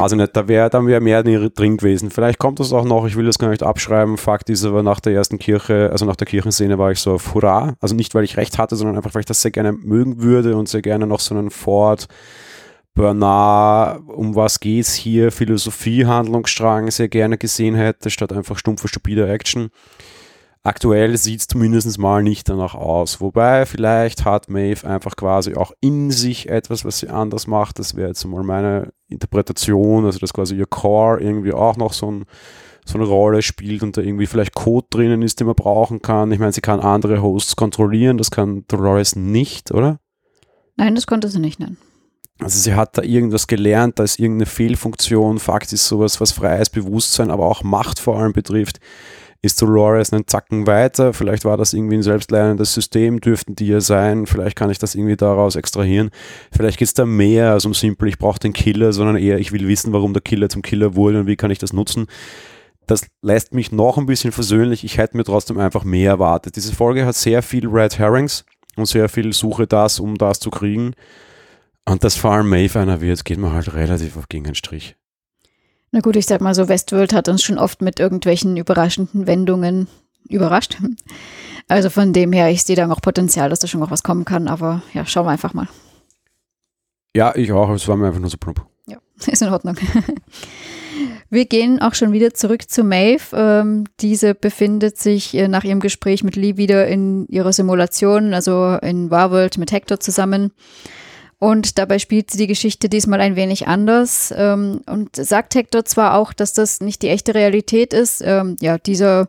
Also 0.00 0.16
nicht, 0.16 0.36
da 0.36 0.48
wäre 0.48 0.70
dann 0.70 0.88
wär 0.88 1.00
mehr 1.00 1.22
drin 1.22 1.76
gewesen. 1.76 2.10
Vielleicht 2.10 2.40
kommt 2.40 2.58
das 2.58 2.72
auch 2.72 2.84
noch, 2.84 3.06
ich 3.06 3.16
will 3.16 3.26
das 3.26 3.38
gar 3.38 3.50
nicht 3.50 3.62
abschreiben. 3.62 4.16
Fakt 4.16 4.50
ist 4.50 4.64
aber 4.64 4.82
nach 4.82 4.98
der 4.98 5.14
ersten 5.14 5.38
Kirche, 5.38 5.90
also 5.92 6.04
nach 6.04 6.16
der 6.16 6.26
Kirchenszene 6.26 6.78
war 6.78 6.90
ich 6.90 6.98
so 6.98 7.12
auf 7.12 7.32
Hurra. 7.34 7.74
Also 7.80 7.94
nicht, 7.94 8.12
weil 8.14 8.24
ich 8.24 8.36
recht 8.36 8.58
hatte, 8.58 8.74
sondern 8.74 8.96
einfach, 8.96 9.14
weil 9.14 9.20
ich 9.20 9.26
das 9.26 9.40
sehr 9.40 9.52
gerne 9.52 9.72
mögen 9.72 10.20
würde 10.20 10.56
und 10.56 10.68
sehr 10.68 10.82
gerne 10.82 11.06
noch 11.06 11.20
so 11.20 11.34
einen 11.36 11.50
Ford 11.50 12.08
Bernard, 12.94 14.02
um 14.08 14.34
was 14.34 14.60
geht's 14.60 14.94
hier, 14.94 15.30
Philosophie, 15.30 16.04
Handlungsstrang 16.04 16.90
sehr 16.90 17.08
gerne 17.08 17.38
gesehen 17.38 17.74
hätte, 17.74 18.10
statt 18.10 18.32
einfach 18.32 18.58
stumpfe, 18.58 18.88
stupide 18.88 19.28
Action. 19.28 19.70
Aktuell 20.64 21.16
sieht 21.16 21.40
es 21.40 21.46
zumindest 21.46 21.98
mal 21.98 22.22
nicht 22.22 22.48
danach 22.48 22.74
aus. 22.74 23.20
Wobei 23.20 23.64
vielleicht 23.64 24.24
hat 24.24 24.50
Maeve 24.50 24.86
einfach 24.86 25.16
quasi 25.16 25.54
auch 25.54 25.72
in 25.80 26.10
sich 26.10 26.48
etwas, 26.48 26.84
was 26.84 26.98
sie 26.98 27.08
anders 27.08 27.46
macht. 27.46 27.78
Das 27.78 27.94
wäre 27.94 28.08
jetzt 28.08 28.24
mal 28.24 28.42
meine 28.42 28.92
Interpretation, 29.08 30.04
also 30.04 30.18
dass 30.18 30.34
quasi 30.34 30.56
ihr 30.56 30.66
Core 30.66 31.20
irgendwie 31.20 31.52
auch 31.52 31.76
noch 31.76 31.92
so, 31.92 32.10
ein, 32.10 32.24
so 32.84 32.98
eine 32.98 33.06
Rolle 33.06 33.40
spielt 33.40 33.82
und 33.82 33.96
da 33.96 34.02
irgendwie 34.02 34.26
vielleicht 34.26 34.54
Code 34.54 34.88
drinnen 34.90 35.22
ist, 35.22 35.40
den 35.40 35.46
man 35.46 35.56
brauchen 35.56 36.02
kann. 36.02 36.32
Ich 36.32 36.38
meine, 36.38 36.52
sie 36.52 36.60
kann 36.60 36.80
andere 36.80 37.22
Hosts 37.22 37.56
kontrollieren, 37.56 38.18
das 38.18 38.30
kann 38.30 38.64
Dolores 38.68 39.16
nicht, 39.16 39.70
oder? 39.70 40.00
Nein, 40.76 40.96
das 40.96 41.06
konnte 41.06 41.28
sie 41.28 41.38
nicht 41.38 41.60
nennen. 41.60 41.78
Also 42.40 42.58
sie 42.58 42.74
hat 42.74 42.96
da 42.96 43.02
irgendwas 43.02 43.46
gelernt, 43.46 43.98
da 43.98 44.04
ist 44.04 44.20
irgendeine 44.20 44.46
Fehlfunktion, 44.46 45.38
Fakt 45.38 45.72
ist 45.72 45.88
sowas, 45.88 46.20
was 46.20 46.32
freies 46.32 46.70
Bewusstsein, 46.70 47.30
aber 47.30 47.46
auch 47.46 47.62
Macht 47.62 47.98
vor 47.98 48.18
allem 48.18 48.32
betrifft 48.32 48.78
ist 49.40 49.62
Dolores 49.62 50.12
einen 50.12 50.26
Zacken 50.26 50.66
weiter. 50.66 51.12
Vielleicht 51.12 51.44
war 51.44 51.56
das 51.56 51.72
irgendwie 51.72 51.96
ein 51.96 52.02
selbstlernendes 52.02 52.74
System, 52.74 53.20
dürften 53.20 53.54
die 53.54 53.68
ja 53.68 53.80
sein. 53.80 54.26
Vielleicht 54.26 54.56
kann 54.56 54.70
ich 54.70 54.78
das 54.78 54.94
irgendwie 54.94 55.16
daraus 55.16 55.54
extrahieren. 55.54 56.10
Vielleicht 56.50 56.78
geht 56.78 56.88
es 56.88 56.94
da 56.94 57.06
mehr 57.06 57.52
als 57.52 57.64
um 57.64 57.74
simpel, 57.74 58.08
ich 58.08 58.18
brauche 58.18 58.40
den 58.40 58.52
Killer, 58.52 58.92
sondern 58.92 59.16
eher, 59.16 59.38
ich 59.38 59.52
will 59.52 59.68
wissen, 59.68 59.92
warum 59.92 60.12
der 60.12 60.22
Killer 60.22 60.48
zum 60.48 60.62
Killer 60.62 60.96
wurde 60.96 61.20
und 61.20 61.26
wie 61.26 61.36
kann 61.36 61.52
ich 61.52 61.58
das 61.58 61.72
nutzen. 61.72 62.06
Das 62.86 63.06
lässt 63.22 63.54
mich 63.54 63.70
noch 63.70 63.98
ein 63.98 64.06
bisschen 64.06 64.32
versöhnlich. 64.32 64.82
Ich 64.82 64.98
hätte 64.98 65.16
mir 65.16 65.24
trotzdem 65.24 65.58
einfach 65.58 65.84
mehr 65.84 66.12
erwartet. 66.12 66.56
Diese 66.56 66.74
Folge 66.74 67.06
hat 67.06 67.14
sehr 67.14 67.42
viel 67.42 67.68
Red 67.68 67.98
Herrings 67.98 68.44
und 68.76 68.86
sehr 68.86 69.08
viel 69.08 69.32
Suche 69.32 69.66
das, 69.66 70.00
um 70.00 70.16
das 70.16 70.40
zu 70.40 70.50
kriegen. 70.50 70.94
Und 71.88 72.04
dass 72.04 72.16
vor 72.16 72.32
allem 72.32 72.48
Maeve 72.48 72.78
einer 72.78 73.00
wird, 73.00 73.24
geht 73.24 73.38
mir 73.38 73.52
halt 73.52 73.72
relativ 73.72 74.16
auf 74.16 74.28
gegen 74.28 74.44
den 74.44 74.54
Strich. 74.54 74.96
Na 75.90 76.00
gut, 76.00 76.16
ich 76.16 76.26
sag 76.26 76.42
mal 76.42 76.54
so, 76.54 76.68
Westworld 76.68 77.14
hat 77.14 77.28
uns 77.28 77.42
schon 77.42 77.56
oft 77.58 77.80
mit 77.80 77.98
irgendwelchen 77.98 78.58
überraschenden 78.58 79.26
Wendungen 79.26 79.88
überrascht. 80.28 80.76
Also 81.66 81.90
von 81.90 82.12
dem 82.12 82.32
her, 82.32 82.50
ich 82.50 82.62
sehe 82.62 82.76
da 82.76 82.86
noch 82.86 83.00
Potenzial, 83.00 83.50
dass 83.50 83.60
da 83.60 83.66
schon 83.66 83.80
noch 83.80 83.90
was 83.90 84.02
kommen 84.02 84.24
kann, 84.24 84.48
aber 84.48 84.82
ja, 84.92 85.04
schauen 85.06 85.26
wir 85.26 85.30
einfach 85.30 85.54
mal. 85.54 85.68
Ja, 87.14 87.34
ich 87.34 87.52
auch, 87.52 87.70
es 87.70 87.88
war 87.88 87.96
mir 87.96 88.06
einfach 88.06 88.20
nur 88.20 88.30
so 88.30 88.36
plump. 88.36 88.64
Ja, 88.86 88.98
ist 89.26 89.42
in 89.42 89.48
Ordnung. 89.48 89.76
Wir 91.30 91.44
gehen 91.44 91.80
auch 91.80 91.94
schon 91.94 92.12
wieder 92.12 92.32
zurück 92.32 92.70
zu 92.70 92.84
Maeve. 92.84 93.34
Ähm, 93.34 93.84
diese 94.00 94.34
befindet 94.34 94.96
sich 94.96 95.34
äh, 95.34 95.46
nach 95.46 95.62
ihrem 95.62 95.80
Gespräch 95.80 96.24
mit 96.24 96.36
Lee 96.36 96.56
wieder 96.56 96.86
in 96.86 97.26
ihrer 97.28 97.52
Simulation, 97.52 98.32
also 98.32 98.78
in 98.80 99.10
Warworld 99.10 99.58
mit 99.58 99.70
Hector 99.70 100.00
zusammen. 100.00 100.52
Und 101.40 101.78
dabei 101.78 102.00
spielt 102.00 102.30
sie 102.30 102.38
die 102.38 102.46
Geschichte 102.48 102.88
diesmal 102.88 103.20
ein 103.20 103.36
wenig 103.36 103.68
anders 103.68 104.34
ähm, 104.36 104.80
und 104.86 105.14
sagt 105.14 105.54
Hector 105.54 105.84
zwar 105.84 106.16
auch, 106.16 106.32
dass 106.32 106.52
das 106.52 106.80
nicht 106.80 107.02
die 107.02 107.08
echte 107.08 107.34
Realität 107.34 107.94
ist. 107.94 108.22
Ähm, 108.24 108.56
ja, 108.60 108.76
dieser 108.76 109.28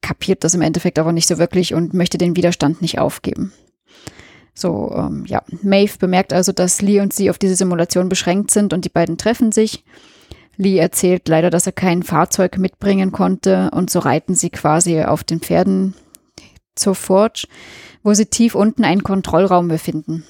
kapiert 0.00 0.42
das 0.42 0.54
im 0.54 0.62
Endeffekt 0.62 0.98
aber 0.98 1.12
nicht 1.12 1.28
so 1.28 1.38
wirklich 1.38 1.74
und 1.74 1.92
möchte 1.92 2.16
den 2.16 2.34
Widerstand 2.34 2.80
nicht 2.80 2.98
aufgeben. 2.98 3.52
So, 4.54 4.92
ähm, 4.96 5.24
ja, 5.26 5.42
Maeve 5.62 5.98
bemerkt 5.98 6.32
also, 6.32 6.52
dass 6.52 6.80
Lee 6.80 7.00
und 7.00 7.12
sie 7.12 7.30
auf 7.30 7.38
diese 7.38 7.56
Simulation 7.56 8.08
beschränkt 8.08 8.50
sind 8.50 8.72
und 8.72 8.84
die 8.84 8.90
beiden 8.90 9.18
treffen 9.18 9.52
sich. 9.52 9.84
Lee 10.56 10.78
erzählt 10.78 11.28
leider, 11.28 11.50
dass 11.50 11.66
er 11.66 11.72
kein 11.72 12.02
Fahrzeug 12.02 12.58
mitbringen 12.58 13.12
konnte 13.12 13.70
und 13.72 13.90
so 13.90 14.00
reiten 14.00 14.34
sie 14.34 14.50
quasi 14.50 15.02
auf 15.02 15.22
den 15.22 15.40
Pferden 15.40 15.94
zur 16.74 16.94
Forge, 16.94 17.46
wo 18.02 18.14
sie 18.14 18.26
tief 18.26 18.54
unten 18.54 18.82
einen 18.82 19.04
Kontrollraum 19.04 19.68
befinden. 19.68 20.24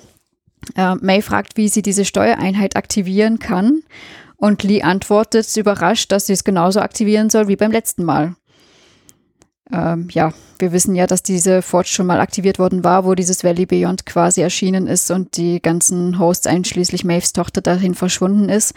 Äh, 0.77 0.94
May 0.97 1.23
fragt, 1.23 1.57
wie 1.57 1.68
sie 1.68 1.83
diese 1.83 2.05
Steuereinheit 2.05 2.77
aktivieren 2.77 3.38
kann. 3.38 3.83
Und 4.37 4.62
Lee 4.62 4.83
antwortet 4.83 5.57
überrascht, 5.57 6.12
dass 6.12 6.27
sie 6.27 6.33
es 6.33 6.44
genauso 6.44 6.81
aktivieren 6.81 7.31
soll 7.31 7.49
wie 7.49 7.57
beim 7.57 7.73
letzten 7.73 8.05
Mal. 8.05 8.37
Ähm, 9.73 10.09
ja, 10.12 10.33
wir 10.59 10.73
wissen 10.73 10.94
ja, 10.94 11.07
dass 11.07 11.23
diese 11.23 11.61
Forge 11.61 11.88
schon 11.88 12.07
mal 12.07 12.21
aktiviert 12.21 12.59
worden 12.59 12.85
war, 12.85 13.05
wo 13.05 13.14
dieses 13.14 13.44
Valley 13.44 13.66
Beyond 13.66 14.07
quasi 14.07 14.40
erschienen 14.40 14.87
ist 14.87 15.11
und 15.11 15.37
die 15.37 15.61
ganzen 15.61 16.18
Hosts 16.18 16.47
einschließlich 16.47 17.05
Maves 17.05 17.33
Tochter 17.33 17.61
dahin 17.61 17.94
verschwunden 17.94 18.49
ist. 18.49 18.75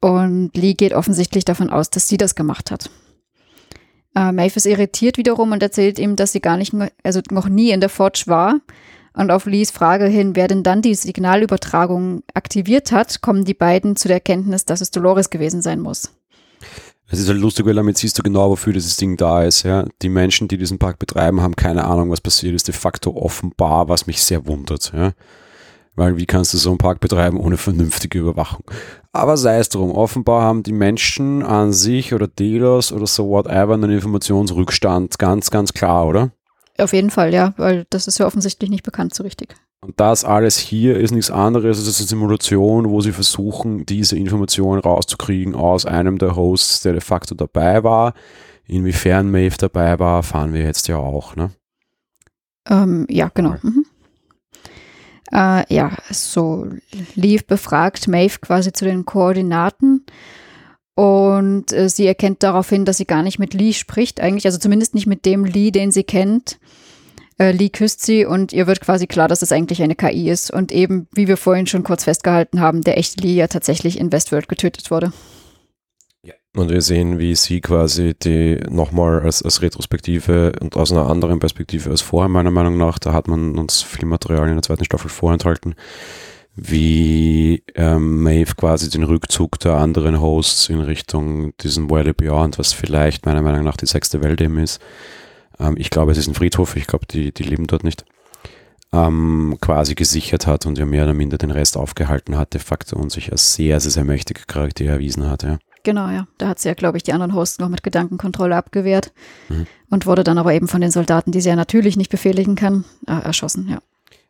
Und 0.00 0.56
Lee 0.56 0.74
geht 0.74 0.94
offensichtlich 0.94 1.44
davon 1.44 1.70
aus, 1.70 1.90
dass 1.90 2.08
sie 2.08 2.16
das 2.16 2.34
gemacht 2.34 2.70
hat. 2.70 2.90
Äh, 4.16 4.32
Maeve 4.32 4.56
ist 4.56 4.66
irritiert 4.66 5.18
wiederum 5.18 5.52
und 5.52 5.62
erzählt 5.62 5.98
ihm, 5.98 6.16
dass 6.16 6.32
sie 6.32 6.40
gar 6.40 6.56
nicht, 6.56 6.74
also 7.04 7.20
noch 7.30 7.48
nie 7.48 7.70
in 7.70 7.80
der 7.80 7.90
Forge 7.90 8.24
war 8.26 8.60
und 9.20 9.30
auf 9.30 9.46
Lees 9.46 9.70
Frage 9.70 10.06
hin, 10.06 10.34
wer 10.34 10.48
denn 10.48 10.62
dann 10.62 10.82
die 10.82 10.94
Signalübertragung 10.94 12.22
aktiviert 12.34 12.90
hat, 12.90 13.20
kommen 13.20 13.44
die 13.44 13.54
beiden 13.54 13.94
zu 13.94 14.08
der 14.08 14.16
Erkenntnis, 14.16 14.64
dass 14.64 14.80
es 14.80 14.90
Dolores 14.90 15.30
gewesen 15.30 15.62
sein 15.62 15.80
muss. 15.80 16.14
Es 17.12 17.18
ist 17.18 17.28
halt 17.28 17.38
lustig, 17.38 17.66
weil 17.66 17.74
damit 17.74 17.98
siehst 17.98 18.18
du 18.18 18.22
genau, 18.22 18.50
wofür 18.50 18.72
dieses 18.72 18.96
Ding 18.96 19.16
da 19.16 19.42
ist. 19.42 19.64
Ja? 19.64 19.84
Die 20.00 20.08
Menschen, 20.08 20.48
die 20.48 20.56
diesen 20.56 20.78
Park 20.78 20.98
betreiben, 20.98 21.40
haben 21.40 21.56
keine 21.56 21.84
Ahnung, 21.84 22.10
was 22.10 22.20
passiert 22.20 22.54
ist. 22.54 22.68
De 22.68 22.74
facto 22.74 23.14
offenbar, 23.14 23.88
was 23.88 24.06
mich 24.06 24.22
sehr 24.22 24.46
wundert. 24.46 24.92
Ja? 24.94 25.12
Weil 25.96 26.16
wie 26.16 26.26
kannst 26.26 26.54
du 26.54 26.58
so 26.58 26.70
einen 26.70 26.78
Park 26.78 27.00
betreiben 27.00 27.38
ohne 27.38 27.56
vernünftige 27.56 28.20
Überwachung? 28.20 28.64
Aber 29.12 29.36
sei 29.36 29.58
es 29.58 29.68
drum, 29.68 29.90
offenbar 29.90 30.42
haben 30.42 30.62
die 30.62 30.72
Menschen 30.72 31.42
an 31.42 31.72
sich 31.72 32.14
oder 32.14 32.28
Dealers 32.28 32.92
oder 32.92 33.08
so 33.08 33.28
whatever 33.28 33.74
einen 33.74 33.90
Informationsrückstand. 33.90 35.18
Ganz, 35.18 35.50
ganz 35.50 35.72
klar, 35.72 36.06
oder? 36.06 36.30
Auf 36.80 36.92
jeden 36.92 37.10
Fall, 37.10 37.32
ja, 37.32 37.54
weil 37.56 37.86
das 37.90 38.06
ist 38.06 38.18
ja 38.18 38.26
offensichtlich 38.26 38.70
nicht 38.70 38.82
bekannt 38.82 39.14
so 39.14 39.22
richtig. 39.22 39.54
Und 39.82 39.98
das 39.98 40.24
alles 40.24 40.58
hier 40.58 40.98
ist 40.98 41.10
nichts 41.10 41.30
anderes 41.30 41.78
als 41.86 41.98
eine 41.98 42.06
Simulation, 42.06 42.90
wo 42.90 43.00
sie 43.00 43.12
versuchen, 43.12 43.86
diese 43.86 44.16
Informationen 44.16 44.80
rauszukriegen 44.80 45.54
aus 45.54 45.86
einem 45.86 46.18
der 46.18 46.36
Hosts, 46.36 46.82
der 46.82 46.92
de 46.92 47.00
facto 47.00 47.34
dabei 47.34 47.82
war. 47.82 48.14
Inwiefern 48.66 49.30
Maeve 49.30 49.56
dabei 49.58 49.98
war, 49.98 50.22
fahren 50.22 50.52
wir 50.52 50.62
jetzt 50.62 50.86
ja 50.88 50.96
auch, 50.96 51.34
ne? 51.34 51.50
Ähm, 52.68 53.06
ja, 53.08 53.30
genau. 53.32 53.56
Mhm. 53.62 53.86
Äh, 55.32 55.74
ja, 55.74 55.92
so 56.10 56.66
Leaf 57.14 57.46
befragt 57.46 58.06
Maeve 58.06 58.38
quasi 58.40 58.72
zu 58.72 58.84
den 58.84 59.04
Koordinaten 59.06 60.04
und 61.00 61.72
äh, 61.72 61.88
sie 61.88 62.06
erkennt 62.06 62.42
darauf 62.42 62.68
hin, 62.68 62.84
dass 62.84 62.98
sie 62.98 63.06
gar 63.06 63.22
nicht 63.22 63.38
mit 63.38 63.54
Lee 63.54 63.72
spricht, 63.72 64.20
eigentlich, 64.20 64.44
also 64.44 64.58
zumindest 64.58 64.94
nicht 64.94 65.06
mit 65.06 65.24
dem 65.24 65.46
Lee, 65.46 65.70
den 65.70 65.92
sie 65.92 66.04
kennt. 66.04 66.58
Äh, 67.38 67.52
Lee 67.52 67.70
küsst 67.70 68.02
sie 68.02 68.26
und 68.26 68.52
ihr 68.52 68.66
wird 68.66 68.82
quasi 68.82 69.06
klar, 69.06 69.26
dass 69.26 69.40
es 69.40 69.50
eigentlich 69.50 69.82
eine 69.82 69.94
KI 69.94 70.28
ist 70.28 70.50
und 70.50 70.72
eben, 70.72 71.08
wie 71.14 71.26
wir 71.26 71.38
vorhin 71.38 71.66
schon 71.66 71.84
kurz 71.84 72.04
festgehalten 72.04 72.60
haben, 72.60 72.82
der 72.82 72.98
echte 72.98 73.22
Lee 73.22 73.32
ja 73.32 73.46
tatsächlich 73.46 73.98
in 73.98 74.12
Westworld 74.12 74.46
getötet 74.46 74.90
wurde. 74.90 75.10
Und 76.54 76.68
wir 76.68 76.82
sehen, 76.82 77.18
wie 77.18 77.34
sie 77.34 77.62
quasi 77.62 78.14
die 78.14 78.56
nochmal 78.68 79.20
als, 79.20 79.40
als 79.40 79.62
Retrospektive 79.62 80.52
und 80.60 80.76
aus 80.76 80.92
einer 80.92 81.08
anderen 81.08 81.38
Perspektive 81.38 81.88
als 81.88 82.02
vorher, 82.02 82.28
meiner 82.28 82.50
Meinung 82.50 82.76
nach, 82.76 82.98
da 82.98 83.14
hat 83.14 83.26
man 83.26 83.56
uns 83.56 83.80
viel 83.80 84.04
Material 84.04 84.48
in 84.48 84.56
der 84.56 84.62
zweiten 84.62 84.84
Staffel 84.84 85.08
vorenthalten, 85.08 85.76
wie 86.62 87.62
ähm, 87.74 88.22
Maeve 88.22 88.54
quasi 88.54 88.90
den 88.90 89.02
Rückzug 89.02 89.58
der 89.60 89.74
anderen 89.74 90.20
Hosts 90.20 90.68
in 90.68 90.80
Richtung 90.80 91.56
diesem 91.58 91.88
Valley 91.88 92.12
Beyond, 92.12 92.58
was 92.58 92.74
vielleicht 92.74 93.24
meiner 93.24 93.40
Meinung 93.40 93.64
nach 93.64 93.78
die 93.78 93.86
sechste 93.86 94.22
Welt 94.22 94.42
eben 94.42 94.58
ist. 94.58 94.80
Ähm, 95.58 95.76
ich 95.78 95.88
glaube, 95.88 96.12
es 96.12 96.18
ist 96.18 96.28
ein 96.28 96.34
Friedhof, 96.34 96.76
ich 96.76 96.86
glaube, 96.86 97.06
die, 97.06 97.32
die 97.32 97.44
leben 97.44 97.66
dort 97.66 97.82
nicht. 97.82 98.04
Ähm, 98.92 99.56
quasi 99.60 99.94
gesichert 99.94 100.46
hat 100.46 100.66
und 100.66 100.76
ja 100.76 100.84
mehr 100.84 101.04
oder 101.04 101.14
minder 101.14 101.38
den 101.38 101.52
Rest 101.52 101.76
aufgehalten 101.76 102.36
hat, 102.36 102.52
de 102.52 102.60
facto 102.60 102.98
und 102.98 103.10
sich 103.10 103.30
als 103.32 103.54
sehr, 103.54 103.80
sehr, 103.80 103.92
sehr 103.92 104.04
mächtige 104.04 104.42
Charakter 104.46 104.84
erwiesen 104.84 105.30
hat, 105.30 105.44
ja. 105.44 105.58
Genau, 105.82 106.10
ja. 106.10 106.26
Da 106.36 106.48
hat 106.48 106.58
sie 106.58 106.68
ja, 106.68 106.74
glaube 106.74 106.98
ich, 106.98 107.04
die 107.04 107.14
anderen 107.14 107.34
Hosts 107.34 107.58
noch 107.58 107.70
mit 107.70 107.82
Gedankenkontrolle 107.82 108.54
abgewehrt 108.54 109.12
mhm. 109.48 109.66
und 109.88 110.04
wurde 110.04 110.24
dann 110.24 110.36
aber 110.36 110.52
eben 110.52 110.68
von 110.68 110.82
den 110.82 110.90
Soldaten, 110.90 111.30
die 111.30 111.40
sie 111.40 111.48
ja 111.48 111.56
natürlich 111.56 111.96
nicht 111.96 112.10
befehligen 112.10 112.54
kann, 112.54 112.84
äh, 113.06 113.12
erschossen, 113.12 113.68
ja. 113.70 113.78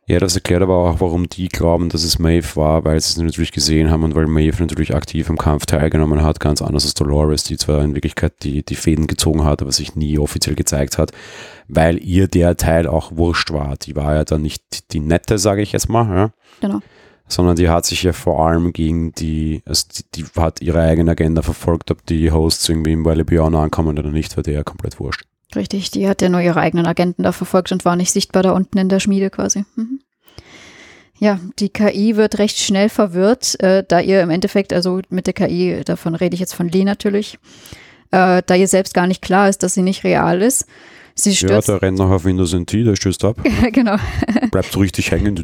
Ja, 0.07 0.19
das 0.19 0.35
erklärt 0.35 0.63
aber 0.63 0.77
auch, 0.77 0.99
warum 0.99 1.29
die 1.29 1.47
glauben, 1.47 1.89
dass 1.89 2.03
es 2.03 2.19
Maeve 2.19 2.55
war, 2.55 2.83
weil 2.83 2.99
sie 2.99 3.11
es 3.11 3.17
natürlich 3.17 3.51
gesehen 3.51 3.91
haben 3.91 4.03
und 4.03 4.15
weil 4.15 4.27
Maeve 4.27 4.61
natürlich 4.61 4.95
aktiv 4.95 5.29
am 5.29 5.37
Kampf 5.37 5.65
teilgenommen 5.67 6.23
hat, 6.23 6.39
ganz 6.39 6.61
anders 6.61 6.83
als 6.85 6.95
Dolores, 6.95 7.43
die 7.43 7.55
zwar 7.57 7.83
in 7.83 7.93
Wirklichkeit 7.93 8.33
die, 8.43 8.65
die 8.65 8.75
Fäden 8.75 9.07
gezogen 9.07 9.43
hat, 9.43 9.61
aber 9.61 9.71
sich 9.71 9.95
nie 9.95 10.17
offiziell 10.17 10.55
gezeigt 10.55 10.97
hat, 10.97 11.11
weil 11.67 12.03
ihr 12.03 12.27
der 12.27 12.57
Teil 12.57 12.87
auch 12.87 13.15
wurscht 13.15 13.51
war. 13.51 13.77
Die 13.77 13.95
war 13.95 14.15
ja 14.15 14.25
dann 14.25 14.41
nicht 14.41 14.91
die 14.91 14.99
nette, 14.99 15.37
sage 15.37 15.61
ich 15.61 15.71
jetzt 15.71 15.87
mal, 15.87 16.15
ja. 16.15 16.31
Genau 16.59 16.81
sondern 17.31 17.55
die 17.55 17.69
hat 17.69 17.85
sich 17.85 18.03
ja 18.03 18.13
vor 18.13 18.45
allem 18.45 18.73
gegen 18.73 19.13
die, 19.13 19.61
also 19.65 19.85
die, 19.95 20.23
die 20.23 20.39
hat 20.39 20.61
ihre 20.61 20.81
eigene 20.81 21.11
Agenda 21.11 21.41
verfolgt, 21.41 21.89
ob 21.91 22.05
die 22.05 22.31
Hosts 22.31 22.67
irgendwie 22.69 22.91
im 22.91 23.05
Valley 23.05 23.23
Beyond 23.23 23.55
ankommen 23.55 23.97
oder 23.97 24.09
nicht, 24.09 24.35
war 24.35 24.43
der 24.43 24.53
ja 24.53 24.63
komplett 24.63 24.99
wurscht. 24.99 25.25
Richtig, 25.55 25.91
die 25.91 26.07
hat 26.07 26.21
ja 26.21 26.29
nur 26.29 26.41
ihre 26.41 26.59
eigenen 26.59 26.85
Agenten 26.85 27.23
da 27.23 27.31
verfolgt 27.31 27.71
und 27.71 27.85
war 27.85 27.95
nicht 27.95 28.11
sichtbar 28.11 28.43
da 28.43 28.51
unten 28.51 28.77
in 28.77 28.89
der 28.89 28.99
Schmiede 28.99 29.29
quasi. 29.29 29.65
Mhm. 29.75 29.99
Ja, 31.19 31.39
die 31.59 31.69
KI 31.69 32.15
wird 32.15 32.39
recht 32.39 32.57
schnell 32.57 32.89
verwirrt, 32.89 33.59
äh, 33.61 33.83
da 33.87 33.99
ihr 33.99 34.21
im 34.21 34.31
Endeffekt, 34.31 34.73
also 34.73 35.01
mit 35.09 35.27
der 35.27 35.33
KI, 35.33 35.83
davon 35.85 36.15
rede 36.15 36.33
ich 36.33 36.39
jetzt 36.39 36.55
von 36.55 36.67
Lee 36.67 36.83
natürlich, 36.83 37.37
äh, 38.09 38.41
da 38.43 38.55
ihr 38.55 38.67
selbst 38.67 38.95
gar 38.95 39.05
nicht 39.05 39.21
klar 39.21 39.47
ist, 39.47 39.61
dass 39.61 39.75
sie 39.75 39.83
nicht 39.83 40.03
real 40.03 40.41
ist 40.41 40.65
Sie 41.15 41.35
stürzt. 41.35 41.67
Ja, 41.67 41.75
der 41.75 41.81
rennt 41.81 41.97
noch 41.97 42.09
auf 42.09 42.25
Windows 42.25 42.53
NT, 42.53 42.73
der 42.73 42.95
stößt 42.95 43.23
ab. 43.25 43.37
genau. 43.71 43.97
Bleibt 44.51 44.71
so 44.71 44.79
richtig 44.79 45.11
hängen. 45.11 45.43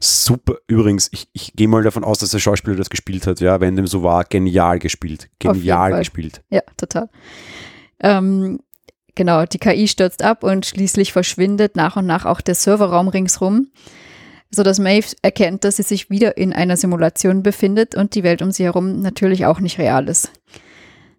Super. 0.00 0.56
Übrigens, 0.66 1.08
ich, 1.12 1.28
ich 1.32 1.52
gehe 1.54 1.68
mal 1.68 1.82
davon 1.82 2.04
aus, 2.04 2.18
dass 2.18 2.30
der 2.30 2.38
Schauspieler 2.38 2.76
das 2.76 2.90
gespielt 2.90 3.26
hat. 3.26 3.40
Ja, 3.40 3.60
wenn 3.60 3.76
dem 3.76 3.86
so 3.86 4.02
war, 4.02 4.24
genial 4.24 4.78
gespielt. 4.78 5.28
Genial 5.38 5.98
gespielt. 5.98 6.42
Ja, 6.50 6.62
total. 6.76 7.08
Ähm, 8.00 8.60
genau, 9.14 9.44
die 9.46 9.58
KI 9.58 9.88
stürzt 9.88 10.22
ab 10.22 10.42
und 10.42 10.66
schließlich 10.66 11.12
verschwindet 11.12 11.76
nach 11.76 11.96
und 11.96 12.06
nach 12.06 12.24
auch 12.24 12.40
der 12.40 12.54
Serverraum 12.54 13.08
ringsrum, 13.08 13.68
sodass 14.50 14.78
Maeve 14.78 15.16
erkennt, 15.22 15.64
dass 15.64 15.76
sie 15.76 15.82
sich 15.82 16.10
wieder 16.10 16.36
in 16.36 16.52
einer 16.52 16.76
Simulation 16.76 17.42
befindet 17.42 17.94
und 17.94 18.14
die 18.14 18.22
Welt 18.22 18.42
um 18.42 18.50
sie 18.50 18.64
herum 18.64 19.00
natürlich 19.00 19.46
auch 19.46 19.60
nicht 19.60 19.78
real 19.78 20.08
ist. 20.08 20.30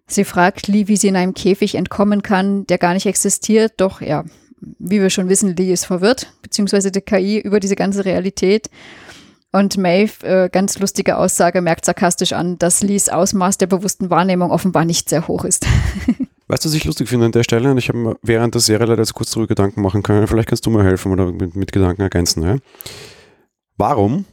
Sie 0.06 0.24
fragt 0.24 0.68
Lee, 0.68 0.88
wie 0.88 0.96
sie 0.96 1.08
in 1.08 1.16
einem 1.16 1.34
Käfig 1.34 1.74
entkommen 1.74 2.22
kann, 2.22 2.66
der 2.66 2.78
gar 2.78 2.94
nicht 2.94 3.06
existiert. 3.06 3.74
Doch 3.78 4.00
ja, 4.00 4.24
wie 4.78 5.00
wir 5.00 5.10
schon 5.10 5.28
wissen, 5.28 5.56
Lee 5.56 5.72
ist 5.72 5.84
verwirrt, 5.84 6.32
beziehungsweise 6.42 6.92
die 6.92 7.00
KI 7.00 7.38
über 7.38 7.58
diese 7.58 7.76
ganze 7.76 8.04
Realität. 8.04 8.70
Und 9.52 9.78
Maeve, 9.78 10.26
äh, 10.26 10.48
ganz 10.50 10.78
lustige 10.78 11.16
Aussage, 11.16 11.60
merkt 11.60 11.86
sarkastisch 11.86 12.32
an, 12.34 12.58
dass 12.58 12.82
Lees 12.82 13.08
Ausmaß 13.08 13.58
der 13.58 13.66
bewussten 13.66 14.10
Wahrnehmung 14.10 14.50
offenbar 14.50 14.84
nicht 14.84 15.08
sehr 15.08 15.26
hoch 15.28 15.44
ist. 15.44 15.66
Weißt 16.48 16.64
du, 16.64 16.68
was 16.68 16.74
ich 16.74 16.84
lustig 16.84 17.08
finde 17.08 17.26
an 17.26 17.32
der 17.32 17.42
Stelle? 17.42 17.70
Und 17.70 17.78
ich 17.78 17.88
habe 17.88 18.16
während 18.22 18.54
der 18.54 18.60
Serie 18.60 18.86
leider 18.86 19.02
jetzt 19.02 19.14
kurz 19.14 19.30
darüber 19.30 19.48
Gedanken 19.48 19.82
machen 19.82 20.02
können. 20.02 20.26
Vielleicht 20.26 20.48
kannst 20.48 20.64
du 20.64 20.70
mir 20.70 20.84
helfen 20.84 21.12
oder 21.12 21.32
mit, 21.32 21.56
mit 21.56 21.72
Gedanken 21.72 22.02
ergänzen. 22.02 22.42
Ja? 22.42 22.58
Warum 23.76 24.26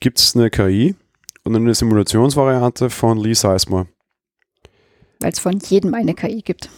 gibt 0.00 0.18
es 0.18 0.34
eine 0.34 0.50
KI 0.50 0.96
und 1.44 1.54
eine 1.54 1.74
Simulationsvariante 1.74 2.90
von 2.90 3.18
Lee 3.18 3.34
Sizemore? 3.34 3.86
Weil 5.20 5.32
es 5.32 5.38
von 5.38 5.58
jedem 5.58 5.94
eine 5.94 6.14
KI 6.14 6.42
gibt. 6.42 6.68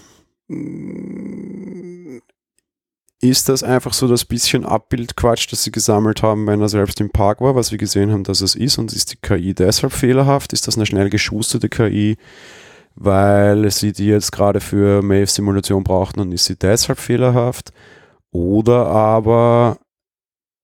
Ist 3.20 3.48
das 3.48 3.62
einfach 3.62 3.94
so 3.94 4.06
das 4.06 4.26
bisschen 4.26 4.66
Abbildquatsch, 4.66 5.50
das 5.50 5.64
sie 5.64 5.72
gesammelt 5.72 6.22
haben, 6.22 6.46
wenn 6.46 6.60
er 6.60 6.68
selbst 6.68 7.00
im 7.00 7.08
Park 7.08 7.40
war, 7.40 7.54
was 7.54 7.70
wir 7.70 7.78
gesehen 7.78 8.12
haben, 8.12 8.24
dass 8.24 8.42
es 8.42 8.54
ist? 8.54 8.76
Und 8.76 8.92
ist 8.92 9.12
die 9.12 9.16
KI 9.16 9.54
deshalb 9.54 9.94
fehlerhaft? 9.94 10.52
Ist 10.52 10.68
das 10.68 10.76
eine 10.76 10.84
schnell 10.84 11.08
geschusterte 11.08 11.70
KI, 11.70 12.18
weil 12.96 13.70
sie 13.70 13.92
die 13.92 14.06
jetzt 14.06 14.32
gerade 14.32 14.60
für 14.60 15.02
Maeve-Simulation 15.02 15.84
brauchten 15.84 16.20
und 16.20 16.32
ist 16.32 16.46
sie 16.46 16.56
deshalb 16.56 16.98
fehlerhaft? 16.98 17.72
Oder 18.32 18.86
aber 18.86 19.78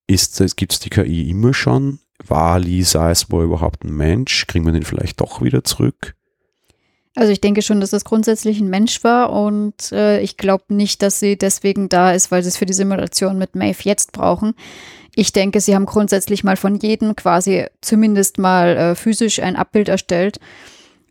gibt 0.09 0.73
es 0.73 0.81
die 0.81 0.91
KI 0.91 1.31
immer 1.31 1.55
schon? 1.55 2.01
War 2.27 2.59
Lee 2.59 2.83
Sizemore 2.83 3.45
überhaupt 3.45 3.85
ein 3.85 3.95
Mensch? 3.95 4.47
Kriegen 4.47 4.65
wir 4.65 4.73
den 4.73 4.85
vielleicht 4.85 5.21
doch 5.21 5.43
wieder 5.43 5.65
zurück? 5.65 6.15
Also 7.15 7.31
ich 7.31 7.41
denke 7.43 7.61
schon, 7.61 7.81
dass 7.81 7.91
das 7.91 8.05
grundsätzlich 8.05 8.59
ein 8.61 8.71
Mensch 8.71 9.05
war 9.05 9.33
und 9.33 9.93
äh, 9.93 10.21
ich 10.21 10.39
glaube 10.39 10.65
nicht, 10.69 11.03
dass 11.03 11.21
sie 11.21 11.37
deswegen 11.37 11.91
da 11.91 12.13
ist, 12.13 12.31
weil 12.31 12.43
sie 12.43 12.49
es 12.49 12.57
für 12.57 12.65
die 12.65 12.73
Simulation 12.73 13.37
mit 13.37 13.55
Maeve 13.55 13.83
jetzt 13.83 14.13
brauchen. 14.13 14.55
Ich 15.15 15.33
denke, 15.33 15.61
sie 15.61 15.75
haben 15.75 15.85
grundsätzlich 15.85 16.43
mal 16.43 16.57
von 16.57 16.77
jedem 16.77 17.15
quasi 17.15 17.67
zumindest 17.83 18.39
mal 18.39 18.77
äh, 18.77 18.95
physisch 18.95 19.41
ein 19.41 19.57
Abbild 19.57 19.91
erstellt 19.91 20.39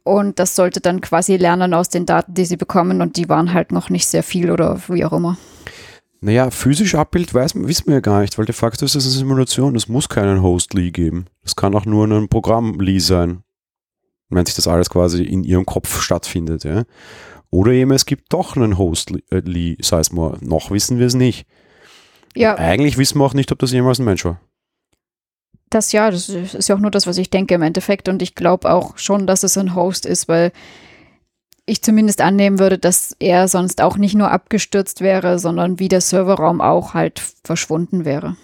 und 0.03 0.39
das 0.39 0.55
sollte 0.55 0.81
dann 0.81 1.01
quasi 1.01 1.37
lernen 1.37 1.73
aus 1.73 1.89
den 1.89 2.05
Daten, 2.05 2.33
die 2.33 2.45
sie 2.45 2.57
bekommen 2.57 3.01
und 3.01 3.17
die 3.17 3.29
waren 3.29 3.53
halt 3.53 3.71
noch 3.71 3.89
nicht 3.89 4.07
sehr 4.07 4.23
viel 4.23 4.51
oder 4.51 4.79
wie 4.87 5.05
auch 5.05 5.13
immer. 5.13 5.37
Naja, 6.21 6.51
physisch 6.51 6.95
Abbild 6.95 7.33
weiß, 7.33 7.55
wissen 7.55 7.87
wir 7.87 7.95
ja 7.95 7.99
gar 7.99 8.21
nicht, 8.21 8.37
weil 8.37 8.45
de 8.45 8.53
facto 8.53 8.85
ist 8.85 8.95
es 8.95 9.05
eine 9.05 9.13
Simulation. 9.13 9.75
Es 9.75 9.87
muss 9.87 10.07
keinen 10.07 10.43
Host-Lee 10.43 10.91
geben. 10.91 11.25
Es 11.43 11.55
kann 11.55 11.73
auch 11.73 11.85
nur 11.85 12.05
ein 12.05 12.27
Programm-Lee 12.27 12.99
sein 12.99 13.43
wenn 14.31 14.45
sich 14.45 14.55
das 14.55 14.67
alles 14.67 14.89
quasi 14.89 15.23
in 15.23 15.43
ihrem 15.43 15.65
Kopf 15.65 16.01
stattfindet. 16.01 16.63
Ja. 16.63 16.83
Oder 17.51 17.73
eben 17.73 17.91
es 17.91 18.05
gibt 18.05 18.33
doch 18.33 18.55
einen 18.55 18.77
Host, 18.77 19.11
äh, 19.29 19.41
Lee 19.43 19.75
Sizemore. 19.81 20.37
Noch 20.41 20.71
wissen 20.71 20.97
wir 20.97 21.07
es 21.07 21.13
nicht. 21.13 21.45
Ja. 22.33 22.55
eigentlich 22.55 22.97
wissen 22.97 23.19
wir 23.19 23.25
auch 23.25 23.33
nicht, 23.33 23.51
ob 23.51 23.59
das 23.59 23.73
jemals 23.73 23.99
ein 23.99 24.05
Mensch 24.05 24.23
war. 24.23 24.39
Das 25.71 25.91
ja, 25.91 26.11
das 26.11 26.29
ist 26.29 26.69
ja 26.69 26.75
auch 26.75 26.79
nur 26.79 26.91
das, 26.91 27.07
was 27.07 27.17
ich 27.17 27.31
denke 27.31 27.55
im 27.55 27.63
Endeffekt. 27.63 28.07
Und 28.07 28.21
ich 28.21 28.35
glaube 28.35 28.71
auch 28.71 28.97
schon, 28.99 29.25
dass 29.25 29.41
es 29.41 29.57
ein 29.57 29.73
Host 29.73 30.05
ist, 30.05 30.27
weil 30.27 30.51
ich 31.65 31.81
zumindest 31.81 32.21
annehmen 32.21 32.59
würde, 32.59 32.77
dass 32.77 33.15
er 33.19 33.47
sonst 33.47 33.81
auch 33.81 33.97
nicht 33.97 34.13
nur 34.13 34.29
abgestürzt 34.29 35.01
wäre, 35.01 35.39
sondern 35.39 35.79
wie 35.79 35.87
der 35.87 36.01
Serverraum 36.01 36.61
auch 36.61 36.93
halt 36.93 37.21
verschwunden 37.43 38.05
wäre. 38.05 38.35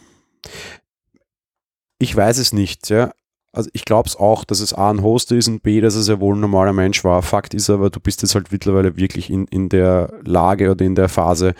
Ich 1.99 2.15
weiß 2.15 2.39
es 2.39 2.53
nicht, 2.53 2.89
ja 2.89 3.11
also 3.57 3.71
ich 3.73 3.85
glaube 3.85 4.07
es 4.07 4.15
auch, 4.15 4.43
dass 4.43 4.59
es 4.59 4.73
A 4.73 4.91
ein 4.91 5.01
Host 5.01 5.31
ist 5.31 5.47
und 5.47 5.63
B, 5.63 5.81
dass 5.81 5.95
es 5.95 6.07
ja 6.07 6.19
wohl 6.19 6.35
ein 6.35 6.39
normaler 6.39 6.73
Mensch 6.73 7.03
war. 7.03 7.23
Fakt 7.23 7.55
ist 7.55 7.71
aber, 7.71 7.89
du 7.89 7.99
bist 7.99 8.21
jetzt 8.21 8.35
halt 8.35 8.51
mittlerweile 8.51 8.97
wirklich 8.97 9.31
in, 9.31 9.45
in 9.47 9.67
der 9.67 10.13
Lage 10.23 10.69
oder 10.69 10.85
in 10.85 10.93
der 10.93 11.09
Phase, 11.09 11.55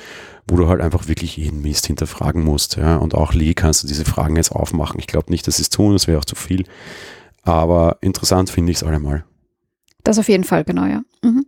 wo 0.48 0.56
du 0.56 0.68
halt 0.68 0.82
einfach 0.82 1.08
wirklich 1.08 1.38
jeden 1.38 1.62
Mist 1.62 1.88
hinterfragen 1.88 2.44
musst. 2.44 2.78
Ja? 2.78 2.98
Und 2.98 3.16
auch 3.16 3.34
Lee 3.34 3.54
kannst 3.54 3.84
du 3.84 3.88
diese 3.88 4.06
Fragen 4.06 4.36
jetzt 4.36 4.52
aufmachen. 4.52 5.00
Ich 5.00 5.08
glaube 5.08 5.32
nicht, 5.32 5.48
dass 5.48 5.58
sie 5.58 5.64
es 5.64 5.70
tun, 5.70 5.94
das 5.94 6.08
wäre 6.08 6.20
auch 6.20 6.26
zu 6.26 6.36
viel. 6.36 6.66
Aber 7.44 7.98
interessant 8.02 8.50
finde 8.50 8.72
ich 8.72 8.78
es 8.78 8.84
allemal. 8.84 9.24
Das 10.04 10.20
auf 10.20 10.30
jeden 10.30 10.44
Fall, 10.44 10.64
genau, 10.64 10.86
ja. 10.86 11.02
Mhm. 11.22 11.46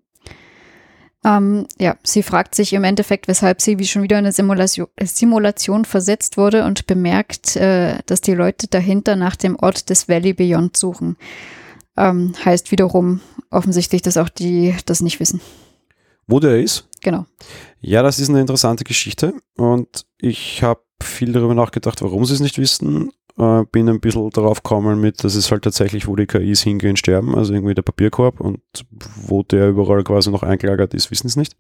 Ähm, 1.26 1.68
ja, 1.78 1.98
sie 2.04 2.24
fragt 2.24 2.56
sich 2.56 2.72
im 2.72 2.86
Endeffekt, 2.86 3.28
weshalb 3.28 3.62
sie 3.62 3.78
wie 3.78 3.88
schon 3.88 4.04
wieder 4.04 4.18
in 4.18 4.26
eine 4.26 4.32
Simulation, 4.32 4.88
Simulation 5.04 5.84
versetzt 5.84 6.38
wurde 6.38 6.64
und 6.64 6.88
bemerkt, 6.88 7.58
äh, 7.58 7.98
dass 8.06 8.22
die 8.22 8.34
Leute 8.34 8.68
dahinter 8.68 9.18
nach 9.18 9.36
dem 9.36 9.58
Ort 9.58 9.90
des 9.90 10.08
Valley 10.08 10.34
Beyond 10.34 10.78
suchen. 10.78 11.18
Ähm, 11.98 12.34
heißt 12.44 12.72
wiederum 12.72 13.20
offensichtlich, 13.50 14.02
dass 14.02 14.16
auch 14.16 14.30
die 14.30 14.76
das 14.86 15.02
nicht 15.02 15.20
wissen. 15.20 15.42
Wo 16.28 16.40
der 16.40 16.62
ist? 16.62 16.88
Genau. 17.02 17.26
Ja, 17.82 18.04
das 18.04 18.20
ist 18.20 18.30
eine 18.30 18.42
interessante 18.42 18.84
Geschichte 18.84 19.34
und 19.56 20.06
ich 20.18 20.64
habe 20.64 20.82
viel 21.02 21.32
darüber 21.32 21.56
nachgedacht, 21.56 22.02
warum 22.02 22.26
sie 22.26 22.34
es 22.34 22.42
nicht 22.42 22.58
wissen 22.58 23.12
äh, 23.40 23.64
bin 23.72 23.90
ein 23.90 24.02
bisschen 24.02 24.30
darauf 24.32 24.62
gekommen 24.62 25.00
mit, 25.00 25.24
dass 25.24 25.36
es 25.36 25.50
halt 25.50 25.64
tatsächlich, 25.64 26.08
wo 26.08 26.16
die 26.16 26.28
KIs 26.28 26.62
hingehen, 26.62 26.98
sterben, 26.98 27.36
also 27.36 27.54
irgendwie 27.54 27.74
der 27.74 27.82
Papierkorb 27.82 28.42
und 28.42 28.60
wo 29.16 29.44
der 29.44 29.70
überall 29.70 30.04
quasi 30.04 30.30
noch 30.30 30.44
eingelagert 30.44 30.94
ist, 30.94 31.10
wissen 31.10 31.30
sie 31.30 31.40
nicht. 31.40 31.56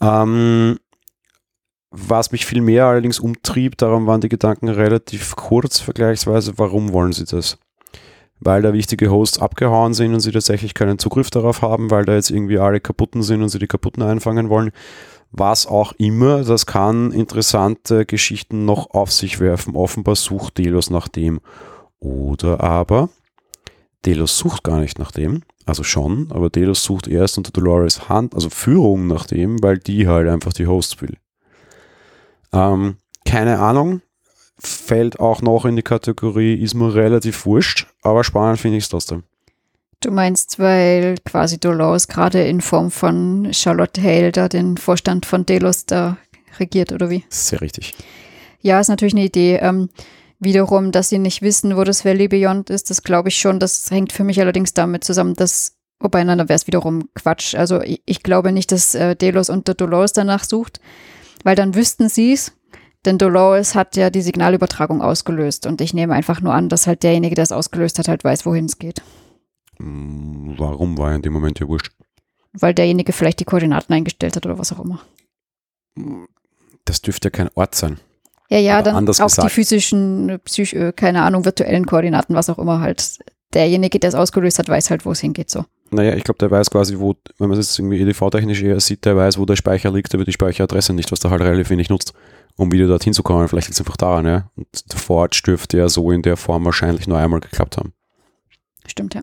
Ähm, 0.00 0.78
Was 1.90 2.32
mich 2.32 2.46
viel 2.46 2.60
mehr 2.60 2.86
allerdings 2.86 3.18
umtrieb, 3.20 3.76
darum 3.76 4.06
waren 4.06 4.20
die 4.20 4.28
Gedanken 4.28 4.68
relativ 4.68 5.36
kurz 5.36 5.80
vergleichsweise. 5.80 6.54
Warum 6.56 6.92
wollen 6.92 7.12
sie 7.12 7.24
das? 7.24 7.58
Weil 8.40 8.62
da 8.62 8.72
wichtige 8.72 9.10
Hosts 9.10 9.40
abgehauen 9.40 9.94
sind 9.94 10.14
und 10.14 10.20
sie 10.20 10.30
tatsächlich 10.30 10.74
keinen 10.74 10.98
Zugriff 10.98 11.30
darauf 11.30 11.62
haben, 11.62 11.90
weil 11.90 12.04
da 12.04 12.14
jetzt 12.14 12.30
irgendwie 12.30 12.58
alle 12.58 12.80
kaputten 12.80 13.22
sind 13.22 13.42
und 13.42 13.48
sie 13.48 13.58
die 13.58 13.66
kaputten 13.66 14.02
einfangen 14.02 14.48
wollen. 14.48 14.70
Was 15.30 15.66
auch 15.66 15.92
immer, 15.98 16.44
das 16.44 16.64
kann 16.66 17.12
interessante 17.12 18.06
Geschichten 18.06 18.64
noch 18.64 18.90
auf 18.90 19.12
sich 19.12 19.40
werfen. 19.40 19.76
Offenbar 19.76 20.16
sucht 20.16 20.58
Delos 20.58 20.88
nach 20.88 21.08
dem. 21.08 21.40
Oder 21.98 22.60
aber 22.62 23.10
Delos 24.06 24.38
sucht 24.38 24.62
gar 24.64 24.80
nicht 24.80 24.98
nach 24.98 25.10
dem, 25.10 25.42
also 25.66 25.82
schon, 25.82 26.28
aber 26.30 26.50
Delos 26.50 26.82
sucht 26.84 27.08
erst 27.08 27.36
unter 27.36 27.50
Dolores 27.50 28.08
Hand, 28.08 28.34
also 28.34 28.48
Führung 28.48 29.06
nach 29.06 29.26
dem, 29.26 29.62
weil 29.62 29.78
die 29.78 30.06
halt 30.06 30.28
einfach 30.28 30.52
die 30.52 30.66
Hosts 30.66 31.02
will. 31.02 31.16
Ähm, 32.52 32.96
keine 33.24 33.58
Ahnung, 33.58 34.00
fällt 34.58 35.20
auch 35.20 35.42
noch 35.42 35.64
in 35.64 35.76
die 35.76 35.82
Kategorie, 35.82 36.54
ist 36.54 36.74
mir 36.74 36.94
relativ 36.94 37.46
wurscht, 37.46 37.86
aber 38.02 38.24
spannend 38.24 38.60
finde 38.60 38.78
ich 38.78 38.84
es 38.84 38.90
trotzdem. 38.90 39.22
Du 40.00 40.12
meinst, 40.12 40.58
weil 40.58 41.16
quasi 41.24 41.58
Dolores 41.58 42.06
gerade 42.06 42.46
in 42.46 42.60
Form 42.60 42.90
von 42.90 43.48
Charlotte 43.52 44.00
Hale 44.00 44.30
da 44.30 44.48
den 44.48 44.76
Vorstand 44.76 45.26
von 45.26 45.44
Delos 45.44 45.86
da 45.86 46.18
regiert, 46.60 46.92
oder 46.92 47.10
wie? 47.10 47.24
Sehr 47.28 47.60
richtig. 47.60 47.94
Ja, 48.60 48.78
ist 48.80 48.88
natürlich 48.88 49.14
eine 49.14 49.24
Idee. 49.24 49.56
Ähm, 49.56 49.88
wiederum, 50.38 50.92
dass 50.92 51.08
sie 51.08 51.18
nicht 51.18 51.42
wissen, 51.42 51.76
wo 51.76 51.84
das 51.84 52.04
Valley 52.04 52.28
Beyond 52.28 52.70
ist, 52.70 52.90
das 52.90 53.02
glaube 53.02 53.28
ich 53.28 53.36
schon. 53.36 53.58
Das 53.58 53.90
hängt 53.90 54.12
für 54.12 54.24
mich 54.24 54.40
allerdings 54.40 54.74
damit 54.74 55.04
zusammen, 55.04 55.34
dass, 55.34 55.76
wobei, 56.00 56.22
nein, 56.22 56.38
dann 56.38 56.48
wäre 56.48 56.56
es 56.56 56.66
wiederum 56.66 57.08
Quatsch. 57.14 57.54
Also 57.54 57.80
ich, 57.82 58.02
ich, 58.06 58.22
glaube 58.22 58.52
nicht, 58.52 58.70
dass 58.72 58.94
äh, 58.94 59.16
Delos 59.16 59.50
unter 59.50 59.74
Dolores 59.74 60.12
danach 60.12 60.44
sucht, 60.44 60.80
weil 61.44 61.56
dann 61.56 61.74
wüssten 61.74 62.08
sie 62.08 62.32
es. 62.32 62.52
Denn 63.08 63.16
Dolores 63.16 63.74
hat 63.74 63.96
ja 63.96 64.10
die 64.10 64.20
Signalübertragung 64.20 65.00
ausgelöst 65.00 65.64
und 65.64 65.80
ich 65.80 65.94
nehme 65.94 66.12
einfach 66.12 66.42
nur 66.42 66.52
an, 66.52 66.68
dass 66.68 66.86
halt 66.86 67.02
derjenige, 67.02 67.34
der 67.34 67.44
es 67.44 67.52
ausgelöst 67.52 67.98
hat, 67.98 68.06
halt 68.06 68.22
weiß, 68.22 68.44
wohin 68.44 68.66
es 68.66 68.78
geht. 68.78 69.00
Mm, 69.78 70.58
warum 70.58 70.98
war 70.98 71.08
er 71.08 71.16
in 71.16 71.22
dem 71.22 71.32
Moment 71.32 71.58
ja 71.58 71.66
wurscht? 71.66 71.90
Weil 72.52 72.74
derjenige 72.74 73.14
vielleicht 73.14 73.40
die 73.40 73.46
Koordinaten 73.46 73.94
eingestellt 73.94 74.36
hat 74.36 74.44
oder 74.44 74.58
was 74.58 74.74
auch 74.74 74.80
immer. 74.80 75.00
Das 76.84 77.00
dürfte 77.00 77.28
ja 77.28 77.30
kein 77.30 77.48
Ort 77.54 77.76
sein. 77.76 77.96
Ja, 78.50 78.58
ja, 78.58 78.82
dann 78.82 78.94
auch 78.94 79.06
gesagt. 79.06 79.42
die 79.42 79.54
physischen, 79.54 80.38
Psych 80.44 80.74
äh, 80.74 80.92
keine 80.92 81.22
Ahnung, 81.22 81.46
virtuellen 81.46 81.86
Koordinaten, 81.86 82.34
was 82.34 82.50
auch 82.50 82.58
immer 82.58 82.80
halt. 82.80 83.20
Derjenige, 83.54 83.98
der 83.98 84.08
es 84.08 84.14
ausgelöst 84.14 84.58
hat, 84.58 84.68
weiß 84.68 84.90
halt, 84.90 85.06
wo 85.06 85.12
es 85.12 85.20
hingeht, 85.20 85.48
so. 85.48 85.64
Naja, 85.90 86.14
ich 86.14 86.24
glaube, 86.24 86.38
der 86.38 86.50
weiß 86.50 86.70
quasi, 86.70 86.98
wo, 86.98 87.14
wenn 87.38 87.48
man 87.48 87.58
es 87.58 87.68
jetzt 87.68 87.78
irgendwie 87.78 88.00
EDV-technisch 88.00 88.62
eher 88.62 88.78
sieht, 88.78 89.06
der 89.06 89.16
weiß, 89.16 89.38
wo 89.38 89.46
der 89.46 89.56
Speicher 89.56 89.90
liegt, 89.90 90.14
aber 90.14 90.26
die 90.26 90.32
Speicheradresse 90.32 90.92
nicht, 90.92 91.10
was 91.12 91.20
der 91.20 91.30
halt 91.30 91.40
relativ 91.40 91.70
wenig 91.70 91.88
nutzt, 91.88 92.12
um 92.56 92.70
wieder 92.72 92.86
dorthin 92.86 93.14
zu 93.14 93.22
kommen. 93.22 93.48
Vielleicht 93.48 93.68
liegt 93.68 93.76
es 93.76 93.80
einfach 93.80 93.96
daran, 93.96 94.26
ja. 94.26 94.50
Und 94.56 94.92
der 94.92 94.98
Forge 94.98 95.40
dürfte 95.46 95.78
ja 95.78 95.88
so 95.88 96.10
in 96.10 96.20
der 96.20 96.36
Form 96.36 96.66
wahrscheinlich 96.66 97.06
nur 97.06 97.18
einmal 97.18 97.40
geklappt 97.40 97.78
haben. 97.78 97.94
Stimmt, 98.86 99.14
ja. 99.14 99.22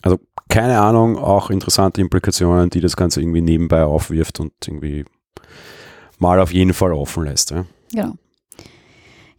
Also, 0.00 0.18
keine 0.48 0.80
Ahnung, 0.80 1.18
auch 1.18 1.50
interessante 1.50 2.00
Implikationen, 2.00 2.70
die 2.70 2.80
das 2.80 2.96
Ganze 2.96 3.20
irgendwie 3.20 3.42
nebenbei 3.42 3.84
aufwirft 3.84 4.40
und 4.40 4.52
irgendwie 4.66 5.04
mal 6.18 6.40
auf 6.40 6.52
jeden 6.52 6.72
Fall 6.72 6.92
offen 6.92 7.24
lässt, 7.24 7.50
ja. 7.50 7.66
Genau. 7.92 8.14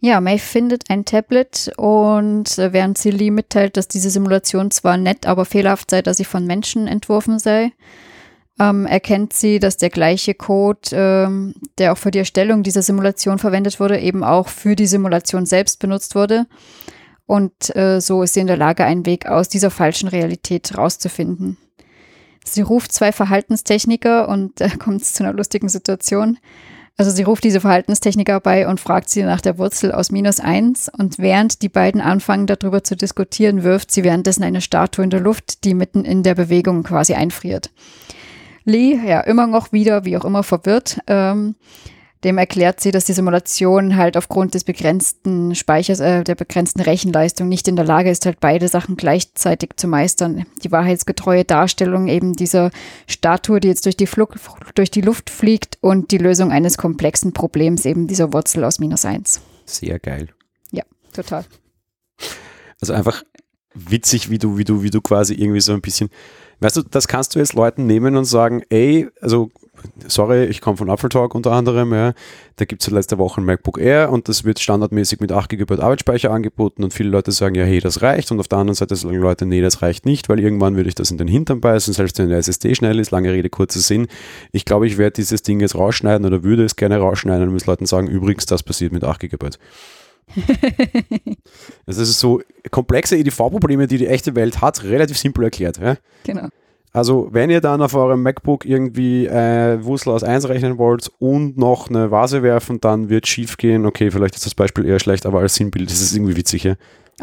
Ja, 0.00 0.20
May 0.20 0.38
findet 0.38 0.90
ein 0.90 1.04
Tablet 1.04 1.72
und 1.76 2.56
äh, 2.56 2.72
während 2.72 2.98
sie 2.98 3.10
Lee 3.10 3.32
mitteilt, 3.32 3.76
dass 3.76 3.88
diese 3.88 4.10
Simulation 4.10 4.70
zwar 4.70 4.96
nett, 4.96 5.26
aber 5.26 5.44
fehlerhaft 5.44 5.90
sei, 5.90 6.02
da 6.02 6.14
sie 6.14 6.24
von 6.24 6.46
Menschen 6.46 6.86
entworfen 6.86 7.40
sei, 7.40 7.72
ähm, 8.60 8.86
erkennt 8.86 9.32
sie, 9.32 9.58
dass 9.58 9.76
der 9.76 9.90
gleiche 9.90 10.34
Code, 10.34 10.90
ähm, 10.92 11.54
der 11.78 11.92
auch 11.92 11.98
für 11.98 12.12
die 12.12 12.20
Erstellung 12.20 12.62
dieser 12.62 12.82
Simulation 12.82 13.38
verwendet 13.38 13.80
wurde, 13.80 13.98
eben 13.98 14.22
auch 14.22 14.48
für 14.48 14.76
die 14.76 14.86
Simulation 14.86 15.46
selbst 15.46 15.80
benutzt 15.80 16.14
wurde. 16.14 16.46
Und 17.26 17.74
äh, 17.76 18.00
so 18.00 18.22
ist 18.22 18.34
sie 18.34 18.40
in 18.40 18.46
der 18.46 18.56
Lage, 18.56 18.84
einen 18.84 19.04
Weg 19.04 19.26
aus 19.26 19.48
dieser 19.48 19.70
falschen 19.70 20.08
Realität 20.08 20.78
rauszufinden. 20.78 21.56
Sie 22.44 22.62
ruft 22.62 22.92
zwei 22.92 23.12
Verhaltenstechniker 23.12 24.28
und 24.28 24.60
da 24.60 24.66
äh, 24.66 24.70
kommt 24.78 25.02
es 25.02 25.14
zu 25.14 25.24
einer 25.24 25.34
lustigen 25.34 25.68
Situation. 25.68 26.38
Also 27.00 27.12
sie 27.12 27.22
ruft 27.22 27.44
diese 27.44 27.60
Verhaltenstechniker 27.60 28.40
bei 28.40 28.66
und 28.66 28.80
fragt 28.80 29.08
sie 29.08 29.22
nach 29.22 29.40
der 29.40 29.56
Wurzel 29.56 29.92
aus 29.92 30.10
minus 30.10 30.40
eins 30.40 30.90
und 30.98 31.20
während 31.20 31.62
die 31.62 31.68
beiden 31.68 32.00
anfangen 32.00 32.48
darüber 32.48 32.82
zu 32.82 32.96
diskutieren, 32.96 33.62
wirft 33.62 33.92
sie 33.92 34.02
währenddessen 34.02 34.42
eine 34.42 34.60
Statue 34.60 35.04
in 35.04 35.10
der 35.10 35.20
Luft, 35.20 35.62
die 35.62 35.74
mitten 35.74 36.04
in 36.04 36.24
der 36.24 36.34
Bewegung 36.34 36.82
quasi 36.82 37.14
einfriert. 37.14 37.70
Lee, 38.64 38.98
ja, 39.06 39.20
immer 39.20 39.46
noch 39.46 39.70
wieder, 39.70 40.04
wie 40.04 40.16
auch 40.16 40.24
immer, 40.24 40.42
verwirrt, 40.42 40.98
ähm, 41.06 41.54
dem 42.24 42.38
erklärt 42.38 42.80
sie, 42.80 42.90
dass 42.90 43.04
die 43.04 43.12
Simulation 43.12 43.96
halt 43.96 44.16
aufgrund 44.16 44.54
des 44.54 44.64
begrenzten 44.64 45.54
Speichers, 45.54 46.00
äh, 46.00 46.24
der 46.24 46.34
begrenzten 46.34 46.80
Rechenleistung 46.80 47.48
nicht 47.48 47.68
in 47.68 47.76
der 47.76 47.84
Lage 47.84 48.10
ist, 48.10 48.26
halt 48.26 48.40
beide 48.40 48.68
Sachen 48.68 48.96
gleichzeitig 48.96 49.70
zu 49.76 49.86
meistern. 49.86 50.44
Die 50.64 50.72
wahrheitsgetreue 50.72 51.44
Darstellung 51.44 52.08
eben 52.08 52.32
dieser 52.32 52.70
Statue, 53.06 53.60
die 53.60 53.68
jetzt 53.68 53.84
durch 53.84 53.96
die, 53.96 54.06
Flug, 54.06 54.34
durch 54.74 54.90
die 54.90 55.00
Luft 55.00 55.30
fliegt 55.30 55.78
und 55.80 56.10
die 56.10 56.18
Lösung 56.18 56.50
eines 56.50 56.76
komplexen 56.76 57.32
Problems, 57.32 57.84
eben 57.84 58.08
dieser 58.08 58.32
Wurzel 58.32 58.64
aus 58.64 58.80
minus 58.80 59.04
eins. 59.04 59.40
Sehr 59.64 59.98
geil. 59.98 60.28
Ja, 60.72 60.82
total. 61.12 61.44
Also 62.80 62.94
einfach 62.94 63.22
witzig, 63.74 64.30
wie 64.30 64.38
du, 64.38 64.58
wie 64.58 64.64
du, 64.64 64.82
wie 64.82 64.90
du 64.90 65.00
quasi 65.00 65.34
irgendwie 65.34 65.60
so 65.60 65.72
ein 65.72 65.80
bisschen, 65.80 66.10
weißt 66.60 66.78
du, 66.78 66.82
das 66.82 67.06
kannst 67.06 67.34
du 67.34 67.38
jetzt 67.38 67.52
Leuten 67.52 67.86
nehmen 67.86 68.16
und 68.16 68.24
sagen, 68.24 68.62
ey, 68.70 69.08
also 69.20 69.50
sorry, 70.06 70.44
ich 70.44 70.60
komme 70.60 70.76
von 70.76 70.88
Apple 70.88 71.08
Talk 71.08 71.34
unter 71.34 71.52
anderem, 71.52 71.92
ja, 71.92 72.12
da 72.56 72.64
gibt 72.64 72.82
es 72.82 72.86
seit 72.86 72.94
letzter 72.94 73.18
Woche 73.18 73.40
ein 73.40 73.44
MacBook 73.44 73.78
Air 73.78 74.10
und 74.10 74.28
das 74.28 74.44
wird 74.44 74.58
standardmäßig 74.58 75.20
mit 75.20 75.32
8 75.32 75.48
GB 75.50 75.80
Arbeitsspeicher 75.80 76.30
angeboten 76.30 76.84
und 76.84 76.92
viele 76.92 77.10
Leute 77.10 77.32
sagen, 77.32 77.54
ja, 77.54 77.64
hey, 77.64 77.80
das 77.80 78.02
reicht 78.02 78.30
und 78.32 78.40
auf 78.40 78.48
der 78.48 78.58
anderen 78.58 78.74
Seite 78.74 78.96
sagen 78.96 79.16
Leute, 79.16 79.46
nee, 79.46 79.60
das 79.60 79.82
reicht 79.82 80.06
nicht, 80.06 80.28
weil 80.28 80.40
irgendwann 80.40 80.76
würde 80.76 80.88
ich 80.88 80.94
das 80.94 81.10
in 81.10 81.18
den 81.18 81.28
Hintern 81.28 81.60
beißen, 81.60 81.94
selbst 81.94 82.18
wenn 82.18 82.28
der 82.28 82.38
SSD 82.38 82.74
schnell 82.74 82.98
ist, 82.98 83.10
lange 83.10 83.32
Rede, 83.32 83.50
kurzer 83.50 83.80
Sinn. 83.80 84.08
Ich 84.52 84.64
glaube, 84.64 84.86
ich 84.86 84.98
werde 84.98 85.12
dieses 85.12 85.42
Ding 85.42 85.60
jetzt 85.60 85.74
rausschneiden 85.74 86.26
oder 86.26 86.42
würde 86.42 86.64
es 86.64 86.76
gerne 86.76 86.98
rausschneiden 86.98 87.48
und 87.48 87.52
muss 87.52 87.66
Leuten 87.66 87.86
sagen, 87.86 88.08
übrigens, 88.08 88.46
das 88.46 88.62
passiert 88.62 88.92
mit 88.92 89.04
8 89.04 89.20
GB. 89.20 89.50
das 91.86 91.98
ist 91.98 92.18
so 92.18 92.42
komplexe 92.70 93.16
EDV-Probleme, 93.16 93.86
die 93.86 93.98
die 93.98 94.06
echte 94.06 94.34
Welt 94.34 94.60
hat, 94.60 94.82
relativ 94.84 95.18
simpel 95.18 95.44
erklärt. 95.44 95.78
Ja? 95.78 95.96
Genau. 96.24 96.48
Also 96.92 97.28
wenn 97.32 97.50
ihr 97.50 97.60
dann 97.60 97.82
auf 97.82 97.94
eurem 97.94 98.22
MacBook 98.22 98.64
irgendwie 98.64 99.26
äh, 99.26 99.82
Wurzel 99.84 100.10
aus 100.10 100.22
1 100.22 100.48
rechnen 100.48 100.78
wollt 100.78 101.10
und 101.18 101.58
noch 101.58 101.88
eine 101.88 102.10
Vase 102.10 102.42
werfen, 102.42 102.80
dann 102.80 103.08
wird 103.08 103.26
schief 103.26 103.56
gehen. 103.56 103.84
Okay, 103.84 104.10
vielleicht 104.10 104.36
ist 104.36 104.46
das 104.46 104.54
Beispiel 104.54 104.86
eher 104.86 104.98
schlecht, 104.98 105.26
aber 105.26 105.40
als 105.40 105.54
Sinnbild 105.54 105.90
ist 105.90 106.00
es 106.00 106.14
irgendwie 106.14 106.36
witzig. 106.36 106.64
Ja? 106.64 106.74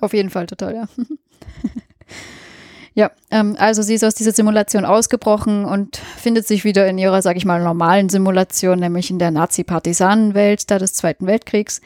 Auf 0.02 0.14
jeden 0.14 0.30
Fall, 0.30 0.46
total, 0.46 0.76
ja. 0.76 0.88
ja, 2.94 3.12
ähm, 3.32 3.56
also 3.58 3.82
sie 3.82 3.96
ist 3.96 4.04
aus 4.04 4.16
dieser 4.16 4.34
Simulation 4.34 4.86
ausgebrochen 4.86 5.66
und 5.66 5.98
findet 5.98 6.48
sich 6.48 6.64
wieder 6.64 6.88
in 6.88 6.98
ihrer, 6.98 7.22
sag 7.22 7.36
ich 7.36 7.46
mal, 7.46 7.64
normalen 7.64 8.10
Simulation, 8.10 8.80
nämlich 8.80 9.10
in 9.10 9.20
der 9.20 9.32
Nazi-Partisanenwelt 9.32 10.70
da 10.70 10.78
des 10.78 10.94
Zweiten 10.94 11.26
Weltkriegs 11.26 11.82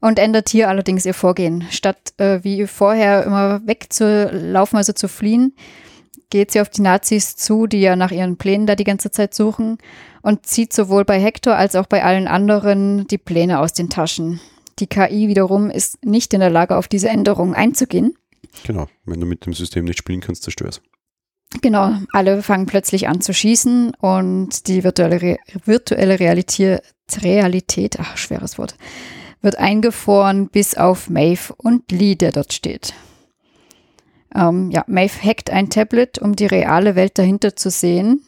und 0.00 0.18
ändert 0.18 0.48
hier 0.48 0.68
allerdings 0.68 1.04
ihr 1.04 1.14
Vorgehen. 1.14 1.64
Statt 1.70 2.12
äh, 2.18 2.40
wie 2.42 2.66
vorher 2.66 3.24
immer 3.24 3.60
wegzulaufen, 3.66 4.76
also 4.76 4.92
zu 4.92 5.08
fliehen, 5.08 5.54
geht 6.32 6.50
sie 6.50 6.62
auf 6.62 6.70
die 6.70 6.80
Nazis 6.80 7.36
zu, 7.36 7.66
die 7.66 7.82
ja 7.82 7.94
nach 7.94 8.10
ihren 8.10 8.38
Plänen 8.38 8.66
da 8.66 8.74
die 8.74 8.84
ganze 8.84 9.10
Zeit 9.10 9.34
suchen 9.34 9.76
und 10.22 10.46
zieht 10.46 10.72
sowohl 10.72 11.04
bei 11.04 11.20
Hector 11.20 11.54
als 11.54 11.76
auch 11.76 11.86
bei 11.86 12.02
allen 12.02 12.26
anderen 12.26 13.06
die 13.06 13.18
Pläne 13.18 13.60
aus 13.60 13.74
den 13.74 13.90
Taschen. 13.90 14.40
Die 14.78 14.86
KI 14.86 15.28
wiederum 15.28 15.68
ist 15.68 16.02
nicht 16.06 16.32
in 16.32 16.40
der 16.40 16.48
Lage, 16.48 16.78
auf 16.78 16.88
diese 16.88 17.10
Änderungen 17.10 17.54
einzugehen. 17.54 18.14
Genau, 18.64 18.86
wenn 19.04 19.20
du 19.20 19.26
mit 19.26 19.44
dem 19.44 19.52
System 19.52 19.84
nicht 19.84 19.98
spielen 19.98 20.22
kannst, 20.22 20.42
zerstörst. 20.42 20.80
Genau, 21.60 21.96
alle 22.14 22.42
fangen 22.42 22.64
plötzlich 22.64 23.08
an 23.08 23.20
zu 23.20 23.34
schießen 23.34 23.92
und 24.00 24.68
die 24.68 24.84
virtuelle, 24.84 25.20
Re 25.20 25.36
virtuelle 25.66 26.18
Realität, 26.18 26.80
Realität, 27.20 28.00
ach, 28.00 28.16
schweres 28.16 28.56
Wort, 28.56 28.76
wird 29.42 29.58
eingefroren 29.58 30.48
bis 30.48 30.76
auf 30.76 31.10
Maeve 31.10 31.52
und 31.58 31.92
Lee, 31.92 32.14
der 32.14 32.32
dort 32.32 32.54
steht. 32.54 32.94
Ähm, 34.34 34.70
ja, 34.70 34.84
Maeve 34.86 35.22
hackt 35.22 35.50
ein 35.50 35.70
Tablet, 35.70 36.18
um 36.18 36.36
die 36.36 36.46
reale 36.46 36.94
Welt 36.94 37.18
dahinter 37.18 37.56
zu 37.56 37.70
sehen 37.70 38.22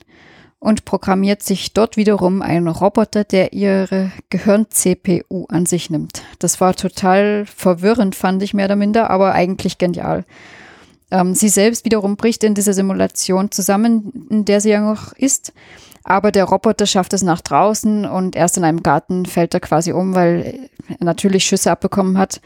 und 0.58 0.84
programmiert 0.84 1.42
sich 1.42 1.74
dort 1.74 1.96
wiederum 1.96 2.40
einen 2.40 2.68
Roboter, 2.68 3.24
der 3.24 3.52
ihre 3.52 4.12
Gehirn-CPU 4.30 5.44
an 5.48 5.66
sich 5.66 5.90
nimmt. 5.90 6.22
Das 6.38 6.60
war 6.60 6.74
total 6.74 7.44
verwirrend, 7.46 8.14
fand 8.14 8.42
ich 8.42 8.54
mehr 8.54 8.66
oder 8.66 8.76
minder, 8.76 9.10
aber 9.10 9.32
eigentlich 9.32 9.78
genial. 9.78 10.24
Ähm, 11.10 11.34
sie 11.34 11.50
selbst 11.50 11.84
wiederum 11.84 12.16
bricht 12.16 12.44
in 12.44 12.54
dieser 12.54 12.72
Simulation 12.72 13.50
zusammen, 13.50 14.26
in 14.30 14.46
der 14.46 14.60
sie 14.60 14.70
ja 14.70 14.80
noch 14.80 15.12
ist. 15.12 15.52
Aber 16.02 16.32
der 16.32 16.44
Roboter 16.44 16.86
schafft 16.86 17.12
es 17.12 17.22
nach 17.22 17.40
draußen 17.40 18.04
und 18.04 18.36
erst 18.36 18.56
in 18.56 18.64
einem 18.64 18.82
Garten 18.82 19.26
fällt 19.26 19.54
er 19.54 19.60
quasi 19.60 19.92
um, 19.92 20.14
weil 20.14 20.68
er 20.98 21.04
natürlich 21.04 21.44
Schüsse 21.44 21.70
abbekommen 21.70 22.18
hat 22.18 22.40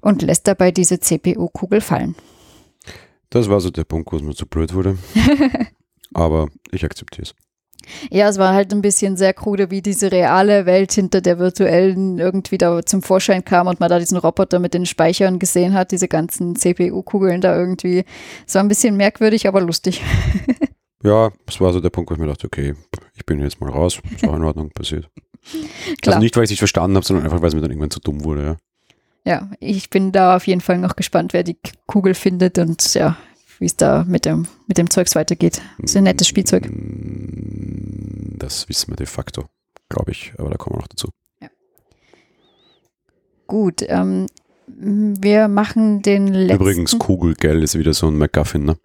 und 0.00 0.22
lässt 0.22 0.46
dabei 0.46 0.70
diese 0.70 1.00
CPU-Kugel 1.00 1.80
fallen. 1.80 2.14
Das 3.30 3.48
war 3.48 3.60
so 3.60 3.70
der 3.70 3.84
Punkt, 3.84 4.12
wo 4.12 4.16
es 4.16 4.22
mir 4.22 4.34
zu 4.34 4.46
blöd 4.46 4.74
wurde. 4.74 4.96
Aber 6.14 6.48
ich 6.70 6.84
akzeptiere 6.84 7.22
es. 7.22 7.34
Ja, 8.10 8.28
es 8.28 8.38
war 8.38 8.54
halt 8.54 8.72
ein 8.72 8.82
bisschen 8.82 9.16
sehr 9.16 9.32
krude, 9.32 9.70
wie 9.70 9.80
diese 9.80 10.12
reale 10.12 10.66
Welt 10.66 10.92
hinter 10.92 11.20
der 11.20 11.38
virtuellen 11.38 12.18
irgendwie 12.18 12.58
da 12.58 12.84
zum 12.84 13.02
Vorschein 13.02 13.44
kam 13.44 13.66
und 13.66 13.80
man 13.80 13.88
da 13.88 13.98
diesen 13.98 14.18
Roboter 14.18 14.58
mit 14.58 14.74
den 14.74 14.84
Speichern 14.84 15.38
gesehen 15.38 15.74
hat, 15.74 15.92
diese 15.92 16.08
ganzen 16.08 16.56
CPU-Kugeln 16.56 17.40
da 17.40 17.56
irgendwie. 17.56 18.04
Es 18.46 18.54
war 18.54 18.62
ein 18.62 18.68
bisschen 18.68 18.96
merkwürdig, 18.96 19.48
aber 19.48 19.60
lustig. 19.60 20.02
Ja, 21.04 21.30
das 21.46 21.60
war 21.60 21.72
so 21.72 21.80
der 21.80 21.90
Punkt, 21.90 22.10
wo 22.10 22.14
ich 22.14 22.20
mir 22.20 22.26
dachte, 22.26 22.46
okay, 22.46 22.74
ich 23.14 23.24
bin 23.24 23.40
jetzt 23.40 23.60
mal 23.60 23.70
raus, 23.70 24.00
ist 24.14 24.26
auch 24.26 24.34
in 24.34 24.42
Ordnung 24.42 24.70
passiert. 24.70 25.08
Klar. 26.02 26.16
Also 26.16 26.18
nicht, 26.18 26.36
weil 26.36 26.42
ich 26.42 26.48
es 26.48 26.50
nicht 26.50 26.58
verstanden 26.58 26.96
habe, 26.96 27.06
sondern 27.06 27.24
einfach, 27.24 27.40
weil 27.40 27.48
es 27.48 27.54
mir 27.54 27.60
dann 27.60 27.70
irgendwann 27.70 27.90
zu 27.90 28.00
dumm 28.00 28.24
wurde. 28.24 28.42
Ja. 28.42 28.56
Ja, 29.24 29.50
ich 29.60 29.90
bin 29.90 30.12
da 30.12 30.36
auf 30.36 30.46
jeden 30.46 30.60
Fall 30.60 30.78
noch 30.78 30.96
gespannt, 30.96 31.32
wer 31.32 31.42
die 31.42 31.58
Kugel 31.86 32.14
findet 32.14 32.58
und 32.58 32.94
ja, 32.94 33.16
wie 33.58 33.66
es 33.66 33.76
da 33.76 34.04
mit 34.04 34.24
dem, 34.24 34.46
mit 34.66 34.78
dem 34.78 34.88
Zeugs 34.90 35.14
weitergeht. 35.14 35.60
Das 35.78 35.90
ist 35.90 35.96
ein 35.96 36.04
nettes 36.04 36.28
Spielzeug. 36.28 36.66
Mm, 36.70 38.38
Das 38.38 38.68
wissen 38.68 38.90
wir 38.92 38.96
de 38.96 39.06
facto, 39.06 39.44
glaube 39.88 40.12
ich, 40.12 40.32
aber 40.38 40.50
da 40.50 40.56
kommen 40.56 40.76
wir 40.76 40.80
noch 40.80 40.88
dazu. 40.88 41.10
Gut, 43.46 43.82
ähm, 43.88 44.26
wir 44.66 45.48
machen 45.48 46.02
den 46.02 46.28
letzten. 46.28 46.56
Übrigens, 46.62 46.98
Kugelgeld 46.98 47.64
ist 47.64 47.78
wieder 47.78 47.94
so 47.94 48.08
ein 48.08 48.18
MacGuffin, 48.18 48.64
ne? 48.64 48.76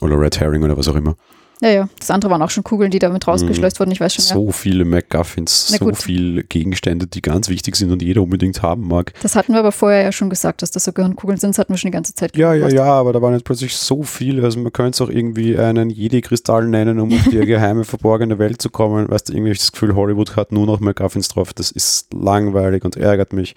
Oder 0.00 0.18
Red 0.18 0.40
Herring 0.40 0.62
oder 0.62 0.76
was 0.76 0.88
auch 0.88 0.94
immer. 0.94 1.16
Ja, 1.62 1.70
ja, 1.70 1.88
das 1.98 2.10
andere 2.10 2.30
waren 2.30 2.42
auch 2.42 2.50
schon 2.50 2.64
Kugeln, 2.64 2.90
die 2.90 2.98
damit 2.98 3.26
rausgeschleust 3.26 3.80
wurden, 3.80 3.90
ich 3.90 4.00
weiß 4.00 4.14
schon. 4.14 4.24
So 4.24 4.52
viele 4.52 4.84
MacGuffins, 4.84 5.68
so 5.68 5.94
viele 5.94 6.44
Gegenstände, 6.44 7.06
die 7.06 7.22
ganz 7.22 7.48
wichtig 7.48 7.76
sind 7.76 7.90
und 7.90 8.02
jeder 8.02 8.20
unbedingt 8.22 8.60
haben 8.60 8.86
mag. 8.86 9.14
Das 9.22 9.36
hatten 9.36 9.52
wir 9.52 9.60
aber 9.60 9.72
vorher 9.72 10.02
ja 10.02 10.12
schon 10.12 10.28
gesagt, 10.28 10.60
dass 10.60 10.70
das 10.70 10.84
so 10.84 10.92
Gehirnkugeln 10.92 11.38
sind, 11.38 11.50
das 11.50 11.58
hatten 11.58 11.72
wir 11.72 11.78
schon 11.78 11.90
die 11.90 11.94
ganze 11.94 12.14
Zeit 12.14 12.36
Ja, 12.36 12.52
ja, 12.52 12.68
ja, 12.68 12.84
aber 12.84 13.14
da 13.14 13.22
waren 13.22 13.32
jetzt 13.32 13.44
plötzlich 13.44 13.74
so 13.74 14.02
viele. 14.02 14.42
Also 14.44 14.60
man 14.60 14.72
könnte 14.72 14.90
es 14.96 15.00
auch 15.00 15.10
irgendwie 15.10 15.56
einen 15.56 15.88
Jedi-Kristall 15.88 16.66
nennen, 16.66 17.00
um 17.00 17.12
auf 17.12 17.24
die 17.30 17.38
geheime, 17.46 17.84
verborgene 17.84 18.38
Welt 18.38 18.60
zu 18.60 18.68
kommen. 18.68 19.08
Weißt 19.08 19.28
du, 19.28 19.32
irgendwie 19.32 19.50
hab 19.50 19.54
ich 19.54 19.60
das 19.60 19.72
Gefühl, 19.72 19.94
Hollywood 19.94 20.36
hat 20.36 20.52
nur 20.52 20.66
noch 20.66 20.80
MacGuffins 20.80 21.28
drauf. 21.28 21.54
Das 21.54 21.70
ist 21.70 22.12
langweilig 22.12 22.84
und 22.84 22.96
ärgert 22.96 23.32
mich. 23.32 23.54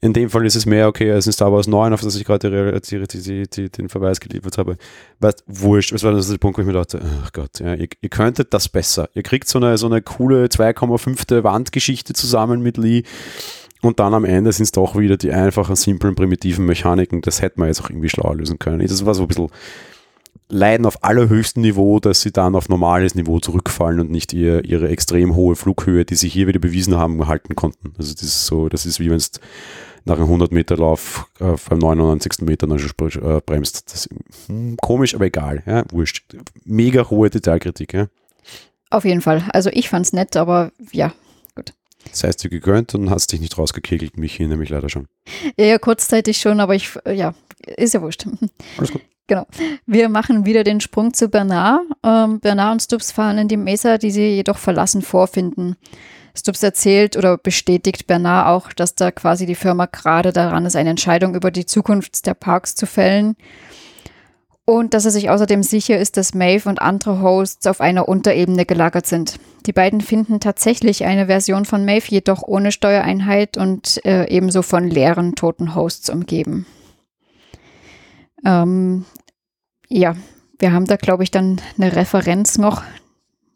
In 0.00 0.12
dem 0.12 0.30
Fall 0.30 0.46
ist 0.46 0.54
es 0.54 0.64
mehr 0.64 0.86
okay 0.86 1.10
als 1.10 1.26
in 1.26 1.32
Star 1.32 1.52
Wars 1.52 1.66
9, 1.66 1.92
auf 1.92 2.02
das 2.02 2.14
ich 2.14 2.24
gerade 2.24 2.50
den 2.50 3.88
Verweis 3.88 4.20
geliefert 4.20 4.58
habe. 4.58 4.76
Weißt 5.18 5.42
wurscht. 5.46 5.92
Das 5.92 6.04
war 6.04 6.12
das 6.12 6.28
der 6.28 6.38
Punkt, 6.38 6.58
wo 6.58 6.62
ich 6.62 6.66
mir 6.66 6.72
dachte, 6.72 7.00
ach 7.24 7.31
Gott, 7.32 7.60
ja, 7.60 7.74
ihr, 7.74 7.88
ihr 8.00 8.08
könntet 8.08 8.52
das 8.52 8.68
besser. 8.68 9.08
Ihr 9.14 9.22
kriegt 9.22 9.48
so 9.48 9.58
eine, 9.58 9.78
so 9.78 9.86
eine 9.86 10.02
coole 10.02 10.46
2,5. 10.46 11.42
Wandgeschichte 11.42 12.12
zusammen 12.12 12.62
mit 12.62 12.76
Lee. 12.76 13.02
Und 13.80 13.98
dann 13.98 14.14
am 14.14 14.24
Ende 14.24 14.52
sind 14.52 14.64
es 14.64 14.72
doch 14.72 14.96
wieder 14.96 15.16
die 15.16 15.32
einfachen, 15.32 15.74
simplen, 15.74 16.14
primitiven 16.14 16.66
Mechaniken. 16.66 17.20
Das 17.20 17.42
hätte 17.42 17.58
man 17.58 17.68
jetzt 17.68 17.82
auch 17.82 17.90
irgendwie 17.90 18.08
schlauer 18.08 18.36
lösen 18.36 18.58
können. 18.58 18.86
Das 18.86 19.04
war 19.04 19.14
so 19.14 19.22
ein 19.22 19.28
bisschen 19.28 19.48
Leiden 20.48 20.86
auf 20.86 21.02
allerhöchstem 21.02 21.62
Niveau, 21.62 21.98
dass 21.98 22.20
sie 22.20 22.30
dann 22.30 22.54
auf 22.54 22.68
normales 22.68 23.14
Niveau 23.14 23.40
zurückfallen 23.40 24.00
und 24.00 24.10
nicht 24.10 24.32
ihr, 24.34 24.64
ihre 24.64 24.88
extrem 24.88 25.34
hohe 25.34 25.56
Flughöhe, 25.56 26.04
die 26.04 26.14
sie 26.14 26.28
hier 26.28 26.46
wieder 26.46 26.60
bewiesen 26.60 26.96
haben, 26.96 27.26
halten 27.26 27.56
konnten. 27.56 27.94
Also 27.98 28.12
das 28.12 28.22
ist 28.22 28.46
so, 28.46 28.68
das 28.68 28.84
ist 28.84 29.00
wie 29.00 29.10
wenn 29.10 29.16
es 29.16 29.32
nach 30.04 30.16
einem 30.16 30.24
100 30.24 30.52
Meter 30.52 30.76
Lauf 30.76 31.30
äh, 31.40 31.54
beim 31.68 31.78
99. 31.78 32.40
Meter 32.40 32.66
dann 32.66 32.78
schon 32.78 32.90
äh, 33.22 33.40
bremst. 33.44 33.92
Das, 33.92 34.08
hm, 34.46 34.76
komisch, 34.80 35.14
aber 35.14 35.26
egal. 35.26 35.62
Ja, 35.66 35.84
wurscht. 35.90 36.36
Mega 36.64 37.08
hohe 37.08 37.30
Detailkritik. 37.30 37.92
Ja. 37.92 38.08
Auf 38.90 39.04
jeden 39.04 39.20
Fall. 39.20 39.44
Also 39.52 39.70
ich 39.72 39.88
fand's 39.88 40.12
nett, 40.12 40.36
aber 40.36 40.72
ja. 40.92 41.12
Das 42.10 42.24
heißt, 42.24 42.42
dir 42.42 42.50
gegönnt 42.50 42.94
und 42.94 43.10
hast 43.10 43.32
dich 43.32 43.40
nicht 43.40 43.56
rausgekegelt, 43.56 44.16
mich 44.16 44.34
hier 44.34 44.48
nämlich 44.48 44.70
leider 44.70 44.88
schon. 44.88 45.06
Ja, 45.56 45.66
ja, 45.66 45.78
kurzzeitig 45.78 46.38
schon, 46.38 46.58
aber 46.58 46.74
ich, 46.74 46.98
ja, 47.06 47.32
ist 47.64 47.94
ja 47.94 48.02
wurscht. 48.02 48.26
Alles 48.76 48.92
gut. 48.92 49.02
Genau. 49.28 49.46
Wir 49.86 50.08
machen 50.08 50.44
wieder 50.44 50.64
den 50.64 50.80
Sprung 50.80 51.14
zu 51.14 51.28
Bernard. 51.28 51.82
Ähm, 52.02 52.40
Bernard 52.40 52.72
und 52.72 52.82
Stubbs 52.82 53.12
fahren 53.12 53.38
in 53.38 53.48
die 53.48 53.56
Mesa, 53.56 53.96
die 53.96 54.10
sie 54.10 54.34
jedoch 54.34 54.58
verlassen 54.58 55.00
vorfinden. 55.00 55.76
Stubbs 56.34 56.62
erzählt 56.62 57.16
oder 57.16 57.36
bestätigt 57.36 58.06
Bernard 58.06 58.48
auch, 58.48 58.72
dass 58.72 58.94
da 58.94 59.10
quasi 59.10 59.46
die 59.46 59.54
Firma 59.54 59.86
gerade 59.86 60.32
daran 60.32 60.64
ist, 60.64 60.76
eine 60.76 60.90
Entscheidung 60.90 61.34
über 61.34 61.50
die 61.50 61.66
Zukunft 61.66 62.26
der 62.26 62.34
Parks 62.34 62.74
zu 62.74 62.86
fällen. 62.86 63.36
Und 64.64 64.94
dass 64.94 65.04
er 65.04 65.10
sich 65.10 65.28
außerdem 65.28 65.62
sicher 65.62 65.98
ist, 65.98 66.16
dass 66.16 66.34
Maeve 66.34 66.68
und 66.68 66.80
andere 66.80 67.20
Hosts 67.20 67.66
auf 67.66 67.80
einer 67.80 68.08
Unterebene 68.08 68.64
gelagert 68.64 69.06
sind. 69.06 69.40
Die 69.66 69.72
beiden 69.72 70.00
finden 70.00 70.38
tatsächlich 70.38 71.04
eine 71.04 71.26
Version 71.26 71.64
von 71.64 71.84
Maeve, 71.84 72.06
jedoch 72.08 72.42
ohne 72.42 72.70
Steuereinheit 72.70 73.56
und 73.56 74.04
äh, 74.04 74.28
ebenso 74.28 74.62
von 74.62 74.88
leeren, 74.88 75.34
toten 75.34 75.74
Hosts 75.74 76.10
umgeben. 76.10 76.66
Ähm, 78.44 79.04
ja, 79.88 80.14
wir 80.58 80.72
haben 80.72 80.86
da, 80.86 80.96
glaube 80.96 81.24
ich, 81.24 81.32
dann 81.32 81.60
eine 81.76 81.96
Referenz 81.96 82.56
noch, 82.56 82.82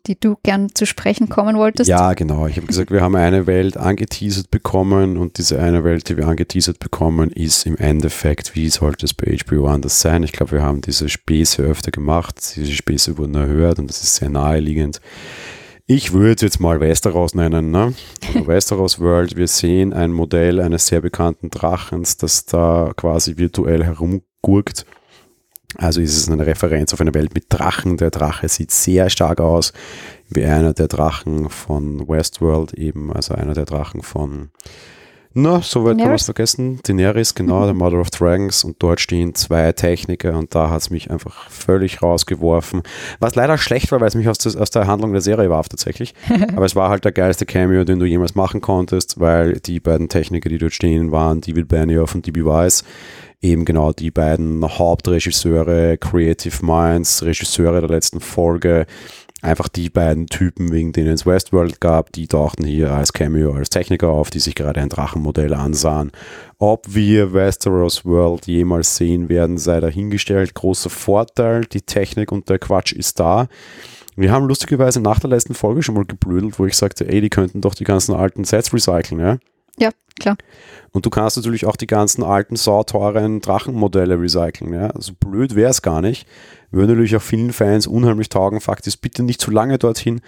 die 0.07 0.18
du 0.18 0.36
gern 0.42 0.74
zu 0.74 0.86
sprechen 0.86 1.28
kommen 1.28 1.57
wolltest. 1.57 1.88
Ja, 1.88 2.14
genau. 2.14 2.46
Ich 2.46 2.57
habe 2.57 2.66
gesagt, 2.66 2.90
wir 2.90 3.00
haben 3.00 3.16
eine 3.16 3.46
Welt 3.46 3.76
angeteasert 3.76 4.50
bekommen 4.50 5.16
und 5.16 5.38
diese 5.38 5.61
eine 5.61 5.84
Welt, 5.84 6.09
die 6.09 6.16
wir 6.16 6.26
angeteasert 6.26 6.78
bekommen, 6.78 7.30
ist 7.30 7.66
im 7.66 7.76
Endeffekt, 7.76 8.54
wie 8.54 8.68
sollte 8.68 9.07
es 9.07 9.14
bei 9.14 9.36
HBO 9.36 9.66
anders 9.66 10.00
sein? 10.00 10.22
Ich 10.22 10.32
glaube, 10.32 10.52
wir 10.52 10.62
haben 10.62 10.80
diese 10.80 11.09
Späße 11.09 11.62
öfter 11.62 11.90
gemacht. 11.90 12.54
Diese 12.57 12.72
Späße 12.72 13.18
wurden 13.18 13.34
erhört 13.34 13.78
und 13.78 13.88
das 13.88 14.02
ist 14.02 14.16
sehr 14.16 14.30
naheliegend. 14.30 15.00
Ich 15.88 16.12
würde 16.12 16.46
jetzt 16.46 16.59
mal 16.59 16.80
Westeros 16.80 17.34
nennen, 17.34 17.70
ne? 17.70 17.94
Also 18.26 18.46
Westeros 18.48 18.98
World. 18.98 19.36
Wir 19.36 19.46
sehen 19.46 19.92
ein 19.92 20.12
Modell 20.12 20.61
eines 20.61 20.88
sehr 20.88 21.00
bekannten 21.00 21.48
Drachens, 21.48 22.16
das 22.16 22.44
da 22.44 22.92
quasi 22.96 23.36
virtuell 23.36 23.84
herumgurkt. 23.84 24.84
Also 25.77 26.01
ist 26.01 26.17
es 26.17 26.31
eine 26.31 26.47
Referenz 26.47 26.93
auf 26.95 27.01
eine 27.01 27.14
Welt 27.14 27.35
mit 27.35 27.47
Drachen. 27.49 27.97
Der 27.97 28.11
Drache 28.11 28.49
sieht 28.49 28.71
sehr 28.71 29.11
stark 29.11 29.41
aus 29.41 29.73
wie 30.29 30.45
einer 30.45 30.73
der 30.73 30.89
Drachen 30.89 31.51
von 31.51 32.09
Westworld 32.09 32.75
eben, 32.75 33.12
also 33.12 33.35
einer 33.35 33.55
der 33.55 33.64
Drachen 33.64 34.03
von, 34.03 34.51
na, 35.39 35.61
soweit 35.61 35.99
kann 35.99 36.07
man 36.07 36.14
es 36.14 36.25
vergessen, 36.25 36.81
Daenerys, 36.83 37.35
genau, 37.35 37.67
der 37.67 37.75
Mother 37.75 38.01
of 38.01 38.09
Dragons. 38.09 38.64
Und 38.64 38.77
dort 38.79 39.01
stehen 39.01 39.35
zwei 39.35 39.71
Techniker 39.73 40.37
und 40.37 40.55
da 40.55 40.71
hat 40.71 40.81
es 40.81 40.91
mich 40.91 41.11
einfach 41.11 41.51
völlig 41.51 42.03
rausgeworfen, 42.03 42.83
was 43.21 43.35
leider 43.35 43.59
schlecht 43.59 43.93
war, 43.93 44.01
weil 44.01 44.09
es 44.09 44.14
mich 44.14 44.29
aus, 44.31 44.39
des, 44.39 44.57
aus 44.57 44.71
der 44.71 44.87
Handlung 44.87 45.12
der 45.12 45.21
Serie 45.21 45.51
warf 45.51 45.69
tatsächlich, 45.69 46.14
aber 46.57 46.64
es 46.64 46.75
war 46.75 46.89
halt 46.89 47.05
der 47.05 47.12
geilste 47.12 47.45
Cameo, 47.45 47.85
den 47.85 47.99
du 47.99 48.07
jemals 48.07 48.35
machen 48.35 48.62
konntest, 48.62 49.21
weil 49.21 49.61
die 49.61 49.79
beiden 49.79 50.09
Techniker, 50.09 50.49
die 50.49 50.59
dort 50.59 50.73
stehen, 50.73 51.12
waren 51.12 51.43
David 51.43 51.69
Benioff 51.69 52.14
und 52.14 52.27
D.B. 52.27 52.45
Weiss, 52.47 52.83
eben 53.41 53.64
genau 53.64 53.93
die 53.93 54.11
beiden 54.11 54.64
Hauptregisseure, 54.64 55.99
Creative 55.99 56.64
Minds, 56.64 57.22
Regisseure 57.22 57.80
der 57.80 57.91
letzten 57.91 58.20
Folge, 58.20 58.87
einfach 59.43 59.68
die 59.68 59.91
beiden 59.91 60.26
Typen, 60.26 60.72
wegen 60.72 60.93
denen 60.93 61.12
es 61.12 61.26
Westworld 61.26 61.80
gab, 61.80 62.12
die 62.12 62.26
tauchten 62.26 62.64
hier 62.64 62.93
als 62.93 63.12
Cameo, 63.12 63.53
als 63.53 63.70
Techniker 63.70 64.09
auf, 64.09 64.30
die 64.30 64.41
sich 64.41 64.55
gerade 64.55 64.80
ein 64.80 64.89
Drachenmodell 64.89 65.55
ansahen. 65.55 66.11
Ob 66.59 66.87
wir 66.95 67.32
Westeros 67.32 68.05
World 68.05 68.47
jemals 68.47 68.97
sehen 68.97 69.28
werden, 69.28 69.59
sei 69.59 69.80
dahingestellt. 69.80 70.55
Großer 70.55 70.91
Vorteil, 70.91 71.64
die 71.64 71.82
Technik 71.82 72.32
und 72.32 72.49
der 72.49 72.59
Quatsch 72.59 72.93
ist 72.93 73.20
da. 73.20 73.49
Wir 74.16 74.32
haben 74.32 74.47
lustigerweise 74.47 75.01
nach 75.01 75.20
der 75.20 75.30
letzten 75.30 75.55
Folge 75.55 75.82
schon 75.82 75.95
mal 75.95 76.07
geblödelt, 76.07 76.59
wo 76.59 76.64
ich 76.64 76.74
sagte, 76.74 77.07
ey, 77.07 77.20
die 77.20 77.28
könnten 77.28 77.61
doch 77.61 77.74
die 77.74 77.84
ganzen 77.84 78.14
alten 78.14 78.45
Sets 78.45 78.72
recyceln, 78.72 79.20
ja? 79.20 79.39
Ja, 79.79 79.91
klar. 80.18 80.37
Und 80.93 81.05
du 81.05 81.11
kannst 81.11 81.37
natürlich 81.37 81.66
auch 81.66 81.77
die 81.77 81.87
ganzen 81.87 82.22
alten, 82.22 82.57
sauteuren 82.57 83.41
Drachenmodelle 83.41 84.20
recyceln. 84.20 84.72
Ja? 84.72 84.91
Also 84.91 85.12
blöd 85.12 85.55
wäre 85.55 85.70
es 85.70 85.83
gar 85.83 86.01
nicht. 86.01 86.27
Würde 86.70 86.93
natürlich 86.93 87.16
auch 87.16 87.22
vielen 87.22 87.53
Fans 87.53 87.87
unheimlich 87.87 88.29
taugen. 88.29 88.61
Fakt 88.61 88.87
ist, 88.87 88.99
bitte 88.99 89.22
nicht 89.22 89.41
zu 89.41 89.51
lange 89.51 89.79
dorthin. 89.79 90.20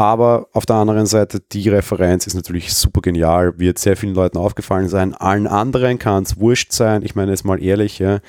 Aber 0.00 0.48
auf 0.54 0.64
der 0.64 0.76
anderen 0.76 1.04
Seite, 1.04 1.42
die 1.52 1.68
Referenz 1.68 2.26
ist 2.26 2.32
natürlich 2.32 2.72
super 2.72 3.02
genial, 3.02 3.58
wird 3.58 3.78
sehr 3.78 3.98
vielen 3.98 4.14
Leuten 4.14 4.38
aufgefallen 4.38 4.88
sein. 4.88 5.12
Allen 5.12 5.46
anderen 5.46 5.98
kann 5.98 6.22
es 6.22 6.40
wurscht 6.40 6.72
sein. 6.72 7.02
Ich 7.02 7.14
meine 7.14 7.32
jetzt 7.32 7.44
mal 7.44 7.62
ehrlich, 7.62 7.98
ja, 7.98 8.20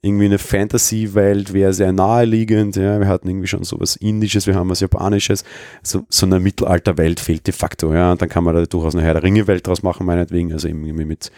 irgendwie 0.00 0.24
eine 0.24 0.38
Fantasy-Welt 0.38 1.52
wäre 1.52 1.74
sehr 1.74 1.92
naheliegend. 1.92 2.76
Ja. 2.76 2.98
Wir 2.98 3.08
hatten 3.08 3.28
irgendwie 3.28 3.46
schon 3.46 3.62
sowas 3.62 3.96
Indisches, 3.96 4.46
wir 4.46 4.54
haben 4.54 4.70
was 4.70 4.80
Japanisches. 4.80 5.44
So, 5.82 6.06
so 6.08 6.24
eine 6.24 6.40
Mittelalterwelt 6.40 7.20
fehlt 7.20 7.46
de 7.46 7.52
facto. 7.52 7.92
Ja. 7.92 8.12
Und 8.12 8.22
dann 8.22 8.30
kann 8.30 8.42
man 8.42 8.54
da 8.54 8.64
durchaus 8.64 8.94
eine 8.94 9.04
Herr 9.04 9.12
der 9.12 9.22
Ringe-Welt 9.22 9.66
draus 9.66 9.82
machen, 9.82 10.06
meinetwegen. 10.06 10.54
Also 10.54 10.66
irgendwie 10.66 11.04
mit 11.04 11.30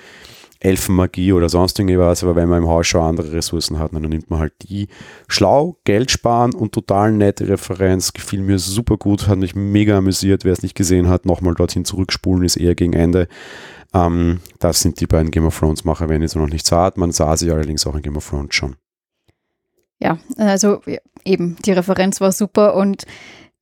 Elfenmagie 0.61 1.33
oder 1.33 1.49
sonst 1.49 1.79
irgendwas. 1.79 2.23
Aber 2.23 2.37
wenn 2.37 2.49
man 2.49 2.63
im 2.63 2.69
Haus 2.69 2.87
schon 2.87 3.03
andere 3.03 3.33
Ressourcen 3.33 3.79
hat, 3.79 3.93
dann 3.93 4.03
nimmt 4.03 4.31
man 4.31 4.41
halt 4.41 4.53
die. 4.63 4.89
Schlau, 5.27 5.77
Geld 5.85 6.11
sparen 6.11 6.55
und 6.55 6.73
total 6.73 7.13
nette 7.13 7.49
Referenz. 7.49 8.13
Gefiel 8.13 8.43
mir 8.43 8.59
super 8.59 8.97
gut, 8.97 9.27
hat 9.27 9.39
mich 9.39 9.55
mega 9.55 9.99
amüsiert. 9.99 10.45
Wer 10.45 10.53
es 10.53 10.63
nicht 10.63 10.77
gesehen 10.77 11.09
hat, 11.09 11.27
nochmal 11.27 11.55
dorthin 11.55 11.85
zurückspulen, 11.85 12.45
ist 12.45 12.57
eher 12.57 12.75
gegen 12.75 12.93
Ende. 12.93 13.27
Ähm, 13.93 14.41
das 14.59 14.81
sind 14.81 15.01
die 15.01 15.07
beiden 15.07 15.31
Game 15.31 15.47
of 15.47 15.59
Thrones 15.59 15.85
Macher, 15.85 16.09
wenn 16.09 16.23
ihr 16.23 16.27
es 16.27 16.35
noch 16.35 16.49
nicht 16.49 16.67
sah. 16.67 16.93
Man 16.95 17.13
sah 17.13 17.37
sie 17.37 17.51
allerdings 17.51 17.87
auch 17.87 17.97
in 17.97 18.03
Game 18.03 18.17
of 18.17 18.29
Thrones 18.29 18.55
schon. 18.55 18.77
Ja, 19.99 20.19
also 20.39 20.81
eben, 21.25 21.57
die 21.65 21.73
Referenz 21.73 22.21
war 22.21 22.33
super 22.33 22.75
und 22.75 23.05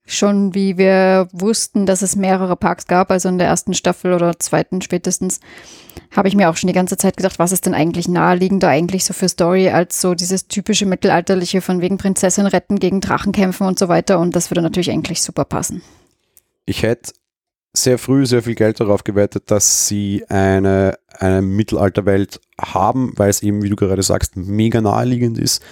schon 0.08 0.54
wie 0.54 0.78
wir 0.78 1.28
wussten, 1.32 1.86
dass 1.86 2.02
es 2.02 2.16
mehrere 2.16 2.56
Parks 2.56 2.86
gab, 2.86 3.10
also 3.10 3.28
in 3.28 3.38
der 3.38 3.48
ersten 3.48 3.74
Staffel 3.74 4.12
oder 4.12 4.38
zweiten 4.38 4.82
spätestens, 4.82 5.40
habe 6.10 6.28
ich 6.28 6.34
mir 6.34 6.48
auch 6.48 6.56
schon 6.56 6.68
die 6.68 6.74
ganze 6.74 6.96
Zeit 6.96 7.16
gedacht, 7.16 7.38
was 7.38 7.52
ist 7.52 7.66
denn 7.66 7.74
eigentlich 7.74 8.08
naheliegender 8.08 8.68
eigentlich 8.68 9.04
so 9.04 9.12
für 9.12 9.28
Story 9.28 9.68
als 9.68 10.00
so 10.00 10.14
dieses 10.14 10.48
typische 10.48 10.86
mittelalterliche 10.86 11.60
von 11.60 11.80
wegen 11.80 11.98
Prinzessin 11.98 12.46
retten 12.46 12.78
gegen 12.78 13.00
Drachen 13.00 13.32
kämpfen 13.32 13.66
und 13.66 13.78
so 13.78 13.88
weiter 13.88 14.18
und 14.18 14.34
das 14.34 14.50
würde 14.50 14.62
natürlich 14.62 14.90
eigentlich 14.90 15.22
super 15.22 15.44
passen. 15.44 15.82
Ich 16.64 16.82
hätte 16.82 17.12
sehr 17.74 17.98
früh 17.98 18.26
sehr 18.26 18.42
viel 18.42 18.54
Geld 18.54 18.80
darauf 18.80 19.04
gewettet, 19.04 19.50
dass 19.50 19.86
sie 19.86 20.24
eine, 20.28 20.98
eine 21.18 21.42
Mittelalterwelt 21.42 22.40
haben, 22.60 23.12
weil 23.16 23.30
es 23.30 23.42
eben, 23.42 23.62
wie 23.62 23.68
du 23.68 23.76
gerade 23.76 24.02
sagst, 24.02 24.36
mega 24.36 24.80
naheliegend 24.80 25.38
ist. 25.38 25.62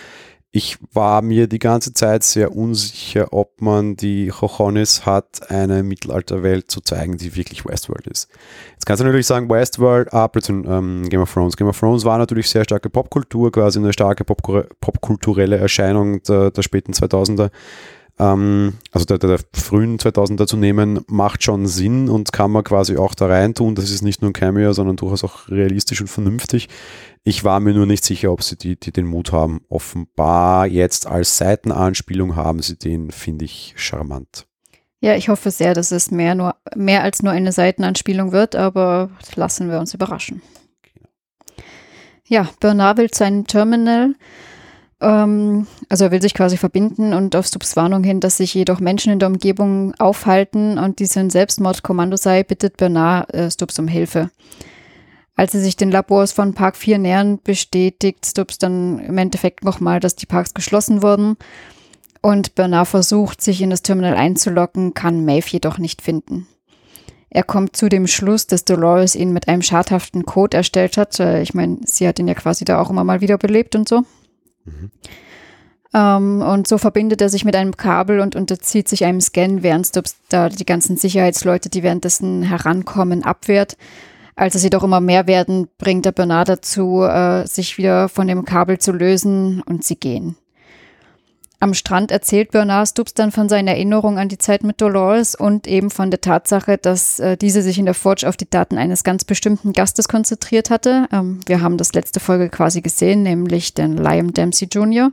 Ich 0.57 0.79
war 0.95 1.21
mir 1.21 1.49
die 1.49 1.59
ganze 1.59 1.93
Zeit 1.93 2.23
sehr 2.23 2.57
unsicher, 2.57 3.35
ob 3.35 3.61
man 3.61 3.95
die 3.95 4.29
Chochonis 4.29 5.05
hat, 5.05 5.51
eine 5.51 5.83
Mittelalterwelt 5.83 6.71
zu 6.71 6.81
zeigen, 6.81 7.19
die 7.19 7.37
wirklich 7.37 7.67
Westworld 7.67 8.07
ist. 8.07 8.31
Jetzt 8.73 8.87
kannst 8.87 9.03
du 9.03 9.05
natürlich 9.05 9.27
sagen, 9.27 9.51
Westworld, 9.51 10.15
ah, 10.15 10.31
ähm, 10.49 11.11
Game 11.11 11.21
of 11.21 11.31
Thrones. 11.31 11.59
Game 11.59 11.69
of 11.69 11.79
Thrones 11.79 12.07
war 12.07 12.17
natürlich 12.17 12.49
sehr 12.49 12.65
starke 12.65 12.89
Popkultur, 12.89 13.53
quasi 13.53 13.81
eine 13.81 13.93
starke 13.93 14.25
popkulturelle 14.25 15.59
Erscheinung 15.59 16.23
der, 16.23 16.51
der 16.53 16.63
späten 16.63 16.93
2000er 16.93 17.51
ähm, 18.19 18.75
also 18.93 19.05
der, 19.05 19.19
der, 19.19 19.37
der, 19.37 19.41
frühen 19.53 19.99
2000er 19.99 20.47
zu 20.47 20.57
nehmen, 20.57 21.01
macht 21.07 21.43
schon 21.43 21.67
Sinn 21.67 22.09
und 22.09 22.33
kann 22.33 22.51
man 22.51 22.65
quasi 22.65 22.97
auch 22.97 23.15
da 23.15 23.27
rein 23.27 23.55
tun. 23.55 23.75
Das 23.75 23.91
ist 23.91 24.03
nicht 24.03 24.23
nur 24.23 24.31
ein 24.31 24.35
Cameo, 24.35 24.73
sondern 24.73 24.97
durchaus 24.97 25.25
auch 25.25 25.49
realistisch 25.49 26.01
und 26.01 26.09
vernünftig. 26.09 26.69
Ich 27.25 27.45
war 27.45 27.61
mir 27.61 27.75
nur 27.75 27.87
nicht 27.87 28.05
sicher, 28.05 28.33
ob 28.33 28.43
sie 28.43 28.57
die, 28.57 28.79
die 28.79 28.93
den 28.93 29.07
Mut 29.07 29.33
haben. 29.33 29.61
Offenbar 29.69 30.67
jetzt 30.67 31.07
als 31.07 31.37
Seitenanspielung 31.37 32.37
haben 32.37 32.63
sie 32.63 32.77
den, 32.77 33.11
finde 33.11 33.45
ich, 33.45 33.75
charmant. 33.77 34.47
Ja, 35.01 35.15
ich 35.15 35.29
hoffe 35.29 35.51
sehr, 35.51 35.75
dass 35.75 35.91
es 35.91 36.11
mehr, 36.11 36.35
nur, 36.35 36.57
mehr 36.75 37.03
als 37.03 37.23
nur 37.23 37.33
eine 37.33 37.53
Seitenanspielung 37.53 38.33
wird, 38.33 38.57
aber 38.57 39.11
lassen 39.35 39.71
wir 39.71 39.79
uns 39.79 39.93
überraschen. 39.93 40.41
Ja, 42.29 42.49
Bernard 42.61 42.99
will 42.99 43.11
sein 43.13 43.45
Terminal 43.45 44.15
ähm, 45.01 45.67
also 45.89 46.05
er 46.05 46.11
will 46.11 46.23
sich 46.23 46.35
quasi 46.35 46.57
verbinden 46.57 47.13
und 47.13 47.37
auf 47.37 47.47
Stubbs 47.47 47.77
Warnung 47.77 48.03
hin, 48.03 48.21
dass 48.21 48.39
sich 48.39 48.55
jedoch 48.55 48.81
Menschen 48.81 49.13
in 49.13 49.19
der 49.19 49.29
Umgebung 49.29 49.95
aufhalten 49.99 50.79
und 50.79 50.99
dies 50.99 51.17
ein 51.17 51.31
Selbstmordkommando 51.31 52.17
sei, 52.17 52.43
bittet 52.43 52.77
Bernard 52.77 53.33
äh, 53.35 53.51
Stubbs 53.51 53.79
um 53.79 53.89
Hilfe. 53.89 54.31
Als 55.35 55.53
sie 55.53 55.61
sich 55.61 55.77
den 55.77 55.91
Labors 55.91 56.33
von 56.33 56.55
Park 56.55 56.77
4 56.77 56.97
nähern, 56.97 57.39
bestätigt 57.43 58.25
Stubbs 58.25 58.57
dann 58.57 58.99
im 59.01 59.19
Endeffekt 59.19 59.65
nochmal, 59.65 60.01
dass 60.01 60.17
die 60.17 60.25
Parks 60.25 60.55
geschlossen 60.55 61.03
wurden. 61.03 61.37
Und 62.23 62.55
Bernard 62.55 62.89
versucht, 62.89 63.43
sich 63.43 63.61
in 63.61 63.69
das 63.69 63.83
Terminal 63.83 64.15
einzulocken, 64.15 64.95
kann 64.95 65.27
Maeve 65.27 65.49
jedoch 65.51 65.77
nicht 65.77 66.01
finden. 66.01 66.47
Er 67.29 67.43
kommt 67.43 67.77
zu 67.77 67.91
dem 67.91 68.07
Schluss, 68.07 68.47
dass 68.47 68.65
Dolores 68.65 69.15
ihn 69.15 69.35
mit 69.35 69.47
einem 69.47 69.61
schadhaften 69.61 70.25
Code 70.25 70.57
erstellt 70.57 70.97
hat. 70.97 71.21
Äh, 71.21 71.43
ich 71.43 71.53
meine, 71.53 71.81
sie 71.85 72.09
hat 72.09 72.19
ihn 72.19 72.29
ja 72.29 72.35
quasi 72.35 72.65
da 72.65 72.81
auch 72.81 72.89
immer 72.89 73.05
mal 73.05 73.21
wieder 73.21 73.37
belebt 73.37 73.77
und 73.77 73.87
so. 73.87 74.05
Mhm. 74.67 74.91
Ähm, 75.95 76.43
und 76.43 76.69
so 76.69 76.79
verbindet 76.79 77.23
er 77.23 77.31
sich 77.31 77.45
mit 77.45 77.57
einem 77.57 77.77
Kabel 77.77 78.21
und 78.21 78.37
unterzieht 78.37 78.89
sich 78.89 79.05
einem 79.05 79.21
Scan, 79.21 79.63
während 79.63 79.87
Stubbs 79.87 80.17
da 80.29 80.49
die 80.49 80.67
ganzen 80.67 80.97
Sicherheitsleute, 80.97 81.71
die 81.71 81.83
währenddessen 81.83 82.43
herankommen, 82.43 83.25
abwehrt. 83.25 83.77
Als 84.35 84.55
es 84.55 84.63
jedoch 84.63 84.85
immer 84.85 85.01
mehr 85.01 85.27
werden, 85.27 85.69
bringt 85.79 86.05
der 86.05 86.13
Bernard 86.13 86.51
dazu, 86.51 87.03
äh, 87.03 87.47
sich 87.47 87.79
wieder 87.79 88.11
von 88.11 88.27
dem 88.27 88.45
Kabel 88.45 88.79
zu 88.79 88.93
lösen 88.93 89.63
und 89.63 89.83
sie 89.85 89.97
gehen. 89.97 90.37
Am 91.59 91.73
Strand 91.73 92.11
erzählt 92.11 92.51
Bernard 92.51 92.89
Stubbs 92.89 93.15
dann 93.15 93.33
von 93.33 93.49
seinen 93.49 93.69
Erinnerungen 93.69 94.19
an 94.19 94.29
die 94.29 94.37
Zeit 94.37 94.63
mit 94.63 94.81
Dolores 94.81 95.35
und 95.35 95.67
eben 95.67 95.91
von 95.91 96.11
der 96.11 96.21
Tatsache, 96.21 96.77
dass 96.77 97.19
äh, 97.19 97.39
diese 97.39 97.63
sich 97.63 97.79
in 97.79 97.87
der 97.87 97.95
Forge 97.95 98.29
auf 98.29 98.37
die 98.37 98.49
Daten 98.49 98.77
eines 98.77 99.05
ganz 99.05 99.25
bestimmten 99.25 99.73
Gastes 99.73 100.07
konzentriert 100.07 100.69
hatte. 100.69 101.07
Ähm, 101.11 101.41
wir 101.47 101.63
haben 101.63 101.79
das 101.79 101.95
letzte 101.95 102.21
Folge 102.21 102.51
quasi 102.51 102.83
gesehen, 102.83 103.23
nämlich 103.23 103.73
den 103.73 103.97
Liam 103.97 104.35
Dempsey 104.35 104.69
Jr. 104.71 105.13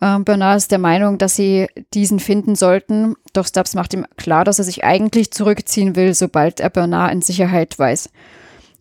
Ähm, 0.00 0.24
Bernard 0.24 0.58
ist 0.58 0.70
der 0.70 0.78
Meinung, 0.78 1.18
dass 1.18 1.34
sie 1.34 1.66
diesen 1.92 2.20
finden 2.20 2.54
sollten, 2.54 3.16
doch 3.32 3.46
Stubbs 3.46 3.74
macht 3.74 3.94
ihm 3.94 4.06
klar, 4.16 4.44
dass 4.44 4.60
er 4.60 4.64
sich 4.64 4.84
eigentlich 4.84 5.32
zurückziehen 5.32 5.96
will, 5.96 6.14
sobald 6.14 6.60
er 6.60 6.70
Bernard 6.70 7.12
in 7.12 7.22
Sicherheit 7.22 7.76
weiß. 7.78 8.10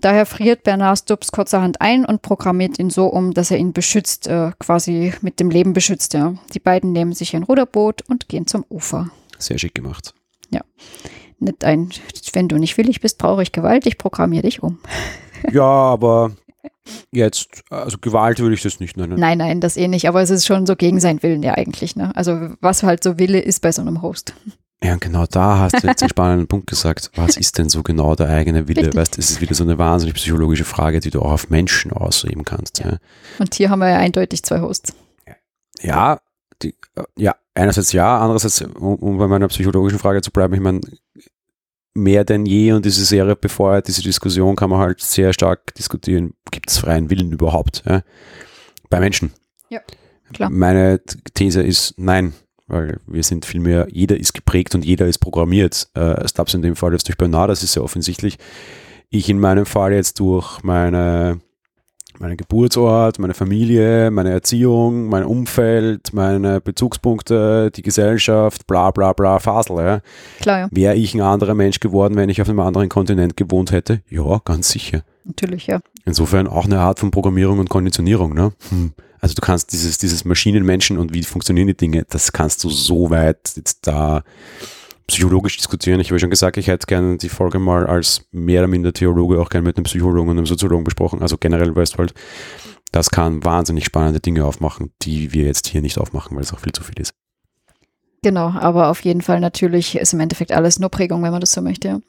Daher 0.02 0.26
friert 0.26 0.64
Bernard 0.64 1.00
Stubbs 1.00 1.32
kurzerhand 1.32 1.80
ein 1.80 2.06
und 2.06 2.24
programmiert 2.24 2.80
ihn 2.80 2.90
so 2.90 3.06
um, 3.06 3.34
dass 3.34 3.52
er 3.52 3.58
ihn 3.58 3.72
beschützt, 3.72 4.28
äh, 4.28 4.52
quasi 4.60 5.14
mit 5.22 5.40
dem 5.40 5.50
Leben 5.50 5.74
beschützt. 5.74 6.14
Ja. 6.14 6.36
Die 6.54 6.60
beiden 6.60 6.92
nehmen 6.92 7.14
sich 7.14 7.36
ein 7.36 7.44
Ruderboot 7.44 8.02
und 8.10 8.28
gehen 8.28 8.48
zum 8.48 8.66
Ufer. 8.70 9.10
Sehr 9.38 9.60
schick 9.60 9.76
gemacht. 9.76 10.14
Ja. 10.50 10.62
Nicht 11.40 11.64
ein, 11.64 11.90
wenn 12.34 12.48
du 12.48 12.58
nicht 12.58 12.78
willig 12.78 13.00
bist, 13.02 13.18
brauche 13.18 13.44
ich 13.44 13.52
Gewalt, 13.52 13.86
ich 13.86 13.98
programmiere 13.98 14.44
dich 14.44 14.62
um. 14.62 14.80
Ja, 15.52 15.64
aber 15.64 16.34
jetzt, 17.12 17.64
also 17.72 17.98
Gewalt 18.00 18.38
würde 18.38 18.54
ich 18.54 18.62
das 18.62 18.80
nicht 18.80 18.96
nennen. 18.96 19.20
Nein, 19.20 19.40
nein, 19.40 19.60
das 19.60 19.76
eh 19.76 19.88
nicht, 19.88 20.08
aber 20.08 20.22
es 20.22 20.30
ist 20.30 20.46
schon 20.46 20.68
so 20.68 20.76
gegen 20.76 21.00
seinen 21.00 21.24
Willen 21.24 21.42
ja 21.42 21.56
eigentlich. 21.56 21.96
Ne? 21.96 22.16
Also 22.16 22.50
was 22.62 22.84
halt 22.84 23.04
so 23.04 23.18
Wille 23.18 23.40
ist 23.40 23.62
bei 23.62 23.72
so 23.72 23.82
einem 23.82 24.04
Host. 24.04 24.36
Ja, 24.84 24.94
und 24.94 25.02
genau 25.02 25.26
da 25.28 25.60
hast 25.60 25.84
du 25.84 25.88
jetzt 25.88 26.02
einen 26.02 26.10
spannenden 26.12 26.48
Punkt 26.48 26.68
gesagt. 26.68 27.12
Was 27.16 27.38
ist 27.38 27.58
denn 27.58 27.70
so 27.70 27.84
genau 27.84 28.16
der 28.16 28.30
eigene 28.30 28.68
Wille? 28.68 28.82
Richtig. 28.82 28.96
Weißt, 28.96 29.18
es 29.20 29.30
ist 29.30 29.42
wieder 29.42 29.54
so 29.54 29.64
eine 29.64 29.78
wahnsinnig 29.78 30.16
psychologische 30.16 30.66
Frage, 30.66 31.00
die 31.00 31.12
du 31.12 31.22
auch 31.22 31.32
auf 31.32 31.50
Menschen 31.50 31.92
ausüben 31.94 32.46
kannst. 32.46 32.80
Ja. 32.80 32.92
ja. 32.92 32.98
Und 33.38 33.54
hier 33.54 33.70
haben 33.70 33.80
wir 33.80 33.90
ja 33.90 33.98
eindeutig 33.98 34.44
zwei 34.44 34.62
Hosts. 34.62 34.96
Ja, 35.82 36.20
die, 36.62 36.76
ja, 37.18 37.36
einerseits 37.54 37.92
ja, 37.92 38.20
andererseits, 38.20 38.62
um, 38.62 38.96
um 38.96 39.18
bei 39.18 39.28
meiner 39.28 39.48
psychologischen 39.48 40.00
Frage 40.00 40.22
zu 40.22 40.32
bleiben, 40.32 40.54
ich 40.54 40.60
meine, 40.60 40.82
mehr 41.94 42.24
denn 42.24 42.46
je 42.46 42.74
und 42.74 42.86
diese 42.86 43.06
Serie 43.06 43.36
befeuert 43.36 43.88
diese 43.88 44.02
Diskussion, 44.02 44.56
kann 44.56 44.70
man 44.70 44.80
halt 44.80 45.02
sehr 45.02 45.34
stark 45.34 45.74
diskutieren, 45.76 46.34
gibt 46.52 46.70
es 46.70 46.78
freien 46.78 47.10
Willen 47.10 47.32
überhaupt? 47.32 47.84
Ja? 47.86 48.04
Bei 48.90 49.00
Menschen. 49.00 49.34
Ja, 49.70 49.82
klar. 50.34 50.50
Meine 50.50 51.02
These 51.34 51.62
ist 51.62 51.96
nein, 51.98 52.34
weil 52.72 53.00
wir 53.06 53.24
sind 53.24 53.46
vielmehr, 53.46 53.88
jeder 53.92 54.18
ist 54.18 54.34
geprägt 54.34 54.74
und 54.76 54.86
jeder 54.86 55.06
ist 55.06 55.18
programmiert. 55.18 55.90
Äh, 55.94 56.28
Stubbs 56.28 56.54
in 56.54 56.62
dem 56.62 56.78
Fall 56.78 56.94
jetzt 56.94 57.08
durch 57.08 57.18
Bernard, 57.18 57.50
das 57.50 57.64
ist 57.64 57.74
sehr 57.74 57.84
offensichtlich. 57.84 58.38
Ich 59.10 59.30
in 59.30 59.40
meinem 59.40 59.66
Fall 59.66 59.92
jetzt 59.92 60.22
durch 60.22 60.64
meine, 60.64 61.42
meinen 62.18 62.38
Geburtsort, 62.38 63.20
meine 63.20 63.34
Familie, 63.34 64.10
meine 64.10 64.32
Erziehung, 64.32 65.10
mein 65.10 65.26
Umfeld, 65.26 66.14
meine 66.14 66.62
Bezugspunkte, 66.62 67.72
die 67.76 67.82
Gesellschaft, 67.82 68.66
bla 68.68 68.92
bla 68.92 69.12
bla, 69.12 69.40
Fasel. 69.40 69.76
Ja. 69.78 70.00
Klar, 70.40 70.60
ja. 70.60 70.68
Wäre 70.72 70.96
ich 70.96 71.14
ein 71.14 71.20
anderer 71.20 71.56
Mensch 71.56 71.82
geworden, 71.82 72.16
wenn 72.16 72.30
ich 72.30 72.42
auf 72.42 72.48
einem 72.48 72.62
anderen 72.62 72.88
Kontinent 72.88 73.36
gewohnt 73.36 73.74
hätte? 73.74 74.02
Ja, 74.10 74.40
ganz 74.46 74.70
sicher. 74.70 75.04
Natürlich, 75.26 75.68
ja. 75.68 75.82
Insofern 76.06 76.48
auch 76.48 76.66
eine 76.66 76.80
Art 76.80 77.00
von 77.00 77.12
Programmierung 77.12 77.60
und 77.60 77.70
Konditionierung. 77.70 78.34
Ne? 78.34 78.54
Hm. 78.70 78.94
Also 79.22 79.36
du 79.36 79.42
kannst 79.42 79.72
dieses, 79.72 80.00
dieses 80.00 80.26
Maschinenmenschen 80.26 80.98
und 80.98 81.14
wie 81.14 81.24
funktionieren 81.24 81.68
die 81.68 81.78
Dinge, 81.78 82.06
das 82.10 82.32
kannst 82.32 82.64
du 82.64 82.70
so 82.70 83.12
weit 83.12 83.54
jetzt 83.56 83.86
da 83.88 84.24
psychologisch 85.06 85.58
diskutieren. 85.58 86.00
Ich 86.00 86.10
habe 86.10 86.20
schon 86.20 86.32
gesagt, 86.32 86.58
ich 86.58 86.68
hätte 86.68 86.88
gerne 86.88 87.18
die 87.18 87.30
Folge 87.30 87.60
mal 87.60 87.86
als 87.86 88.26
mehr 88.32 88.62
oder 88.62 88.68
minder 88.68 88.94
Theologe 88.94 89.40
auch 89.40 89.50
gerne 89.50 89.68
mit 89.68 89.78
einem 89.78 89.84
Psychologen 89.84 90.30
und 90.30 90.38
einem 90.38 90.48
Soziologen 90.48 90.84
besprochen, 90.84 91.22
also 91.22 91.38
generell 91.38 91.76
Westworld. 91.76 92.14
Das 92.92 93.12
kann 93.12 93.44
wahnsinnig 93.46 93.86
spannende 93.86 94.20
Dinge 94.20 94.44
aufmachen, 94.44 94.92
die 95.04 95.34
wir 95.34 95.46
jetzt 95.46 95.68
hier 95.68 95.82
nicht 95.82 95.98
aufmachen, 95.98 96.36
weil 96.36 96.44
es 96.44 96.54
auch 96.54 96.60
viel 96.60 96.74
zu 96.74 96.84
viel 96.84 97.00
ist. 97.00 97.14
Genau, 98.24 98.50
aber 98.50 98.90
auf 98.90 99.02
jeden 99.02 99.22
Fall 99.22 99.40
natürlich 99.40 99.96
ist 99.96 100.14
im 100.14 100.20
Endeffekt 100.20 100.52
alles 100.52 100.80
nur 100.80 100.90
Prägung, 100.90 101.24
wenn 101.24 101.32
man 101.32 101.42
das 101.42 101.54
so 101.54 101.62
möchte. 101.62 102.02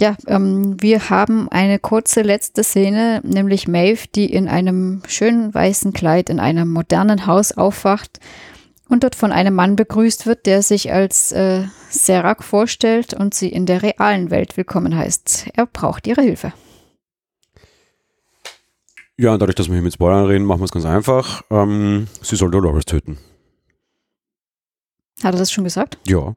Ja. 0.00 0.16
Ähm, 0.26 0.76
wir 0.80 1.08
haben 1.08 1.48
eine 1.48 1.78
kurze 1.78 2.22
letzte 2.22 2.62
Szene, 2.62 3.20
nämlich 3.24 3.66
Maeve, 3.66 4.08
die 4.14 4.30
in 4.30 4.46
einem 4.46 5.02
schönen 5.08 5.54
weißen 5.54 5.92
Kleid 5.92 6.28
in 6.28 6.38
einem 6.38 6.68
modernen 6.68 7.26
Haus 7.26 7.52
aufwacht 7.52 8.20
und 8.88 9.04
dort 9.04 9.14
von 9.14 9.32
einem 9.32 9.54
Mann 9.54 9.74
begrüßt 9.74 10.26
wird, 10.26 10.44
der 10.44 10.62
sich 10.62 10.92
als 10.92 11.32
äh, 11.32 11.64
Serac 11.88 12.44
vorstellt 12.44 13.14
und 13.14 13.34
sie 13.34 13.48
in 13.48 13.64
der 13.64 13.82
realen 13.82 14.30
Welt 14.30 14.56
willkommen 14.56 14.96
heißt. 14.96 15.48
Er 15.54 15.66
braucht 15.66 16.06
ihre 16.06 16.22
Hilfe. 16.22 16.52
Ja, 19.18 19.32
und 19.32 19.40
dadurch, 19.40 19.56
dass 19.56 19.68
wir 19.68 19.74
hier 19.74 19.82
mit 19.82 19.94
Spoilern 19.94 20.26
reden, 20.26 20.44
machen 20.44 20.60
wir 20.60 20.66
es 20.66 20.72
ganz 20.72 20.84
einfach. 20.84 21.42
Ähm, 21.50 22.06
sie 22.20 22.36
soll 22.36 22.50
Dolores 22.50 22.84
töten. 22.84 23.16
Hat 25.22 25.34
er 25.34 25.38
das 25.38 25.50
schon 25.50 25.64
gesagt? 25.64 25.96
Ja. 26.06 26.34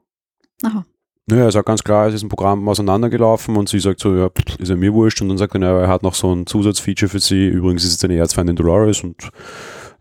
Aha. 0.62 0.86
Naja, 1.30 1.44
er 1.44 1.52
sagt 1.52 1.66
ganz 1.66 1.84
klar, 1.84 2.08
es 2.08 2.14
ist 2.14 2.22
ein 2.22 2.28
Programm 2.28 2.68
auseinandergelaufen 2.68 3.56
und 3.56 3.68
sie 3.68 3.78
sagt 3.78 4.00
so, 4.00 4.16
ja, 4.16 4.30
ist 4.58 4.68
ja 4.68 4.74
mir 4.74 4.92
wurscht. 4.92 5.22
Und 5.22 5.28
dann 5.28 5.38
sagt 5.38 5.54
er, 5.54 5.60
ja, 5.60 5.80
er 5.82 5.88
hat 5.88 6.02
noch 6.02 6.14
so 6.14 6.34
ein 6.34 6.46
Zusatzfeature 6.46 7.08
für 7.08 7.20
sie. 7.20 7.46
Übrigens 7.46 7.84
ist 7.84 7.94
es 7.94 8.04
eine 8.04 8.16
Erzfeindin 8.16 8.56
Dolores 8.56 9.04
und 9.04 9.30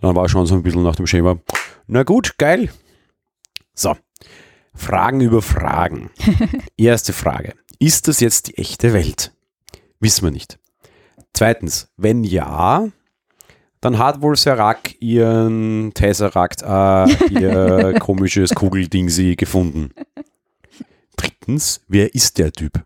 dann 0.02 0.16
war 0.16 0.28
schon 0.28 0.48
so 0.48 0.56
ein 0.56 0.64
bisschen 0.64 0.82
nach 0.82 0.96
dem 0.96 1.06
Schema. 1.06 1.38
Na 1.88 2.04
gut, 2.04 2.38
geil. 2.40 2.70
So, 3.76 3.96
Fragen 4.74 5.22
über 5.22 5.42
Fragen. 5.42 6.10
Erste 6.78 7.14
Frage. 7.14 7.54
Ist 7.78 8.08
das 8.08 8.20
jetzt 8.22 8.48
die 8.48 8.58
echte 8.58 8.94
Welt? 8.94 9.32
Wissen 10.00 10.24
wir 10.24 10.32
nicht. 10.32 10.58
Zweitens, 11.34 11.90
wenn 11.96 12.24
ja, 12.24 12.88
dann 13.82 13.98
hat 13.98 14.22
wohl 14.22 14.36
Serac 14.36 15.00
ihren 15.00 15.94
Tesseract, 15.94 16.64
äh, 16.64 17.30
ihr 17.40 17.96
komisches 18.00 18.56
Kugelding 18.56 19.10
sie 19.10 19.36
gefunden. 19.36 19.92
Drittens, 21.20 21.82
wer 21.90 22.16
ist 22.16 22.38
der 22.38 22.54
Typ? 22.54 22.86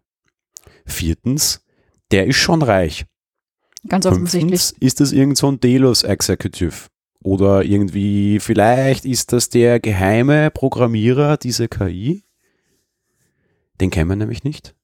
Viertens, 0.87 1.63
der 2.11 2.25
ist 2.25 2.37
schon 2.37 2.63
reich. 2.63 3.05
Ganz 3.87 4.07
offensichtlich. 4.07 4.61
Fünftens, 4.61 4.81
ist 4.81 4.99
das 5.01 5.11
irgend 5.11 5.37
so 5.37 5.51
ein 5.51 5.59
Delos 5.59 6.01
Executive? 6.01 6.87
Oder 7.21 7.63
irgendwie, 7.63 8.39
vielleicht 8.39 9.05
ist 9.05 9.33
das 9.33 9.49
der 9.49 9.79
geheime 9.79 10.49
Programmierer 10.49 11.37
dieser 11.37 11.67
KI? 11.67 12.23
Den 13.79 13.91
kennen 13.91 14.09
wir 14.09 14.15
nämlich 14.15 14.43
nicht. 14.43 14.75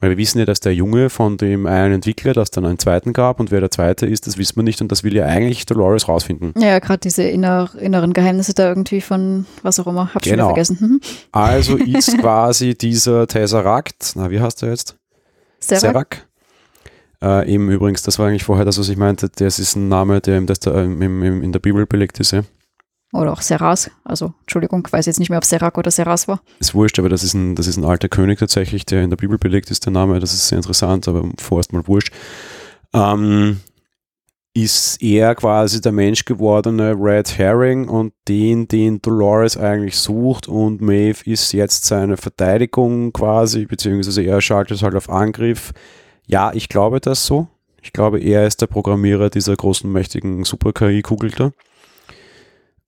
Weil 0.00 0.10
wir 0.10 0.18
wissen 0.18 0.38
ja, 0.38 0.44
dass 0.44 0.60
der 0.60 0.74
Junge 0.74 1.08
von 1.08 1.38
dem 1.38 1.66
einen 1.66 1.94
Entwickler, 1.94 2.34
das 2.34 2.50
dann 2.50 2.66
einen 2.66 2.78
zweiten 2.78 3.14
gab 3.14 3.40
und 3.40 3.50
wer 3.50 3.60
der 3.60 3.70
zweite 3.70 4.04
ist, 4.06 4.26
das 4.26 4.36
wissen 4.36 4.56
wir 4.56 4.62
nicht 4.62 4.82
und 4.82 4.92
das 4.92 5.04
will 5.04 5.14
ja 5.14 5.24
eigentlich 5.24 5.64
Dolores 5.64 6.06
rausfinden. 6.06 6.52
Ja, 6.58 6.78
gerade 6.80 7.00
diese 7.00 7.22
inner, 7.22 7.70
inneren 7.80 8.12
Geheimnisse 8.12 8.52
da 8.52 8.68
irgendwie 8.68 9.00
von 9.00 9.46
was 9.62 9.80
auch 9.80 9.86
immer, 9.86 10.12
hab 10.12 10.22
genau. 10.22 10.44
schon 10.44 10.48
vergessen. 10.48 10.78
Mhm. 10.80 11.00
Also 11.32 11.76
ist 11.78 12.18
quasi 12.18 12.76
dieser 12.76 13.26
Tesseract, 13.26 14.12
na 14.16 14.30
wie 14.30 14.40
heißt 14.40 14.60
der 14.60 14.70
jetzt? 14.70 14.96
Serac. 15.60 15.80
Serac. 15.80 16.26
Äh, 17.22 17.54
eben 17.54 17.70
übrigens, 17.70 18.02
das 18.02 18.18
war 18.18 18.28
eigentlich 18.28 18.44
vorher 18.44 18.66
das, 18.66 18.78
was 18.78 18.90
ich 18.90 18.98
meinte, 18.98 19.30
das 19.34 19.58
ist 19.58 19.76
ein 19.76 19.88
Name, 19.88 20.20
der, 20.20 20.40
das 20.42 20.60
da, 20.60 20.82
im, 20.82 21.00
im, 21.00 21.42
in 21.42 21.52
der 21.52 21.60
Bibel 21.60 21.86
belegt 21.86 22.20
ist. 22.20 22.32
Ja. 22.32 22.42
Oder 23.12 23.32
auch 23.32 23.40
Seras. 23.40 23.90
Also, 24.04 24.34
Entschuldigung, 24.40 24.86
weiß 24.90 25.06
jetzt 25.06 25.18
nicht 25.18 25.30
mehr, 25.30 25.38
ob 25.38 25.44
Serac 25.44 25.78
oder 25.78 25.90
Seras 25.90 26.26
war. 26.28 26.40
Ist 26.58 26.74
wurscht, 26.74 26.98
aber 26.98 27.08
das 27.08 27.22
ist, 27.22 27.34
ein, 27.34 27.54
das 27.54 27.66
ist 27.66 27.76
ein 27.76 27.84
alter 27.84 28.08
König 28.08 28.38
tatsächlich, 28.38 28.84
der 28.84 29.02
in 29.02 29.10
der 29.10 29.16
Bibel 29.16 29.38
belegt 29.38 29.70
ist, 29.70 29.84
der 29.84 29.92
Name. 29.92 30.18
Das 30.20 30.34
ist 30.34 30.48
sehr 30.48 30.58
interessant, 30.58 31.06
aber 31.08 31.28
vorerst 31.38 31.72
mal 31.72 31.86
wurscht. 31.86 32.12
Ähm, 32.92 33.60
ist 34.56 35.02
er 35.02 35.34
quasi 35.34 35.82
der 35.82 35.92
menschgewordene 35.92 36.94
Red 36.98 37.36
Herring 37.36 37.88
und 37.88 38.14
den, 38.26 38.66
den 38.66 39.02
Dolores 39.02 39.58
eigentlich 39.58 39.98
sucht 39.98 40.48
und 40.48 40.80
Maeve 40.80 41.30
ist 41.30 41.52
jetzt 41.52 41.84
seine 41.84 42.16
Verteidigung 42.16 43.12
quasi, 43.12 43.66
beziehungsweise 43.66 44.22
er 44.22 44.40
schaltet 44.40 44.82
halt 44.82 44.94
auf 44.94 45.10
Angriff. 45.10 45.72
Ja, 46.26 46.52
ich 46.54 46.70
glaube 46.70 47.00
das 47.00 47.26
so. 47.26 47.48
Ich 47.82 47.92
glaube, 47.92 48.18
er 48.18 48.46
ist 48.46 48.62
der 48.62 48.66
Programmierer 48.66 49.28
dieser 49.28 49.54
großen, 49.54 49.92
mächtigen 49.92 50.42
Super-KI-Kugel 50.42 51.30
da. 51.32 51.52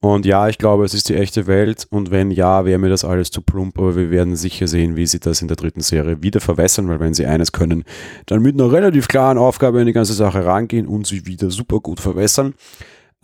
Und 0.00 0.26
ja, 0.26 0.48
ich 0.48 0.58
glaube, 0.58 0.84
es 0.84 0.94
ist 0.94 1.08
die 1.08 1.16
echte 1.16 1.46
Welt. 1.46 1.86
Und 1.90 2.10
wenn 2.10 2.30
ja, 2.30 2.64
wäre 2.64 2.78
mir 2.78 2.88
das 2.88 3.04
alles 3.04 3.30
zu 3.30 3.42
plump. 3.42 3.78
Aber 3.78 3.96
wir 3.96 4.10
werden 4.10 4.36
sicher 4.36 4.68
sehen, 4.68 4.96
wie 4.96 5.06
sie 5.06 5.18
das 5.18 5.42
in 5.42 5.48
der 5.48 5.56
dritten 5.56 5.80
Serie 5.80 6.22
wieder 6.22 6.40
verwässern, 6.40 6.88
weil 6.88 7.00
wenn 7.00 7.14
sie 7.14 7.26
eines 7.26 7.52
können, 7.52 7.84
dann 8.26 8.42
mit 8.42 8.54
einer 8.54 8.70
relativ 8.70 9.08
klaren 9.08 9.38
Aufgabe 9.38 9.80
in 9.80 9.86
die 9.86 9.92
ganze 9.92 10.12
Sache 10.14 10.44
rangehen 10.44 10.86
und 10.86 11.06
sie 11.06 11.26
wieder 11.26 11.50
super 11.50 11.80
gut 11.80 11.98
verwässern. 11.98 12.54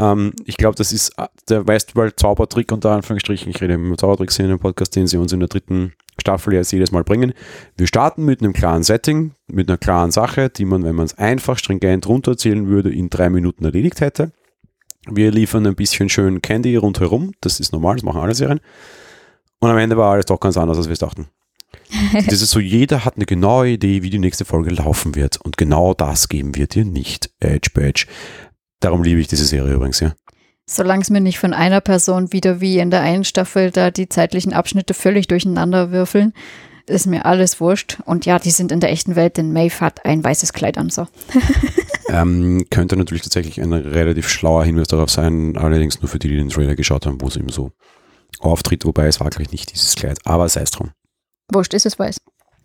Ähm, 0.01 0.33
ich 0.45 0.57
glaube, 0.57 0.75
das 0.75 0.93
ist 0.93 1.17
äh, 1.17 1.27
der 1.49 1.67
Westworld-Zaubertrick 1.67 2.73
unter 2.73 2.91
Anführungsstrichen. 2.91 3.51
Ich 3.51 3.61
rede 3.61 3.75
im 3.75 3.97
Zaubertrick 3.97 4.37
in 4.39 4.49
dem 4.49 4.59
Podcast, 4.59 4.97
den 4.97 5.07
sie 5.07 5.17
uns 5.17 5.33
in 5.33 5.41
der 5.41 5.49
dritten 5.49 5.93
Staffel 6.19 6.55
jetzt 6.55 6.73
jedes 6.73 6.91
Mal 6.91 7.05
bringen. 7.05 7.33
Wir 7.77 7.87
starten 7.87 8.25
mit 8.25 8.41
einem 8.41 8.53
klaren 8.53 8.83
Setting, 8.83 9.33
mit 9.47 9.69
einer 9.69 9.79
klaren 9.79 10.11
Sache, 10.11 10.49
die 10.51 10.65
man, 10.65 10.83
wenn 10.85 10.97
man 10.97 11.07
es 11.07 11.19
einfach 11.19 11.59
stringent 11.59 12.09
runterzählen 12.09 12.67
würde, 12.67 12.93
in 12.93 13.11
drei 13.11 13.31
Minuten 13.31 13.65
erledigt 13.65 14.01
hätte. 14.01 14.33
Wir 15.11 15.31
liefern 15.31 15.67
ein 15.67 15.75
bisschen 15.75 16.09
schön 16.09 16.43
Candy 16.43 16.77
rundherum. 16.77 17.33
Das 17.41 17.61
ist 17.61 17.73
normal, 17.73 17.97
das 17.97 18.05
machen 18.05 18.21
alle 18.21 18.35
Serien. 18.35 18.61
Und 19.61 19.71
am 19.71 19.79
Ende 19.79 19.97
war 19.97 20.13
alles 20.13 20.27
doch 20.27 20.41
ganz 20.41 20.57
anders, 20.57 20.79
als 20.79 20.87
wir 20.87 20.95
es 20.95 20.99
dachten. 20.99 21.29
das 22.13 22.41
ist 22.43 22.51
so, 22.51 22.61
jeder 22.61 23.05
hat 23.05 23.17
eine 23.17 23.27
genaue 23.27 23.71
Idee, 23.71 24.03
wie 24.03 24.11
die 24.11 24.19
nächste 24.19 24.45
Folge 24.45 24.71
laufen 24.71 25.15
wird. 25.15 25.41
Und 25.41 25.57
genau 25.57 25.95
das 25.95 26.29
geben 26.29 26.55
wir 26.55 26.67
dir 26.67 26.85
nicht. 26.85 27.31
Edge 27.41 27.71
Badge. 27.75 28.07
Darum 28.81 29.03
liebe 29.03 29.21
ich 29.21 29.29
diese 29.29 29.45
Serie 29.45 29.75
übrigens, 29.75 30.01
ja. 30.01 30.15
Solange 30.67 31.03
es 31.03 31.11
mir 31.11 31.21
nicht 31.21 31.39
von 31.39 31.53
einer 31.53 31.81
Person 31.81 32.33
wieder 32.33 32.61
wie 32.61 32.79
in 32.79 32.91
der 32.91 33.03
einen 33.03 33.25
Staffel 33.25 33.71
da 33.71 33.91
die 33.91 34.09
zeitlichen 34.09 34.55
Abschnitte 34.55 34.95
völlig 34.95 35.27
durcheinander 35.29 35.91
würfeln, 35.91 36.33
ist 36.87 37.07
mir 37.07 37.25
alles 37.25 37.61
wurscht. 37.61 37.99
Und 38.05 38.27
ja, 38.27 38.39
die 38.39 38.51
sind 38.51 38.73
in 38.73 38.81
der 38.81 38.91
echten 38.91 39.17
Welt, 39.17 39.37
denn 39.37 39.53
Maeve 39.53 39.81
hat 39.81 40.05
ein 40.05 40.23
weißes 40.23 40.53
Kleid 40.53 40.79
an. 40.79 40.91
So. 40.91 41.07
ähm, 42.09 42.67
könnte 42.71 42.97
natürlich 42.97 43.23
tatsächlich 43.23 43.61
ein 43.61 43.73
relativ 43.73 44.29
schlauer 44.29 44.65
Hinweis 44.65 44.89
darauf 44.89 45.11
sein, 45.11 45.57
allerdings 45.57 46.01
nur 46.01 46.09
für 46.09 46.19
die, 46.19 46.29
die 46.29 46.37
den 46.37 46.51
Trailer 46.51 46.77
geschaut 46.77 47.07
haben, 47.07 47.21
wo 47.21 47.29
es 47.29 47.37
eben 47.37 47.49
so 47.49 47.73
auftritt, 48.41 48.85
wobei 48.85 49.07
es 49.07 49.21
war 49.21 49.31
gleich 49.31 49.51
nicht 49.51 49.73
dieses 49.73 49.95
Kleid, 49.95 50.19
aber 50.25 50.49
sei 50.49 50.63
es 50.63 50.71
drum. 50.71 50.91
Wurscht, 51.53 51.75
ist 51.75 51.87
es 51.87 51.99
weiß. 51.99 52.19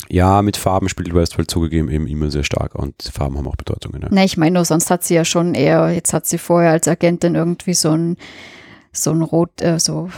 Ja, 0.08 0.42
mit 0.42 0.58
Farben 0.58 0.90
spielt 0.90 1.14
Westworld 1.14 1.52
zugegeben 1.52 1.90
eben 1.90 2.08
immer 2.08 2.32
sehr 2.32 2.44
stark 2.44 2.74
und 2.76 2.96
Farben 3.02 3.38
haben 3.38 3.48
auch 3.48 3.58
Bedeutungen. 3.58 4.02
Ja. 4.02 4.10
Ne, 4.10 4.24
ich 4.26 4.38
meine 4.38 4.56
nur, 4.56 4.66
sonst 4.66 4.90
hat 4.90 5.04
sie 5.04 5.16
ja 5.16 5.26
schon 5.26 5.54
eher, 5.54 5.92
jetzt 5.92 6.14
hat 6.14 6.26
sie 6.26 6.38
vorher 6.38 6.72
als 6.72 6.88
Agentin 6.88 7.36
irgendwie 7.36 7.74
so 7.74 7.92
ein, 7.92 8.18
so 8.94 9.12
ein 9.12 9.22
rot, 9.22 9.62
äh, 9.62 9.80
so 9.80 10.10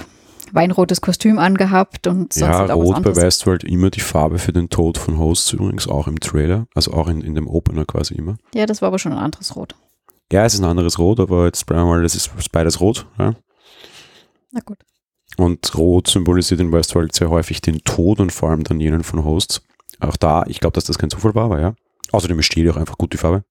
weinrotes 0.52 1.02
Kostüm 1.02 1.40
angehabt 1.40 2.08
und 2.08 2.34
sonst 2.34 2.52
Ja, 2.52 2.74
rot 2.74 3.04
bei 3.04 3.16
Westworld 3.16 3.64
immer 3.64 3.90
die 3.90 4.00
Farbe 4.00 4.40
für 4.40 4.54
den 4.54 4.70
Tod 4.70 4.98
von 4.98 5.18
Hosts 5.18 5.54
übrigens, 5.54 5.88
auch 5.88 6.08
im 6.08 6.20
Trailer, 6.20 6.68
also 6.76 6.94
auch 6.94 7.08
in, 7.08 7.22
in 7.22 7.36
dem 7.36 7.48
Opener 7.48 7.86
quasi 7.86 8.16
immer. 8.16 8.38
Ja, 8.54 8.66
das 8.66 8.82
war 8.82 8.88
aber 8.88 9.00
schon 9.00 9.14
ein 9.14 9.18
anderes 9.20 9.56
Rot. 9.56 9.76
Ja, 10.32 10.46
es 10.46 10.54
ist 10.54 10.62
ein 10.62 10.66
anderes 10.66 10.98
Rot, 10.98 11.20
aber 11.20 11.46
jetzt 11.46 11.66
bleiben 11.66 11.84
wir 11.84 11.88
mal, 11.88 12.04
das 12.04 12.16
ist 12.16 12.52
beides 12.52 12.80
rot. 12.80 13.06
Ja. 13.20 13.36
Na 14.52 14.62
gut. 14.64 14.80
Und 15.38 15.78
Rot 15.78 16.08
symbolisiert 16.08 16.60
in 16.60 16.72
Westworld 16.72 17.16
sehr 17.16 17.30
häufig 17.30 17.62
den 17.62 17.84
Tod 17.84 18.20
und 18.20 18.32
vor 18.32 18.50
allem 18.50 18.64
dann 18.64 18.80
jenen 18.80 19.04
von 19.04 19.24
Hosts. 19.24 19.62
Auch 20.00 20.18
da, 20.18 20.44
ich 20.48 20.60
glaube, 20.60 20.74
dass 20.74 20.86
das 20.86 20.98
kein 20.98 21.10
Zufall 21.10 21.36
war, 21.36 21.46
aber 21.46 21.60
ja. 21.62 21.74
Außerdem 22.12 22.42
steht 22.42 22.70
auch 22.70 22.78
einfach 22.78 22.98
gut 22.98 23.14
die 23.14 23.18
Farbe. 23.18 23.44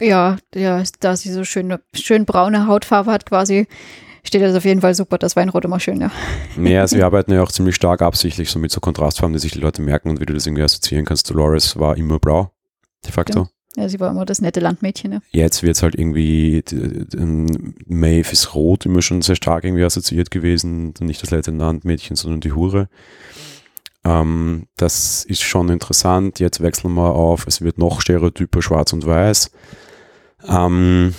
Ja, 0.00 0.38
ja, 0.54 0.82
da 1.00 1.16
sie 1.16 1.32
so 1.32 1.44
schöne, 1.44 1.80
schön 1.92 2.24
braune 2.24 2.66
Hautfarbe 2.66 3.12
hat 3.12 3.26
quasi, 3.26 3.66
steht 4.24 4.42
das 4.42 4.56
auf 4.56 4.64
jeden 4.64 4.80
Fall 4.80 4.94
super, 4.94 5.18
das 5.18 5.36
Weinrot 5.36 5.64
immer 5.64 5.80
schön, 5.80 6.00
ja. 6.00 6.10
Ja, 6.62 6.80
also 6.80 6.96
wir 6.96 7.06
arbeiten 7.06 7.32
ja 7.32 7.42
auch 7.42 7.52
ziemlich 7.52 7.76
stark 7.76 8.02
absichtlich 8.02 8.50
so 8.50 8.58
mit 8.58 8.70
so 8.72 8.80
Kontrastfarben, 8.80 9.32
die 9.32 9.38
sich 9.38 9.52
die 9.52 9.60
Leute 9.60 9.82
merken 9.82 10.10
und 10.10 10.20
wie 10.20 10.26
du 10.26 10.34
das 10.34 10.46
irgendwie 10.46 10.62
assoziieren 10.62 11.04
kannst. 11.04 11.30
Dolores 11.30 11.78
war 11.78 11.96
immer 11.96 12.18
blau, 12.18 12.50
de 13.04 13.12
facto. 13.12 13.40
Ja. 13.40 13.48
Ja, 13.76 13.88
sie 13.88 13.98
war 13.98 14.10
immer 14.10 14.24
das 14.24 14.40
nette 14.40 14.60
Landmädchen. 14.60 15.14
Ja. 15.14 15.20
Jetzt 15.32 15.64
wird 15.64 15.74
es 15.76 15.82
halt 15.82 15.96
irgendwie, 15.96 16.62
Maeve 17.86 18.30
ist 18.30 18.54
rot 18.54 18.86
immer 18.86 19.02
schon 19.02 19.20
sehr 19.20 19.34
stark 19.34 19.64
irgendwie 19.64 19.82
assoziiert 19.82 20.30
gewesen. 20.30 20.94
Nicht 21.00 21.22
das 21.22 21.32
nette 21.32 21.50
Landmädchen, 21.50 22.14
sondern 22.14 22.40
die 22.40 22.52
Hure. 22.52 22.88
Ähm, 24.04 24.68
das 24.76 25.24
ist 25.24 25.42
schon 25.42 25.70
interessant. 25.70 26.38
Jetzt 26.38 26.60
wechseln 26.60 26.94
wir 26.94 27.14
auf, 27.14 27.46
es 27.48 27.62
wird 27.62 27.78
noch 27.78 28.00
stereotyper 28.00 28.62
schwarz 28.62 28.92
und 28.92 29.06
weiß. 29.06 29.50
Ähm, 30.46 31.14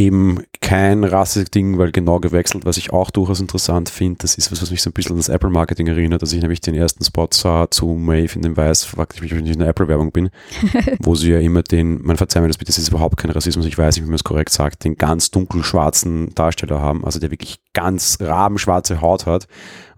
eben 0.00 0.42
kein 0.62 1.04
Rasse-Ding, 1.04 1.78
weil 1.78 1.92
genau 1.92 2.20
gewechselt, 2.20 2.64
was 2.64 2.76
ich 2.78 2.92
auch 2.92 3.10
durchaus 3.10 3.40
interessant 3.40 3.90
finde. 3.90 4.18
Das 4.20 4.34
ist 4.36 4.50
was, 4.50 4.62
was 4.62 4.70
mich 4.70 4.82
so 4.82 4.90
ein 4.90 4.92
bisschen 4.94 5.12
an 5.12 5.18
das 5.18 5.28
Apple-Marketing 5.28 5.86
erinnert, 5.86 6.22
dass 6.22 6.32
ich 6.32 6.40
nämlich 6.40 6.60
den 6.60 6.74
ersten 6.74 7.04
Spot 7.04 7.28
sah 7.30 7.70
zu 7.70 7.86
Maeve 7.88 8.36
in 8.36 8.42
dem 8.42 8.56
Weiß, 8.56 8.84
fragte 8.84 9.16
ich 9.16 9.22
mich, 9.22 9.34
wenn 9.34 9.44
ich 9.44 9.52
in 9.52 9.58
der 9.58 9.68
Apple-Werbung 9.68 10.10
bin, 10.10 10.30
wo 11.00 11.14
sie 11.14 11.32
ja 11.32 11.38
immer 11.38 11.62
den, 11.62 12.02
man 12.02 12.16
verzeiht 12.16 12.42
mir 12.42 12.48
das 12.48 12.56
bitte, 12.56 12.70
das 12.70 12.78
ist 12.78 12.88
überhaupt 12.88 13.18
kein 13.18 13.30
Rassismus, 13.30 13.66
ich 13.66 13.76
weiß 13.76 13.96
nicht, 13.96 14.04
wie 14.04 14.08
man 14.08 14.14
es 14.14 14.24
korrekt 14.24 14.50
sagt, 14.50 14.84
den 14.84 14.96
ganz 14.96 15.30
dunkelschwarzen 15.30 16.34
Darsteller 16.34 16.80
haben, 16.80 17.04
also 17.04 17.20
der 17.20 17.30
wirklich 17.30 17.60
ganz 17.74 18.18
rabenschwarze 18.20 19.00
Haut 19.02 19.26
hat 19.26 19.48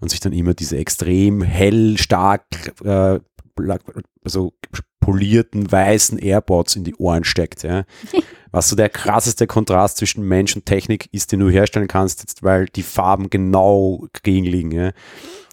und 0.01 0.09
sich 0.09 0.19
dann 0.19 0.33
immer 0.33 0.53
diese 0.53 0.77
extrem 0.77 1.41
hell, 1.41 1.97
stark, 1.97 2.43
äh, 2.83 3.19
also 4.23 4.53
polierten 4.99 5.71
weißen 5.71 6.17
AirPods 6.17 6.75
in 6.75 6.83
die 6.83 6.95
Ohren 6.95 7.23
steckt. 7.23 7.63
Ja. 7.63 7.83
Was 8.53 8.69
so 8.69 8.75
der 8.75 8.89
krasseste 8.89 9.47
Kontrast 9.47 9.97
zwischen 9.97 10.27
Mensch 10.27 10.55
und 10.55 10.67
Technik 10.67 11.09
ist, 11.11 11.31
den 11.31 11.39
du 11.39 11.49
herstellen 11.49 11.87
kannst, 11.87 12.19
jetzt, 12.19 12.43
weil 12.43 12.67
die 12.67 12.83
Farben 12.83 13.31
genau 13.31 14.05
gegenliegen. 14.21 14.71
Ja. 14.71 14.91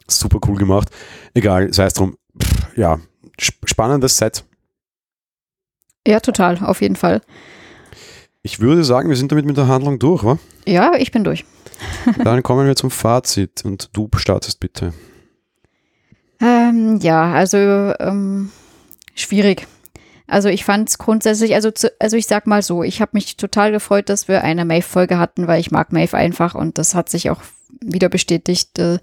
Super 0.06 0.38
cool 0.46 0.58
gemacht. 0.58 0.90
Egal, 1.32 1.72
sei 1.72 1.86
es 1.86 1.94
drum. 1.94 2.18
Pff, 2.38 2.76
ja, 2.76 3.00
spannendes 3.38 4.18
Set. 4.18 4.44
Ja, 6.06 6.20
total, 6.20 6.58
auf 6.62 6.82
jeden 6.82 6.96
Fall. 6.96 7.22
Ich 8.42 8.60
würde 8.60 8.84
sagen, 8.84 9.08
wir 9.08 9.16
sind 9.16 9.32
damit 9.32 9.46
mit 9.46 9.56
der 9.56 9.66
Handlung 9.66 9.98
durch, 9.98 10.22
wa? 10.22 10.38
Ja, 10.66 10.92
ich 10.96 11.10
bin 11.10 11.24
durch. 11.24 11.46
Dann 12.22 12.42
kommen 12.42 12.66
wir 12.66 12.76
zum 12.76 12.90
Fazit 12.90 13.64
und 13.64 13.88
du 13.94 14.10
startest 14.16 14.60
bitte. 14.60 14.92
Ähm, 16.38 16.98
ja, 17.00 17.32
also 17.32 17.56
ähm, 17.56 18.50
schwierig. 19.14 19.66
Also 20.30 20.48
ich 20.48 20.64
fand 20.64 20.88
es 20.88 20.98
grundsätzlich, 20.98 21.56
also, 21.56 21.72
zu, 21.72 21.92
also 21.98 22.16
ich 22.16 22.28
sag 22.28 22.46
mal 22.46 22.62
so, 22.62 22.84
ich 22.84 23.00
habe 23.00 23.10
mich 23.14 23.36
total 23.36 23.72
gefreut, 23.72 24.08
dass 24.08 24.28
wir 24.28 24.44
eine 24.44 24.64
Maeve-Folge 24.64 25.18
hatten, 25.18 25.48
weil 25.48 25.60
ich 25.60 25.72
mag 25.72 25.92
Maeve 25.92 26.16
einfach 26.16 26.54
und 26.54 26.78
das 26.78 26.94
hat 26.94 27.08
sich 27.08 27.30
auch 27.30 27.42
wieder 27.80 28.08
bestätigt, 28.08 28.78
äh, 28.78 28.98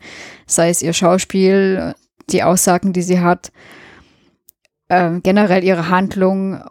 sei 0.46 0.70
es 0.70 0.82
ihr 0.82 0.94
Schauspiel, 0.94 1.96
die 2.30 2.44
Aussagen, 2.44 2.94
die 2.94 3.02
sie 3.02 3.20
hat, 3.20 3.52
äh, 4.88 5.20
generell 5.20 5.66
ihre 5.66 5.90
Handlung, 5.90 6.64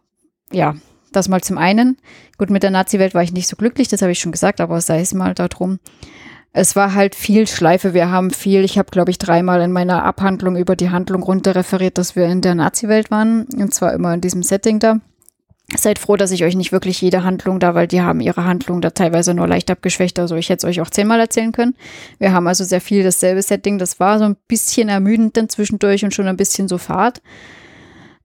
ja, 0.51 0.75
das 1.13 1.29
mal 1.29 1.43
zum 1.43 1.59
einen. 1.59 1.99
Gut, 2.39 2.49
mit 2.49 2.63
der 2.63 2.71
Nazi-Welt 2.71 3.15
war 3.15 3.23
ich 3.23 3.33
nicht 3.33 3.49
so 3.49 3.57
glücklich, 3.57 3.89
das 3.89 4.01
habe 4.01 4.13
ich 4.13 4.21
schon 4.21 4.33
gesagt, 4.33 4.63
aber 4.63 4.81
sei 4.81 5.01
es 5.01 5.13
mal 5.13 5.35
darum 5.35 5.81
es 6.53 6.75
war 6.75 6.95
halt 6.95 7.15
viel 7.15 7.47
Schleife. 7.47 7.93
Wir 7.93 8.11
haben 8.11 8.31
viel, 8.31 8.65
ich 8.65 8.79
habe, 8.79 8.91
glaube 8.91 9.11
ich, 9.11 9.19
dreimal 9.19 9.61
in 9.61 9.73
meiner 9.73 10.05
Abhandlung 10.05 10.57
über 10.57 10.75
die 10.75 10.91
Handlung 10.91 11.23
runter 11.23 11.55
referiert, 11.55 11.99
dass 11.99 12.17
wir 12.17 12.25
in 12.27 12.41
der 12.41 12.55
Nazi-Welt 12.55 13.11
waren. 13.11 13.45
Und 13.57 13.75
zwar 13.75 13.93
immer 13.93 14.15
in 14.15 14.23
diesem 14.23 14.43
Setting 14.43 14.79
da. 14.79 15.01
Seid 15.75 15.99
froh, 15.99 16.17
dass 16.17 16.31
ich 16.31 16.45
euch 16.45 16.55
nicht 16.55 16.71
wirklich 16.71 17.01
jede 17.01 17.25
Handlung 17.25 17.59
da, 17.59 17.75
weil 17.75 17.89
die 17.89 18.01
haben 18.01 18.21
ihre 18.21 18.45
Handlung 18.45 18.81
da 18.81 18.91
teilweise 18.91 19.35
nur 19.35 19.49
leicht 19.49 19.71
abgeschwächt. 19.71 20.19
Also 20.19 20.37
ich 20.37 20.49
hätte 20.49 20.67
es 20.67 20.71
euch 20.71 20.81
auch 20.81 20.91
zehnmal 20.91 21.19
erzählen 21.19 21.51
können. 21.51 21.75
Wir 22.19 22.33
haben 22.33 22.47
also 22.47 22.63
sehr 22.63 22.81
viel 22.81 23.03
dasselbe 23.03 23.43
Setting. 23.43 23.77
Das 23.77 23.99
war 23.99 24.19
so 24.19 24.25
ein 24.25 24.37
bisschen 24.47 24.89
ermüdend 24.89 25.37
dann 25.37 25.49
zwischendurch 25.49 26.05
und 26.05 26.15
schon 26.15 26.29
ein 26.29 26.37
bisschen 26.37 26.69
so 26.69 26.79
fad. 26.79 27.21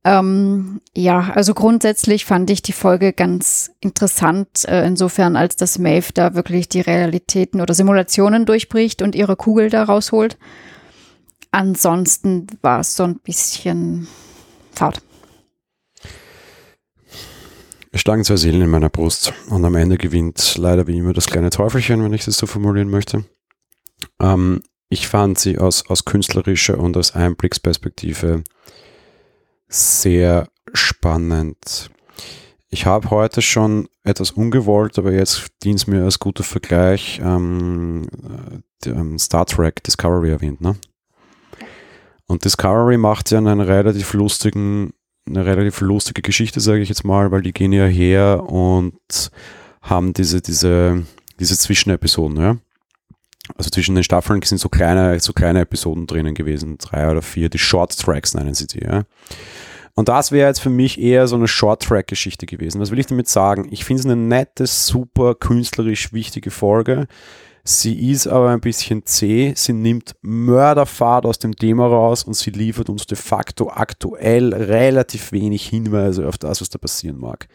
Ähm, 0.04 0.82
ja, 0.96 1.32
also 1.36 1.54
grundsätzlich 1.54 2.26
fand 2.26 2.50
ich 2.50 2.64
die 2.64 2.72
Folge 2.72 3.14
ganz 3.14 3.72
interessant, 3.82 4.66
äh, 4.68 4.86
insofern, 4.86 5.36
als 5.36 5.58
dass 5.58 5.78
Maeve 5.78 6.12
da 6.14 6.34
wirklich 6.34 6.70
die 6.70 6.82
Realitäten 6.82 7.62
oder 7.62 7.76
Simulationen 7.76 8.48
durchbricht 8.48 9.04
und 9.04 9.14
ihre 9.14 9.36
Kugel 9.36 9.70
da 9.70 9.84
rausholt. 9.84 10.38
ansonsten 11.54 12.48
war 12.62 12.80
es 12.80 12.96
so 12.96 13.04
ein 13.04 13.20
bisschen 13.20 14.08
fad. 14.72 15.02
Es 17.92 18.00
schlagen 18.02 18.24
zwei 18.24 18.38
Seelen 18.38 18.62
in 18.62 18.70
meiner 18.70 18.90
Brust 18.90 19.34
und 19.50 19.66
am 19.66 19.76
Ende 19.76 19.98
gewinnt 19.98 20.56
leider 20.58 20.88
wie 20.88 20.98
immer 20.98 21.12
das 21.12 21.28
kleine 21.28 21.50
Teufelchen, 21.50 22.02
wenn 22.04 22.14
ich 22.14 22.24
das 22.24 22.38
so 22.38 22.48
formulieren 22.48 22.90
möchte. 22.90 23.26
Ähm, 24.22 24.64
ich 24.88 25.10
fand 25.10 25.38
sie 25.40 25.58
aus, 25.58 25.90
aus 25.90 26.06
künstlerischer 26.06 26.80
und 26.80 26.96
aus 26.96 27.16
Einblicksperspektive 27.16 28.44
sehr 29.72 30.48
spannend. 30.74 31.90
Ich 32.70 32.86
habe 32.86 33.10
heute 33.10 33.42
schon 33.42 33.88
etwas 34.04 34.32
ungewollt, 34.32 34.98
aber 34.98 35.12
jetzt 35.12 35.48
dient 35.64 35.80
es 35.80 35.88
mir 35.88 36.04
als 36.04 36.20
guter 36.20 36.44
Vergleich 36.44 37.20
ähm, 37.24 38.08
ähm, 38.86 39.20
Star 39.20 39.46
Trek 39.46 39.84
Discovery 39.84 40.30
erwähnt. 40.30 40.62
Ne? 40.62 40.76
Und 42.28 42.46
Discovery 42.46 42.98
macht 42.98 43.32
ja 43.32 43.40
einen 43.40 43.60
relativ 43.60 44.14
lustigen 44.14 44.94
eine 45.28 45.46
relativ 45.46 45.82
lustige 45.82 46.22
Geschichte, 46.22 46.60
sage 46.60 46.82
ich 46.82 46.90
jetzt 46.90 47.04
mal, 47.04 47.32
weil 47.32 47.42
die 47.42 47.54
gehen 47.54 47.74
ja 47.74 47.86
her 47.86 48.44
und 48.44 49.32
haben 49.82 50.14
diese, 50.14 50.42
diese, 50.42 51.06
diese 51.40 51.58
Zwischenepisoden, 51.58 52.38
ja. 52.38 52.58
Also 53.58 53.70
zwischen 53.70 53.96
den 53.96 54.04
Staffeln 54.04 54.42
sind 54.42 54.60
so 54.60 54.70
kleine, 54.70 55.20
so 55.20 55.34
kleine 55.34 55.62
Episoden 55.62 56.08
drinnen 56.08 56.34
gewesen, 56.34 56.78
drei 56.78 57.10
oder 57.10 57.22
vier, 57.22 57.50
die 57.50 57.60
Short 57.60 57.98
Tracks 57.98 58.34
nennen 58.34 58.54
sie 58.54 58.68
die, 58.68 58.84
ja. 58.84 59.04
Und 59.94 60.10
das 60.10 60.32
wäre 60.32 60.48
jetzt 60.48 60.62
für 60.62 60.70
mich 60.70 61.00
eher 61.00 61.28
so 61.28 61.36
eine 61.36 61.48
Short-Track-Geschichte 61.48 62.46
gewesen. 62.46 62.80
Was 62.80 62.92
will 62.92 63.00
ich 63.00 63.08
damit 63.08 63.28
sagen? 63.28 63.68
Ich 63.72 63.84
finde 63.84 64.00
es 64.00 64.06
eine 64.06 64.16
nette, 64.16 64.66
super 64.66 65.36
künstlerisch 65.36 66.14
wichtige 66.14 66.50
Folge. 66.50 67.08
Sie 67.64 68.10
ist 68.12 68.26
aber 68.26 68.50
ein 68.50 68.62
bisschen 68.62 69.06
zäh, 69.06 69.54
sie 69.56 69.74
nimmt 69.74 70.16
Mörderfahrt 70.22 71.26
aus 71.26 71.38
dem 71.38 71.56
Thema 71.56 71.86
raus 71.86 72.24
und 72.24 72.34
sie 72.34 72.50
liefert 72.50 72.90
uns 72.90 73.06
de 73.06 73.18
facto 73.18 73.70
aktuell 73.70 74.54
relativ 74.54 75.32
wenig 75.32 75.68
Hinweise 75.68 76.28
auf 76.28 76.40
das, 76.40 76.62
was 76.62 76.70
da 76.70 76.80
passieren 76.80 77.20
mag. 77.20 77.48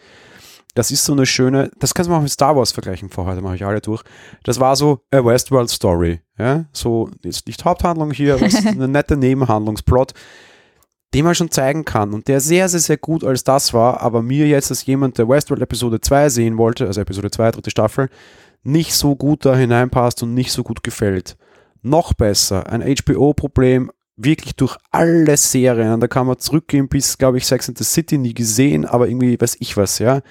Das 0.76 0.90
ist 0.90 1.06
so 1.06 1.14
eine 1.14 1.24
schöne, 1.24 1.70
das 1.78 1.94
kannst 1.94 2.10
du 2.10 2.12
mal 2.12 2.20
mit 2.20 2.30
Star 2.30 2.54
Wars 2.54 2.70
vergleichen, 2.70 3.08
vor 3.08 3.24
heute 3.24 3.40
mache 3.40 3.54
ich 3.56 3.64
alle 3.64 3.80
durch. 3.80 4.02
Das 4.44 4.60
war 4.60 4.76
so 4.76 5.00
a 5.10 5.24
Westworld 5.24 5.70
Story. 5.70 6.20
Ja? 6.38 6.66
So, 6.70 7.08
ist 7.22 7.46
nicht 7.46 7.64
Haupthandlung 7.64 8.10
hier, 8.10 8.34
aber 8.36 8.46
eine 8.66 8.86
nette 8.86 9.16
Nebenhandlungsplot, 9.16 10.12
den 11.14 11.24
man 11.24 11.34
schon 11.34 11.50
zeigen 11.50 11.86
kann 11.86 12.12
und 12.12 12.28
der 12.28 12.40
sehr, 12.40 12.68
sehr, 12.68 12.80
sehr 12.80 12.98
gut 12.98 13.24
als 13.24 13.42
das 13.42 13.72
war, 13.72 14.02
aber 14.02 14.20
mir 14.20 14.46
jetzt 14.46 14.70
als 14.70 14.84
jemand, 14.84 15.16
der 15.16 15.26
Westworld 15.30 15.62
Episode 15.62 15.98
2 15.98 16.28
sehen 16.28 16.58
wollte, 16.58 16.86
also 16.86 17.00
Episode 17.00 17.30
2, 17.30 17.52
dritte 17.52 17.70
Staffel, 17.70 18.10
nicht 18.62 18.92
so 18.92 19.16
gut 19.16 19.46
da 19.46 19.56
hineinpasst 19.56 20.22
und 20.24 20.34
nicht 20.34 20.52
so 20.52 20.62
gut 20.62 20.82
gefällt. 20.82 21.38
Noch 21.80 22.12
besser, 22.12 22.70
ein 22.70 22.82
HBO-Problem 22.82 23.90
wirklich 24.16 24.56
durch 24.56 24.76
alle 24.90 25.36
Serien. 25.36 26.00
Da 26.00 26.08
kann 26.08 26.26
man 26.26 26.38
zurückgehen 26.38 26.88
bis, 26.88 27.18
glaube 27.18 27.38
ich, 27.38 27.46
Sex 27.46 27.68
and 27.68 27.78
the 27.78 27.84
City 27.84 28.18
nie 28.18 28.34
gesehen, 28.34 28.84
aber 28.84 29.08
irgendwie 29.08 29.40
weiß 29.40 29.56
ich 29.60 29.76
was, 29.76 29.98
ja. 29.98 30.22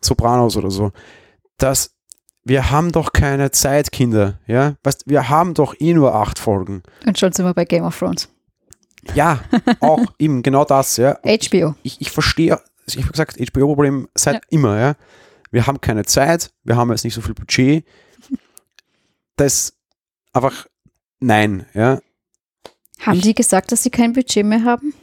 Sopranos 0.00 0.56
oder 0.56 0.70
so. 0.70 0.92
Das, 1.58 1.94
wir 2.44 2.70
haben 2.70 2.90
doch 2.92 3.12
keine 3.12 3.50
Zeit, 3.50 3.92
Kinder, 3.92 4.40
ja. 4.46 4.76
Weißt, 4.82 5.04
wir 5.06 5.28
haben 5.28 5.54
doch 5.54 5.74
eh 5.78 5.94
nur 5.94 6.14
acht 6.14 6.38
Folgen. 6.38 6.82
Und 7.06 7.18
schon 7.18 7.32
sind 7.32 7.44
wir 7.44 7.54
bei 7.54 7.64
Game 7.64 7.84
of 7.84 7.98
Thrones. 7.98 8.28
Ja, 9.14 9.40
auch 9.80 10.04
eben 10.18 10.42
genau 10.42 10.64
das, 10.64 10.96
ja. 10.96 11.18
HBO. 11.22 11.74
Ich, 11.82 12.00
ich 12.00 12.10
verstehe, 12.10 12.60
ich 12.86 12.96
habe 12.98 13.10
gesagt, 13.10 13.36
HBO-Problem 13.38 14.08
seit 14.14 14.34
ja. 14.34 14.40
immer, 14.50 14.78
ja 14.78 14.96
wir 15.52 15.66
haben 15.66 15.80
keine 15.80 16.04
Zeit, 16.04 16.50
wir 16.64 16.76
haben 16.76 16.90
jetzt 16.90 17.04
nicht 17.04 17.14
so 17.14 17.20
viel 17.20 17.34
Budget. 17.34 17.84
Das 19.36 19.78
einfach 20.32 20.66
nein, 21.20 21.66
ja. 21.74 22.00
Haben 23.02 23.18
ich, 23.18 23.22
die 23.22 23.34
gesagt, 23.34 23.72
dass 23.72 23.82
sie 23.82 23.90
kein 23.90 24.12
Budget 24.12 24.44
mehr 24.44 24.64
haben? 24.64 24.94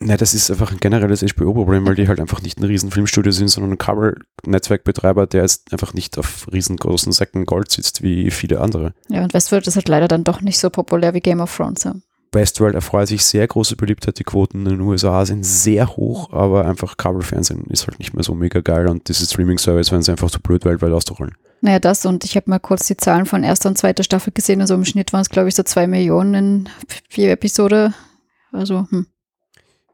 Nein, 0.00 0.18
das 0.18 0.34
ist 0.34 0.50
einfach 0.50 0.72
ein 0.72 0.80
generelles 0.80 1.22
HBO-Problem, 1.22 1.86
weil 1.86 1.94
die 1.94 2.08
halt 2.08 2.20
einfach 2.20 2.42
nicht 2.42 2.58
ein 2.58 2.64
riesen 2.64 2.90
Filmstudio 2.90 3.30
sind, 3.30 3.48
sondern 3.48 3.72
ein 3.72 3.78
Kabel-Netzwerkbetreiber, 3.78 5.26
der 5.26 5.42
jetzt 5.42 5.72
einfach 5.72 5.94
nicht 5.94 6.18
auf 6.18 6.48
riesengroßen 6.52 7.12
Säcken 7.12 7.46
Gold 7.46 7.70
sitzt 7.70 8.02
wie 8.02 8.30
viele 8.30 8.60
andere. 8.60 8.94
Ja, 9.08 9.22
und 9.22 9.32
Westworld 9.32 9.66
ist 9.66 9.76
halt 9.76 9.88
leider 9.88 10.08
dann 10.08 10.24
doch 10.24 10.40
nicht 10.40 10.58
so 10.58 10.70
populär 10.70 11.14
wie 11.14 11.20
Game 11.20 11.40
of 11.40 11.56
Thrones. 11.56 11.84
Ja. 11.84 11.94
Westworld 12.32 12.74
erfreut 12.74 13.08
sich 13.08 13.24
sehr 13.24 13.46
große 13.46 13.76
Beliebtheit. 13.76 14.18
Die 14.18 14.24
Quoten 14.24 14.66
in 14.66 14.78
den 14.78 14.80
USA 14.80 15.24
sind 15.24 15.44
sehr 15.44 15.96
hoch, 15.96 16.32
aber 16.32 16.64
einfach 16.66 16.96
Kabelfernsehen 16.96 17.66
ist 17.66 17.86
halt 17.86 17.98
nicht 17.98 18.14
mehr 18.14 18.24
so 18.24 18.34
mega 18.34 18.60
geil 18.60 18.88
und 18.88 19.08
diese 19.08 19.24
Streaming-Service 19.24 19.92
werden 19.92 20.02
sie 20.02 20.10
einfach 20.10 20.30
zu 20.30 20.40
blöd 20.40 20.64
weltweit 20.64 20.92
auszurollen. 20.92 21.34
Naja, 21.62 21.78
das 21.78 22.04
und 22.04 22.24
ich 22.24 22.34
habe 22.34 22.50
mal 22.50 22.58
kurz 22.58 22.86
die 22.88 22.96
Zahlen 22.96 23.24
von 23.24 23.44
erster 23.44 23.68
und 23.68 23.78
zweiter 23.78 24.02
Staffel 24.02 24.32
gesehen. 24.32 24.60
Also 24.60 24.74
im 24.74 24.84
Schnitt 24.84 25.12
waren 25.12 25.22
es, 25.22 25.30
glaube 25.30 25.48
ich, 25.48 25.54
so 25.54 25.62
zwei 25.62 25.86
Millionen 25.86 26.34
in 26.34 26.68
vier 27.08 27.30
Episode. 27.30 27.94
Also, 28.50 28.86
hm. 28.90 29.06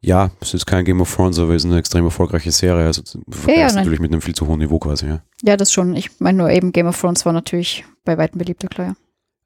Ja, 0.00 0.30
es 0.40 0.54
ist 0.54 0.64
kein 0.64 0.86
Game 0.86 1.02
of 1.02 1.14
Thrones, 1.14 1.38
aber 1.38 1.54
es 1.54 1.64
ist 1.64 1.70
eine 1.70 1.78
extrem 1.78 2.06
erfolgreiche 2.06 2.52
Serie. 2.52 2.86
Also 2.86 3.02
ja, 3.46 3.52
ja, 3.52 3.72
natürlich 3.72 4.00
mit 4.00 4.10
einem 4.10 4.22
viel 4.22 4.34
zu 4.34 4.46
hohen 4.46 4.60
Niveau 4.60 4.78
quasi, 4.78 5.06
ja. 5.08 5.20
Ja, 5.42 5.58
das 5.58 5.70
schon. 5.70 5.94
Ich 5.94 6.20
meine 6.20 6.38
nur 6.38 6.50
eben 6.50 6.72
Game 6.72 6.86
of 6.86 6.98
Thrones 6.98 7.26
war 7.26 7.34
natürlich 7.34 7.84
bei 8.04 8.16
weitem 8.16 8.38
beliebter, 8.38 8.68
klar, 8.68 8.94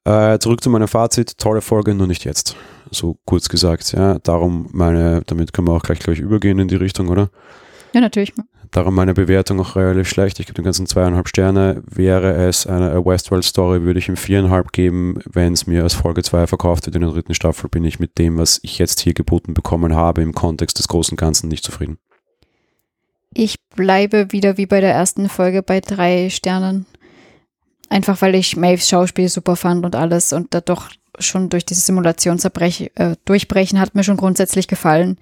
ja. 0.05 0.35
Äh, 0.35 0.39
zurück 0.39 0.63
zu 0.63 0.71
meinem 0.71 0.89
Fazit, 0.89 1.39
tolle 1.39 1.61
Folge, 1.61 1.95
nur 1.95 2.07
nicht 2.07 2.25
jetzt. 2.25 2.55
So 2.93 3.19
kurz 3.25 3.49
gesagt, 3.49 3.93
ja. 3.93 4.21
Darum 4.21 4.69
meine, 4.73 5.23
damit 5.27 5.53
können 5.53 5.67
wir 5.67 5.73
auch 5.73 5.83
gleich 5.83 5.99
gleich 5.99 6.21
übergehen 6.21 6.61
in 6.61 6.69
die 6.69 6.77
Richtung, 6.77 7.09
oder? 7.09 7.31
Ja, 7.93 8.01
natürlich. 8.01 8.33
Darum 8.71 8.95
meine 8.95 9.13
Bewertung 9.13 9.61
auch 9.61 9.77
relativ 9.77 10.09
schlecht. 10.09 10.41
Ich 10.41 10.47
gebe 10.47 10.55
den 10.55 10.65
ganzen 10.65 10.87
zweieinhalb 10.87 11.29
Sterne. 11.29 11.83
Wäre 11.87 12.33
es 12.47 12.67
eine 12.67 13.05
Westworld 13.05 13.45
Story, 13.45 13.83
würde 13.83 13.99
ich 13.99 14.09
ihm 14.09 14.17
viereinhalb 14.17 14.73
geben. 14.73 15.19
Wenn 15.31 15.53
es 15.53 15.67
mir 15.67 15.83
als 15.83 15.93
Folge 15.93 16.23
2 16.23 16.47
verkauft 16.47 16.87
wird 16.87 16.97
in 16.97 17.03
der 17.03 17.11
dritten 17.11 17.35
Staffel, 17.35 17.69
bin 17.69 17.85
ich 17.85 18.01
mit 18.01 18.17
dem, 18.17 18.39
was 18.39 18.61
ich 18.63 18.79
jetzt 18.79 19.01
hier 19.01 19.13
geboten 19.13 19.53
bekommen 19.53 19.95
habe, 19.95 20.23
im 20.23 20.33
Kontext 20.33 20.79
des 20.79 20.89
großen 20.89 21.19
Ganzen 21.19 21.49
nicht 21.49 21.65
zufrieden. 21.65 21.99
Ich 23.35 23.57
bleibe 23.77 24.33
wieder 24.33 24.57
wie 24.57 24.67
bei 24.67 24.81
der 24.81 24.95
ersten 24.95 25.29
Folge 25.29 25.63
bei 25.63 25.81
drei 25.81 26.31
Sternen. 26.31 26.87
Einfach 27.91 28.23
weil 28.23 28.35
ich 28.35 28.57
Maves 28.57 28.89
Schauspiel 28.89 29.29
super 29.29 29.57
fand 29.57 29.85
und 29.85 29.95
alles 29.97 30.33
und 30.33 30.55
da 30.55 30.63
doch 30.63 30.89
schon 31.19 31.51
durch 31.51 31.67
dieses 31.67 31.85
Simulationsdurchbrechen 31.85 32.89
äh, 33.77 33.81
hat 33.81 33.95
mir 33.95 34.03
schon 34.03 34.17
grundsätzlich 34.17 34.67
gefallen. 34.67 35.19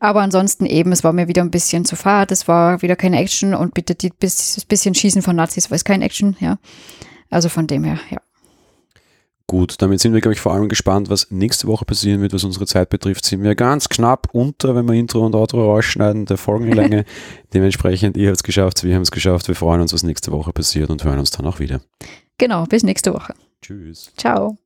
Aber 0.00 0.22
ansonsten 0.22 0.66
eben, 0.66 0.92
es 0.92 1.04
war 1.04 1.12
mir 1.12 1.28
wieder 1.28 1.42
ein 1.42 1.50
bisschen 1.50 1.84
zu 1.84 1.96
fad, 1.96 2.32
es 2.32 2.48
war 2.48 2.82
wieder 2.82 2.96
keine 2.96 3.18
Action 3.20 3.54
und 3.54 3.74
bitte 3.74 3.94
die 3.94 4.10
bis, 4.10 4.64
bisschen 4.64 4.94
Schießen 4.94 5.22
von 5.22 5.36
Nazis 5.36 5.70
war 5.70 5.76
es 5.76 5.84
kein 5.84 6.02
Action, 6.02 6.36
ja. 6.40 6.58
Also 7.30 7.48
von 7.48 7.66
dem 7.66 7.84
her, 7.84 7.98
ja. 8.10 8.18
Gut, 9.46 9.82
damit 9.82 10.00
sind 10.00 10.14
wir, 10.14 10.22
glaube 10.22 10.32
ich, 10.32 10.40
vor 10.40 10.54
allem 10.54 10.70
gespannt, 10.70 11.10
was 11.10 11.30
nächste 11.30 11.66
Woche 11.66 11.84
passieren 11.84 12.22
wird, 12.22 12.32
was 12.32 12.44
unsere 12.44 12.66
Zeit 12.66 12.88
betrifft. 12.88 13.26
Sind 13.26 13.42
wir 13.42 13.54
ganz 13.54 13.90
knapp 13.90 14.28
unter, 14.32 14.74
wenn 14.74 14.86
wir 14.86 14.94
Intro 14.94 15.24
und 15.24 15.34
Outro 15.34 15.62
rausschneiden, 15.70 16.24
der 16.24 16.38
Folgenlänge. 16.38 17.04
Dementsprechend, 17.52 18.16
ihr 18.16 18.28
habt 18.28 18.38
es 18.38 18.42
geschafft, 18.42 18.82
wir 18.84 18.94
haben 18.94 19.02
es 19.02 19.10
geschafft. 19.10 19.46
Wir 19.48 19.54
freuen 19.54 19.82
uns, 19.82 19.92
was 19.92 20.02
nächste 20.02 20.32
Woche 20.32 20.52
passiert 20.52 20.88
und 20.88 21.04
hören 21.04 21.18
uns 21.18 21.30
dann 21.30 21.46
auch 21.46 21.60
wieder. 21.60 21.82
Genau, 22.38 22.64
bis 22.64 22.84
nächste 22.84 23.12
Woche. 23.12 23.34
Tschüss. 23.60 24.12
Ciao. 24.16 24.56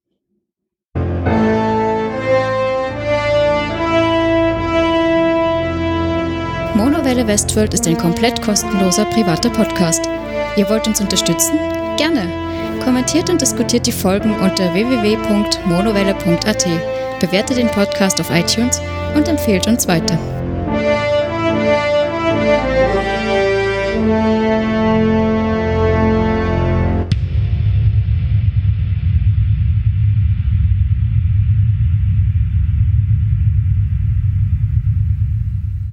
Monowelle 6.78 7.26
Westworld 7.26 7.74
ist 7.74 7.88
ein 7.88 7.98
komplett 7.98 8.40
kostenloser 8.40 9.04
privater 9.06 9.50
Podcast. 9.50 10.08
Ihr 10.54 10.70
wollt 10.70 10.86
uns 10.86 11.00
unterstützen? 11.00 11.58
Gerne. 11.96 12.30
Kommentiert 12.84 13.28
und 13.28 13.40
diskutiert 13.40 13.84
die 13.84 13.92
Folgen 13.92 14.32
unter 14.34 14.72
www.monowelle.at, 14.72 16.66
bewertet 17.18 17.58
den 17.58 17.66
Podcast 17.66 18.20
auf 18.20 18.30
iTunes 18.30 18.80
und 19.16 19.26
empfehlt 19.26 19.66
uns 19.66 19.88
weiter. 19.88 20.16